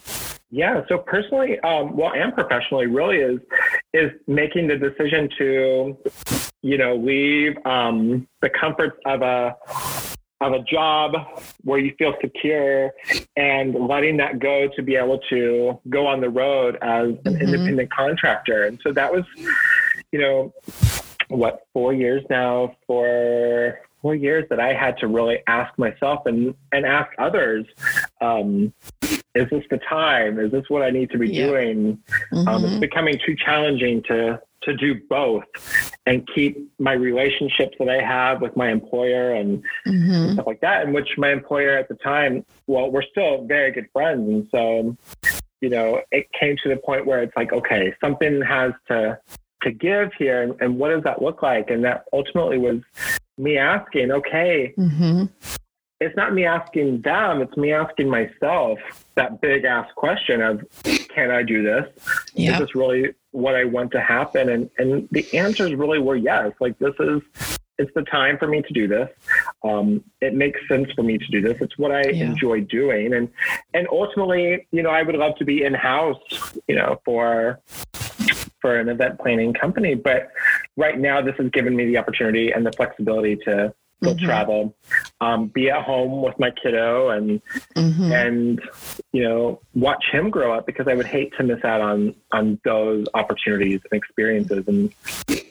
Yeah. 0.52 0.84
So 0.88 1.00
personally, 1.00 1.60
um, 1.62 1.98
well, 1.98 2.14
and 2.14 2.34
professionally, 2.34 2.86
really 2.86 3.18
is 3.18 3.40
is 3.94 4.12
making 4.28 4.68
the 4.68 4.78
decision 4.78 5.28
to, 5.38 5.98
you 6.62 6.78
know, 6.78 6.96
leave 6.96 7.58
um, 7.66 8.26
the 8.42 8.50
comforts 8.50 8.96
of 9.06 9.22
a 9.22 9.56
of 10.46 10.62
a 10.62 10.64
job 10.64 11.14
where 11.64 11.80
you 11.80 11.94
feel 11.98 12.14
secure 12.22 12.92
and 13.36 13.74
letting 13.88 14.18
that 14.18 14.40
go 14.40 14.70
to 14.76 14.82
be 14.84 14.96
able 14.96 15.20
to 15.30 15.80
go 15.90 16.06
on 16.06 16.22
the 16.22 16.30
road 16.30 16.78
as 16.82 17.10
an 17.26 17.36
Mhm. 17.36 17.42
independent 17.42 17.92
contractor. 17.92 18.66
And 18.66 18.80
so 18.84 18.92
that 18.94 19.12
was, 19.12 19.24
you 20.12 20.20
know, 20.20 20.54
what 21.30 21.66
four 21.74 21.94
years 21.94 22.24
now 22.30 22.76
for 22.86 23.80
four 24.02 24.14
years 24.14 24.46
that 24.50 24.60
I 24.60 24.74
had 24.74 24.98
to 25.00 25.08
really 25.08 25.40
ask 25.48 25.76
myself 25.80 26.28
and 26.28 26.54
and 26.72 26.86
ask 26.86 27.10
others. 27.18 27.66
Um, 28.22 28.72
is 29.34 29.50
this 29.50 29.64
the 29.72 29.80
time? 29.90 30.40
Is 30.40 30.52
this 30.52 30.66
what 30.70 30.84
I 30.84 30.92
need 30.92 31.10
to 31.12 31.18
be 31.18 31.30
Yeah. 31.32 31.48
doing? 31.48 31.98
Um, 32.48 32.64
it's 32.66 32.76
Mhm. 32.76 32.80
becoming 32.80 33.20
too 33.26 33.36
challenging 33.36 34.04
to 34.04 34.40
to 34.62 34.74
do 34.76 34.96
both 35.10 35.44
and 36.06 36.28
keep 36.34 36.72
my 36.80 36.94
relationships 36.94 37.76
that 37.80 37.90
I 37.90 38.02
have 38.02 38.42
with 38.42 38.56
my 38.56 38.70
employer 38.72 39.32
and 39.32 39.64
Mhm. 39.88 40.34
stuff 40.34 40.48
like 40.48 40.62
that. 40.62 40.86
In 40.86 40.94
which 40.94 41.18
my 41.18 41.32
employer 41.32 41.72
at 41.78 41.88
the 41.88 41.96
time, 41.96 42.46
well, 42.68 42.92
we're 42.92 43.02
still 43.04 43.46
very 43.46 43.72
good 43.72 43.88
friends, 43.92 44.30
and 44.30 44.48
so 44.52 44.96
you 45.62 45.70
know, 45.70 46.02
it 46.12 46.28
came 46.40 46.56
to 46.62 46.70
the 46.70 46.76
point 46.76 47.08
where 47.08 47.24
it's 47.24 47.36
like, 47.36 47.52
okay, 47.54 47.94
something 48.02 48.42
has 48.42 48.74
to 48.88 49.18
to 49.64 49.72
give 49.72 50.14
here, 50.14 50.44
and, 50.44 50.54
and 50.62 50.78
what 50.78 50.90
does 50.90 51.02
that 51.04 51.22
look 51.24 51.42
like? 51.42 51.72
And 51.72 51.84
that 51.86 52.06
ultimately 52.14 52.60
was 52.60 52.82
me 53.40 53.58
asking, 53.58 54.12
okay, 54.12 54.74
Mhm. 54.78 55.30
It's 56.00 56.16
not 56.16 56.34
me 56.34 56.46
asking 56.46 57.02
them, 57.02 57.42
it's 57.42 57.56
me 57.56 57.72
asking 57.72 58.10
myself 58.10 58.80
that 59.16 59.40
big 59.42 59.64
ass 59.64 59.88
question 59.96 60.42
of, 60.42 60.64
can 61.14 61.32
I 61.32 61.44
do 61.44 61.64
this? 61.64 61.88
Yeah. 62.34 62.54
Is 62.54 62.60
this 62.60 62.76
really 62.76 63.14
what 63.32 63.56
I 63.56 63.64
want 63.64 63.92
to 63.92 64.02
happen? 64.02 64.50
And 64.50 64.70
and 64.78 65.08
the 65.12 65.26
answers 65.38 65.74
really 65.76 66.00
were 66.00 66.16
yes. 66.18 66.52
Like 66.60 66.78
this 66.80 66.94
is 67.00 67.22
it's 67.78 67.92
the 67.94 68.04
time 68.04 68.38
for 68.38 68.48
me 68.48 68.62
to 68.62 68.74
do 68.74 68.88
this. 68.88 69.10
Um, 69.64 70.02
it 70.22 70.34
makes 70.34 70.60
sense 70.68 70.90
for 70.94 71.04
me 71.04 71.18
to 71.18 71.28
do 71.28 71.42
this. 71.42 71.58
It's 71.62 71.78
what 71.78 71.92
I 71.92 72.04
Yeah. 72.10 72.26
enjoy 72.26 72.62
doing. 72.62 73.14
And 73.14 73.30
and 73.74 73.88
ultimately, 73.90 74.68
you 74.72 74.84
know, 74.84 74.90
I 74.90 75.02
would 75.04 75.16
love 75.16 75.36
to 75.38 75.46
be 75.46 75.64
in 75.64 75.74
house, 75.74 76.20
you 76.68 76.76
know, 76.76 77.00
for 77.06 77.60
for 78.62 78.78
an 78.80 78.90
event 78.90 79.20
planning 79.20 79.54
company. 79.54 79.96
But 79.96 80.30
right 80.76 81.00
now 81.00 81.22
this 81.22 81.36
has 81.38 81.50
given 81.52 81.76
me 81.76 81.86
the 81.86 81.98
opportunity 81.98 82.52
and 82.52 82.66
the 82.66 82.72
flexibility 82.74 83.36
to 83.38 83.74
still 84.02 84.16
Mhm. 84.16 84.26
travel, 84.26 84.76
um, 85.22 85.48
be 85.48 85.70
at 85.70 85.82
home 85.84 86.22
with 86.22 86.38
my 86.40 86.52
kiddo 86.52 87.10
and 87.10 87.42
Mhm. 87.76 88.12
and 88.28 88.62
you 89.14 89.24
know 89.24 89.60
watch 89.74 90.04
him 90.12 90.30
grow 90.30 90.54
up 90.54 90.66
because 90.66 90.88
I 90.88 90.94
would 90.94 91.06
hate 91.06 91.32
to 91.38 91.44
miss 91.44 91.64
out 91.64 91.80
on 91.82 92.14
on 92.34 92.60
those 92.66 93.06
opportunities 93.14 93.80
and 93.90 93.98
experiences 93.98 94.68
and 94.68 94.92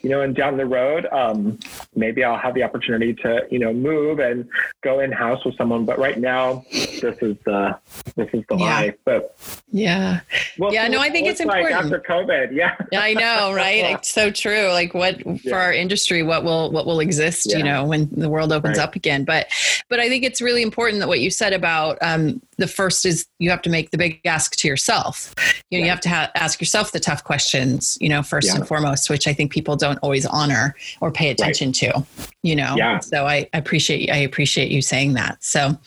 you 0.03 0.09
know 0.09 0.21
and 0.21 0.35
down 0.35 0.57
the 0.57 0.65
road 0.67 1.07
um, 1.11 1.57
maybe 1.95 2.23
I'll 2.23 2.37
have 2.37 2.53
the 2.53 2.63
opportunity 2.63 3.13
to 3.15 3.47
you 3.49 3.57
know 3.59 3.73
move 3.73 4.19
and 4.19 4.47
go 4.83 4.99
in 4.99 5.11
house 5.11 5.43
with 5.43 5.57
someone 5.57 5.83
but 5.85 5.97
right 5.97 6.19
now 6.19 6.63
this 6.71 7.17
is 7.21 7.35
the 7.45 7.75
this 8.15 8.29
is 8.33 8.43
the 8.49 8.55
Yeah. 8.57 8.63
life. 8.79 8.95
But 9.03 9.35
Yeah. 9.71 10.19
well, 10.57 10.71
Yeah, 10.73 10.87
no, 10.87 10.99
I 10.99 11.09
think 11.09 11.27
it's 11.27 11.39
like 11.43 11.57
important. 11.65 11.91
after 11.91 11.99
COVID. 12.07 12.53
Yeah. 12.53 12.75
Yeah, 12.91 13.01
I 13.01 13.13
know, 13.13 13.51
right? 13.55 13.83
It's 13.95 14.09
so 14.11 14.29
true. 14.31 14.67
Like 14.69 14.93
what 14.93 15.21
for 15.23 15.37
Yeah. 15.43 15.55
our 15.55 15.73
industry, 15.73 16.21
what 16.23 16.43
will 16.43 16.71
what 16.71 16.85
will 16.85 16.99
exist, 16.99 17.51
you 17.51 17.63
know, 17.63 17.83
when 17.83 18.07
the 18.11 18.29
world 18.29 18.53
opens 18.53 18.77
Right. 18.77 18.83
up 18.83 18.95
again. 18.95 19.23
But 19.25 19.47
but 19.89 19.99
I 19.99 20.09
think 20.09 20.23
it's 20.23 20.41
really 20.41 20.61
important 20.61 20.99
that 20.99 21.07
what 21.07 21.19
you 21.19 21.29
said 21.29 21.53
about 21.53 21.97
um, 22.01 22.41
the 22.57 22.67
first 22.67 23.05
is 23.05 23.25
you 23.39 23.49
have 23.49 23.61
to 23.63 23.69
make 23.69 23.91
the 23.91 23.97
big 23.97 24.19
ask 24.25 24.55
to 24.57 24.67
yourself. 24.67 25.33
You 25.69 25.79
know, 25.79 25.83
you 25.85 25.89
have 25.89 26.01
to 26.01 26.09
ha- 26.09 26.31
ask 26.35 26.59
yourself 26.61 26.91
the 26.91 26.99
tough 26.99 27.23
questions, 27.23 27.97
you 28.01 28.09
know, 28.09 28.23
first 28.23 28.47
Yeah. 28.47 28.55
and 28.55 28.67
foremost, 28.67 29.09
which 29.09 29.27
I 29.27 29.33
think 29.33 29.51
people 29.51 29.75
don't 29.75 29.97
always 29.99 30.25
honor 30.25 30.75
or 31.01 31.11
pay 31.11 31.29
attention 31.29 31.71
to. 31.73 32.05
You 32.43 32.55
know, 32.55 32.75
Yeah. 32.77 32.99
so 32.99 33.25
I 33.25 33.49
appreciate 33.53 34.09
I 34.11 34.17
appreciate 34.17 34.71
you 34.71 34.81
saying 34.81 35.13
that. 35.13 35.43
So, 35.43 35.77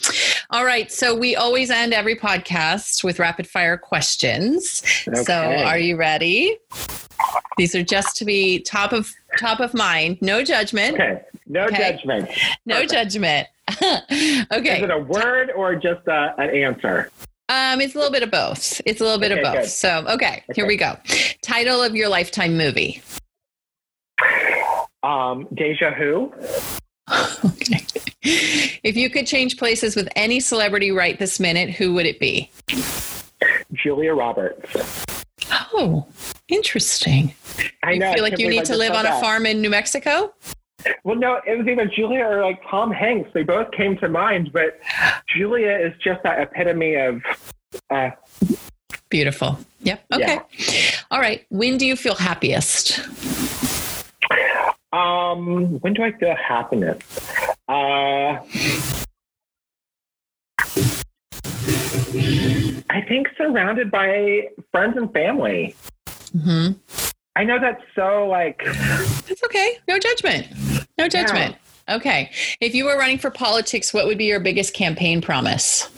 all 0.50 0.64
right. 0.64 0.90
So 0.90 1.14
we 1.14 1.36
always 1.36 1.70
end 1.70 1.94
every 1.94 2.16
podcast 2.16 3.04
with 3.04 3.18
rapid 3.18 3.46
fire 3.46 3.76
questions. 3.76 4.82
So 5.24 5.34
are 5.34 5.78
you 5.78 5.96
ready? 5.96 6.56
These 7.56 7.74
are 7.74 7.82
just 7.82 8.16
to 8.16 8.24
be 8.24 8.60
top 8.60 8.92
of 8.92 9.12
top 9.38 9.60
of 9.60 9.72
mind. 9.74 10.18
No 10.20 10.42
judgment. 10.44 10.94
Okay. 10.94 11.20
No 11.46 11.64
Okay. 11.66 11.92
judgment. 11.92 12.28
No 12.66 12.74
Perfect. 12.76 12.92
judgment. 12.92 13.48
okay. 14.52 14.78
Is 14.78 14.82
it 14.82 14.90
a 14.90 14.98
word 14.98 15.50
or 15.54 15.74
just 15.74 16.06
a, 16.06 16.34
an 16.38 16.50
answer? 16.50 17.10
Um, 17.48 17.80
it's 17.80 17.94
a 17.94 17.98
little 17.98 18.12
bit 18.12 18.22
of 18.22 18.30
both. 18.30 18.80
It's 18.84 19.00
a 19.00 19.04
little 19.04 19.18
bit 19.18 19.32
Okay, 19.32 19.40
of 19.40 19.46
both. 19.46 19.62
good. 19.62 19.68
So 19.70 20.04
okay, 20.08 20.42
here 20.54 20.66
we 20.66 20.76
go. 20.76 20.96
Title 21.42 21.82
of 21.82 21.94
your 21.94 22.08
lifetime 22.08 22.58
movie. 22.58 23.02
Um, 25.02 25.46
deja 25.54 25.92
Who. 25.92 26.32
okay. 27.44 27.86
If 28.82 28.96
you 28.96 29.08
could 29.08 29.26
change 29.26 29.56
places 29.56 29.96
with 29.96 30.08
any 30.16 30.40
celebrity 30.40 30.90
right 30.90 31.18
this 31.18 31.40
minute, 31.40 31.70
who 31.70 31.94
would 31.94 32.04
it 32.04 32.18
be? 32.20 32.50
Julia 33.72 34.12
Roberts. 34.14 35.16
Oh, 35.72 36.06
interesting. 36.48 37.34
I 37.82 37.92
you 37.92 37.98
know. 38.00 38.12
Feel 38.12 38.22
like 38.22 38.38
you 38.38 38.48
need 38.48 38.64
to 38.66 38.76
live 38.76 38.92
on 38.92 39.06
a 39.06 39.20
farm 39.20 39.46
in 39.46 39.60
New 39.60 39.70
Mexico? 39.70 40.34
Well, 41.04 41.16
no, 41.16 41.40
it 41.46 41.58
was 41.58 41.66
either 41.66 41.86
Julia 41.86 42.24
or 42.24 42.42
like 42.42 42.60
Tom 42.70 42.90
Hanks. 42.90 43.30
They 43.34 43.42
both 43.42 43.70
came 43.72 43.96
to 43.98 44.08
mind, 44.08 44.52
but 44.52 44.78
Julia 45.36 45.72
is 45.72 45.92
just 46.02 46.22
that 46.22 46.40
epitome 46.40 46.94
of. 46.96 47.22
Uh, 47.90 48.10
Beautiful. 49.08 49.58
Yep. 49.80 50.04
Okay. 50.12 50.38
All 51.10 51.20
right. 51.20 51.44
When 51.48 51.78
do 51.78 51.86
you 51.86 51.96
feel 51.96 52.14
happiest? 52.14 53.00
um, 54.92 55.78
when 55.80 55.94
do 55.94 56.02
I 56.02 56.12
feel 56.12 56.36
happiness? 56.36 56.98
Uh, 57.68 58.38
I 62.90 63.02
think 63.06 63.28
surrounded 63.36 63.90
by 63.90 64.48
friends 64.72 64.96
and 64.96 65.12
family. 65.12 65.74
Hmm 66.38 66.72
I 67.36 67.44
know 67.44 67.58
that's 67.60 67.82
so 67.94 68.26
like 68.26 68.62
That's 68.64 69.42
okay. 69.44 69.78
No 69.86 69.98
judgment. 69.98 70.48
No 70.98 71.08
judgment. 71.08 71.54
Okay. 71.88 72.30
If 72.60 72.74
you 72.74 72.84
were 72.84 72.98
running 72.98 73.18
for 73.18 73.30
politics, 73.30 73.94
what 73.94 74.06
would 74.06 74.18
be 74.18 74.24
your 74.24 74.40
biggest 74.40 74.74
campaign 74.74 75.20
promise? 75.20 75.88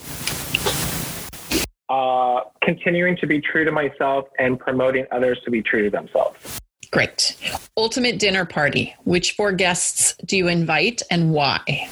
uh, 1.90 2.40
continuing 2.62 3.16
to 3.16 3.26
be 3.26 3.40
true 3.40 3.64
to 3.64 3.72
myself 3.72 4.26
and 4.38 4.58
promoting 4.58 5.06
others 5.10 5.38
to 5.44 5.50
be 5.50 5.60
true 5.60 5.82
to 5.82 5.90
themselves. 5.90 6.60
Great. 6.92 7.36
Ultimate 7.76 8.18
dinner 8.18 8.44
party. 8.44 8.94
Which 9.04 9.32
four 9.32 9.52
guests 9.52 10.14
do 10.24 10.36
you 10.36 10.48
invite 10.48 11.02
and 11.10 11.32
why? 11.32 11.88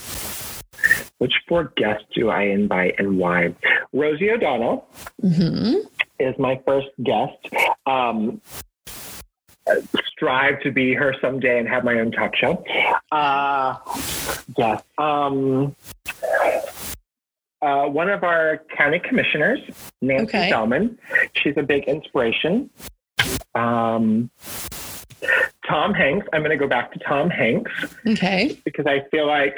Which 1.19 1.35
four 1.49 1.73
guests 1.77 2.07
do 2.15 2.31
I 2.31 2.43
invite 2.43 2.95
and 2.99 3.19
why? 3.19 3.55
Rosie 3.93 4.31
O'Donnell 4.31 4.87
hmm 5.21 5.75
is 6.19 6.35
my 6.39 6.61
first 6.67 6.89
guest. 7.03 7.37
Um, 7.87 8.41
strive 10.07 10.61
to 10.63 10.71
be 10.73 10.95
her 10.95 11.15
someday 11.21 11.59
and 11.59 11.69
have 11.69 11.85
my 11.85 12.01
own 12.01 12.11
talk 12.11 12.35
show. 12.35 12.65
Uh, 13.13 13.77
yes. 14.57 14.83
Um, 14.97 15.77
uh, 17.61 17.87
one 17.87 18.09
of 18.09 18.23
our 18.25 18.63
county 18.77 18.99
commissioners, 18.99 19.59
Nancy 20.01 20.25
Okay. 20.37 20.51
Thellman. 20.51 20.99
She's 21.35 21.57
a 21.57 21.63
big 21.63 21.85
inspiration. 21.85 22.71
Um, 23.55 24.31
Tom 25.69 25.93
Hanks. 25.93 26.27
I'm 26.33 26.41
going 26.43 26.51
to 26.51 26.57
go 26.57 26.69
back 26.69 26.93
to 26.93 26.99
Tom 27.01 27.29
Hanks 27.31 27.71
Okay. 28.07 28.59
because 28.65 28.87
I 28.87 29.01
feel 29.11 29.27
like 29.27 29.57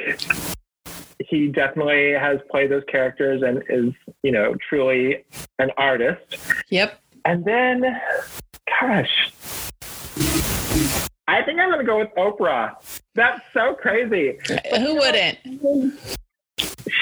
he 1.28 1.48
definitely 1.48 2.12
has 2.12 2.38
played 2.50 2.70
those 2.70 2.84
characters 2.88 3.42
and 3.42 3.62
is, 3.68 3.92
you 4.22 4.32
know, 4.32 4.54
truly 4.68 5.24
an 5.58 5.70
artist. 5.76 6.38
Yep. 6.70 6.98
And 7.24 7.44
then, 7.44 7.82
gosh, 8.80 9.32
I 11.28 11.42
think 11.42 11.60
I'm 11.60 11.68
going 11.68 11.80
to 11.80 11.84
go 11.84 11.98
with 11.98 12.08
Oprah. 12.16 12.74
That's 13.14 13.40
so 13.52 13.74
crazy. 13.74 14.38
Uh, 14.50 14.80
who 14.80 14.94
wouldn't? 14.96 15.38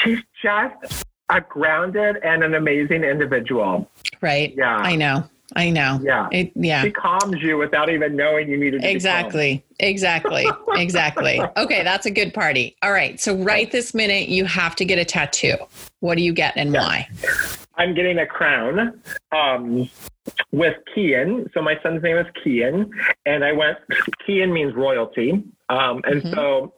She's 0.03 0.19
just 0.43 1.05
a 1.31 1.41
grounded 1.41 2.17
and 2.25 2.43
an 2.43 2.55
amazing 2.55 3.05
individual. 3.05 3.91
Right. 4.21 4.55
Yeah. 4.57 4.77
I 4.77 4.97
know. 4.97 5.25
I 5.57 5.71
know. 5.71 5.99
Yeah. 6.03 6.29
It, 6.31 6.53
yeah. 6.55 6.83
She 6.83 6.91
calms 6.91 7.41
you 7.41 7.57
without 7.57 7.89
even 7.89 8.15
knowing 8.17 8.49
you 8.49 8.59
needed 8.59 8.83
to. 8.83 8.91
Exactly. 8.91 9.65
Exactly. 9.81 10.47
Exactly. 10.77 11.41
Okay, 11.57 11.83
that's 11.83 12.07
a 12.07 12.11
good 12.11 12.33
party. 12.33 12.77
All 12.83 12.93
right. 12.93 13.19
So 13.19 13.35
right 13.35 13.69
this 13.73 13.95
minute, 13.95 14.29
you 14.29 14.45
have 14.45 14.77
to 14.77 14.85
get 14.85 14.99
a 14.99 15.05
tattoo. 15.05 15.57
What 16.01 16.17
do 16.17 16.23
you 16.23 16.33
get 16.33 16.57
and 16.57 16.73
Yeah. 16.73 16.81
why? 16.83 17.09
I'm 17.79 17.95
getting 17.95 18.19
a 18.19 18.27
crown 18.27 19.01
um, 19.33 19.89
with 20.53 20.77
Kian. 20.95 21.53
So 21.55 21.63
my 21.63 21.81
son's 21.83 22.03
name 22.03 22.17
is 22.19 22.27
Kian, 22.45 22.91
and 23.27 23.45
I 23.45 23.53
went. 23.53 23.79
Kian 24.29 24.53
means 24.53 24.75
royalty, 24.75 25.43
um, 25.69 26.01
and 26.05 26.23
Mhm. 26.23 26.35
so 26.35 26.75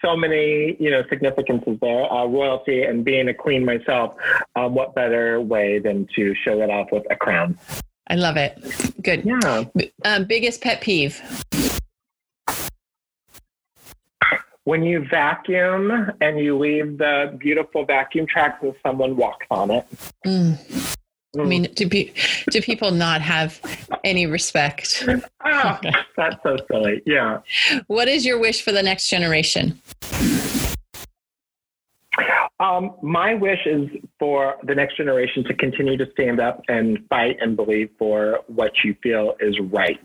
so 0.00 0.16
many 0.16 0.76
you 0.78 0.90
know 0.90 1.02
significances 1.08 1.78
there. 1.80 2.10
Uh, 2.12 2.26
royalty 2.26 2.82
and 2.82 3.04
being 3.04 3.28
a 3.28 3.34
queen 3.34 3.64
myself. 3.64 4.14
Um, 4.56 4.74
what 4.74 4.94
better 4.94 5.40
way 5.40 5.78
than 5.78 6.08
to 6.16 6.34
show 6.34 6.58
that 6.58 6.70
off 6.70 6.88
with 6.92 7.04
a 7.10 7.16
crown? 7.16 7.58
I 8.08 8.16
love 8.16 8.36
it. 8.36 8.58
Good. 9.02 9.24
Yeah. 9.24 9.64
Um, 10.04 10.24
biggest 10.24 10.60
pet 10.60 10.80
peeve. 10.80 11.20
When 14.64 14.84
you 14.84 15.04
vacuum 15.08 16.12
and 16.20 16.38
you 16.38 16.56
leave 16.56 16.98
the 16.98 17.36
beautiful 17.38 17.84
vacuum 17.84 18.26
tracks 18.26 18.58
and 18.62 18.74
someone 18.84 19.16
walks 19.16 19.46
on 19.50 19.72
it. 19.72 19.86
Mm. 20.24 20.81
I 21.38 21.44
mean, 21.44 21.62
do, 21.74 21.88
pe- 21.88 22.12
do 22.50 22.60
people 22.60 22.90
not 22.90 23.22
have 23.22 23.60
any 24.04 24.26
respect? 24.26 25.04
Ah, 25.44 25.80
that's 26.16 26.36
so 26.44 26.56
silly. 26.70 27.02
Yeah. 27.04 27.40
What 27.88 28.06
is 28.06 28.24
your 28.24 28.38
wish 28.38 28.62
for 28.62 28.70
the 28.70 28.82
next 28.82 29.08
generation? 29.08 29.80
Um, 32.60 32.94
my 33.02 33.34
wish 33.34 33.66
is 33.66 33.88
for 34.20 34.56
the 34.62 34.74
next 34.74 34.96
generation 34.96 35.42
to 35.44 35.54
continue 35.54 35.96
to 35.96 36.06
stand 36.12 36.40
up 36.40 36.62
and 36.68 37.04
fight 37.08 37.38
and 37.40 37.56
believe 37.56 37.90
for 37.98 38.40
what 38.46 38.72
you 38.84 38.94
feel 39.02 39.34
is 39.40 39.58
right. 39.58 39.98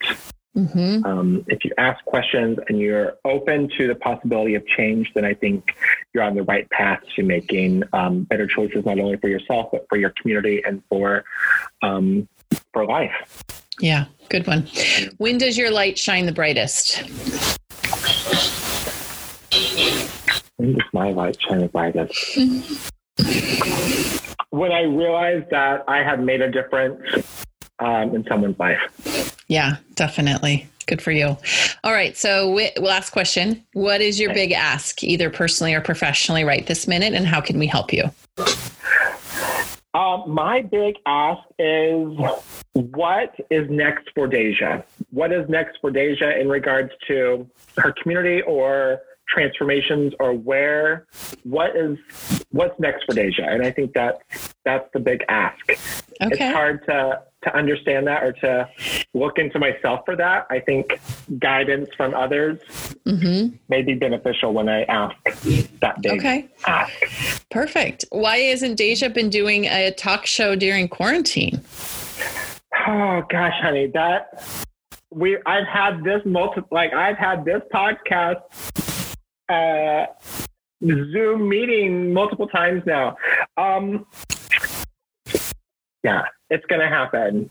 Hmm 0.58 1.05
Um, 1.05 1.45
if 1.47 1.64
you 1.64 1.72
ask 1.78 2.03
questions 2.05 2.58
and 2.68 2.80
you're 2.80 3.14
open 3.26 3.70
to 3.78 3.88
the 3.88 3.93
possibility 3.93 4.55
of 4.55 4.66
change, 4.66 5.14
then 5.14 5.24
I 5.24 5.36
think 5.36 5.76
you're 6.14 6.24
on 6.24 6.36
the 6.36 6.41
right 6.43 6.68
path 6.72 7.01
to 7.16 7.24
making 7.24 7.84
um, 7.93 8.24
better 8.24 8.47
choices, 8.47 8.84
not 8.84 8.97
only 8.99 9.18
for 9.18 9.28
yourself, 9.28 9.70
but 9.72 9.86
for 9.88 9.97
your 9.97 10.12
community 10.20 10.64
and 10.66 10.82
for 10.89 11.24
um, 11.84 12.28
for 12.74 12.86
life. 12.86 13.43
Yeah, 13.80 14.05
good 14.30 14.47
one. 14.47 14.68
When 15.18 15.38
does 15.38 15.58
your 15.58 15.70
light 15.70 15.99
shine 15.99 16.26
the 16.26 16.32
brightest? 16.32 17.03
When 20.55 20.74
does 20.74 20.88
my 20.91 21.12
light 21.12 21.38
shine 21.39 21.60
the 21.60 21.68
brightest? 21.68 22.39
when 24.49 24.72
I 24.72 24.82
realized 24.82 25.51
that 25.51 25.84
I 25.88 25.97
had 26.03 26.24
made 26.24 26.41
a 26.41 26.49
difference 26.49 26.99
um, 27.78 28.16
in 28.16 28.26
someone's 28.28 28.58
life. 28.58 29.36
Yeah, 29.48 29.78
definitely. 29.95 30.68
Good 30.88 31.02
for 31.02 31.12
you. 31.12 31.38
All 31.84 31.91
right. 31.91 32.16
So, 32.16 32.60
last 32.78 33.10
question 33.12 33.64
What 33.74 34.02
is 34.02 34.20
your 34.20 34.34
big 34.34 34.54
ask, 34.54 35.04
either 35.04 35.30
personally 35.30 35.74
or 35.74 35.82
professionally, 35.82 36.43
right 36.43 36.66
this 36.66 36.88
minute? 36.88 37.14
And 37.14 37.28
how 37.28 37.41
can 37.41 37.60
we 37.60 37.68
help 37.68 37.91
you? 37.91 38.10
Um, 39.93 40.30
my 40.30 40.62
big 40.62 40.95
ask 41.06 41.41
is 41.60 42.18
what 42.74 43.36
is 43.50 43.70
next 43.70 44.10
for 44.14 44.28
Deja? 44.28 44.84
What 45.10 45.34
is 45.34 45.50
next 45.50 45.80
for 45.82 45.91
Deja 45.91 46.39
in 46.39 46.48
regards 46.50 46.91
to 47.08 47.50
her 47.78 47.93
community 48.02 48.41
or 48.43 49.02
transformations 49.28 50.14
or 50.20 50.34
where 50.34 51.06
what 51.43 51.76
is 51.76 51.98
what's 52.52 52.80
next 52.80 53.06
for 53.06 53.16
Deja? 53.16 53.43
And 53.43 53.64
I 53.64 53.72
think 53.72 53.93
that 53.93 54.22
that's 54.64 54.88
the 54.93 55.00
big 55.00 55.24
ask. 55.28 55.70
Okay. 55.70 55.80
It's 56.22 56.56
hard 56.56 56.86
to 56.86 57.24
to 57.48 57.56
understand 57.56 58.08
that 58.08 58.24
or 58.24 58.32
to 58.34 58.70
look 59.14 59.38
into 59.38 59.60
myself 59.60 60.02
for 60.06 60.16
that. 60.16 60.48
I 60.50 60.60
think 60.60 61.00
guidance 61.39 61.89
from 61.95 62.14
others 62.14 62.60
hmm 63.06 63.48
may 63.70 63.82
be 63.82 63.93
beneficial 63.95 64.54
when 64.54 64.68
I 64.70 64.84
ask. 64.84 65.16
that 65.82 66.02
big 66.02 66.20
Okay. 66.20 66.48
ask. 66.66 67.48
Perfect. 67.52 68.06
Why 68.12 68.38
isn't 68.38 68.76
Deja 68.76 69.10
been 69.10 69.30
doing 69.30 69.66
a 69.66 69.91
talk 69.91 70.26
show 70.26 70.56
during 70.56 70.88
quarantine? 70.88 71.62
Oh 72.88 73.22
gosh, 73.30 73.54
honey, 73.62 73.88
that 73.93 74.43
we 75.12 75.38
I've 75.45 75.68
had 75.68 76.04
this 76.04 76.22
multi 76.26 76.62
like 76.72 76.93
I've 76.93 77.18
had 77.18 77.45
this 77.45 77.62
podcast 77.74 78.41
uh 79.50 80.06
Zoom 80.86 81.48
meeting 81.50 82.14
multiple 82.14 82.48
times 82.48 82.84
now. 82.86 83.16
Um 83.58 84.06
yeah, 86.04 86.24
it's 86.50 86.66
gonna 86.66 86.88
happen. 86.89 87.50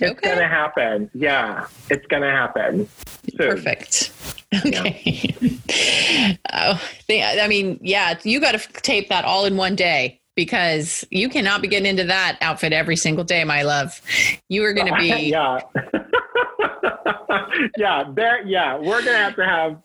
It's 0.00 0.12
Okay. 0.12 0.34
gonna 0.34 0.48
happen. 0.48 1.10
Yeah, 1.14 1.66
it's 1.90 2.06
gonna 2.06 2.30
happen. 2.30 2.88
Soon. 3.36 3.36
Perfect. 3.50 4.12
Okay. 4.66 5.34
oh, 6.52 6.80
I 7.10 7.46
mean, 7.48 7.78
yeah, 7.82 8.18
you 8.22 8.40
got 8.40 8.52
to 8.52 8.72
tape 8.80 9.08
that 9.10 9.24
all 9.24 9.44
in 9.44 9.56
one 9.56 9.74
day 9.74 10.20
because 10.36 11.04
you 11.10 11.28
cannot 11.28 11.60
be 11.60 11.68
getting 11.68 11.90
into 11.90 12.04
that 12.04 12.38
outfit 12.40 12.72
every 12.72 12.96
single 12.96 13.24
day, 13.24 13.44
my 13.44 13.62
love. 13.62 14.00
You 14.48 14.64
are 14.64 14.72
going 14.72 14.86
to 14.92 14.96
be 14.96 15.08
yeah. 15.08 15.58
yeah, 17.76 18.04
there 18.14 18.46
yeah, 18.46 18.78
we're 18.78 19.04
gonna 19.04 19.18
have 19.18 19.36
to 19.36 19.44
have 19.44 19.82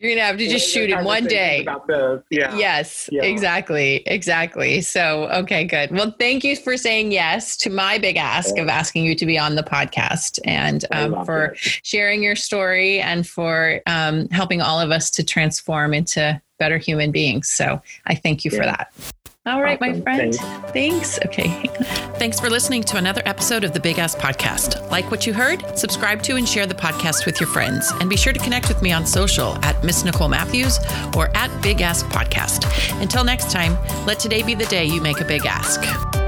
you're 0.00 0.10
going 0.10 0.18
to 0.18 0.24
have 0.24 0.38
to 0.38 0.48
just 0.48 0.70
shoot 0.70 0.88
in 0.88 1.04
one 1.04 1.26
day. 1.26 1.60
About. 1.60 2.24
Yeah. 2.30 2.56
Yes, 2.56 3.10
Yeah. 3.12 3.22
exactly. 3.22 4.02
Exactly. 4.06 4.80
So, 4.80 5.28
okay, 5.30 5.64
good. 5.64 5.90
Well, 5.90 6.14
thank 6.18 6.42
you 6.42 6.56
for 6.56 6.78
saying 6.78 7.12
yes 7.12 7.54
to 7.58 7.70
my 7.70 7.98
big 7.98 8.16
ask 8.16 8.56
of 8.56 8.68
asking 8.68 9.04
you 9.04 9.14
to 9.14 9.26
be 9.26 9.38
on 9.38 9.56
the 9.56 9.62
podcast 9.62 10.38
and 10.44 10.86
um, 10.90 11.22
for 11.26 11.46
it. 11.48 11.58
sharing 11.58 12.22
your 12.22 12.34
story 12.34 12.98
and 13.00 13.28
for 13.28 13.82
um, 13.86 14.26
helping 14.30 14.62
all 14.62 14.80
of 14.80 14.90
us 14.90 15.10
to 15.10 15.22
transform 15.22 15.92
into 15.92 16.40
better 16.58 16.78
human 16.78 17.12
beings. 17.12 17.48
So, 17.48 17.82
I 18.06 18.14
thank 18.14 18.44
you 18.46 18.50
for 18.50 18.64
that. 18.64 18.90
All 19.46 19.62
right, 19.62 19.80
my 19.80 19.98
friend. 20.02 20.34
Thanks. 20.34 20.72
Thanks. 20.72 21.18
Okay. 21.24 21.62
Thanks 22.18 22.38
for 22.38 22.50
listening 22.50 22.82
to 22.84 22.98
another 22.98 23.22
episode 23.24 23.64
of 23.64 23.72
the 23.72 23.80
Big 23.80 23.98
Ask 23.98 24.18
Podcast. 24.18 24.90
Like 24.90 25.10
what 25.10 25.26
you 25.26 25.32
heard? 25.32 25.78
Subscribe 25.78 26.22
to 26.24 26.36
and 26.36 26.46
share 26.46 26.66
the 26.66 26.74
podcast 26.74 27.24
with 27.24 27.40
your 27.40 27.48
friends. 27.48 27.90
And 28.00 28.10
be 28.10 28.18
sure 28.18 28.34
to 28.34 28.38
connect 28.38 28.68
with 28.68 28.82
me 28.82 28.92
on 28.92 29.06
social 29.06 29.56
at 29.64 29.82
Miss 29.82 30.04
Nicole 30.04 30.28
Matthews 30.28 30.78
or 31.16 31.34
at 31.34 31.50
Big 31.62 31.80
Ask 31.80 32.04
Podcast. 32.06 32.66
Until 33.00 33.24
next 33.24 33.50
time, 33.50 33.78
let 34.04 34.20
today 34.20 34.42
be 34.42 34.54
the 34.54 34.66
day 34.66 34.84
you 34.84 35.00
make 35.00 35.22
a 35.22 35.24
big 35.24 35.46
ask. 35.46 36.19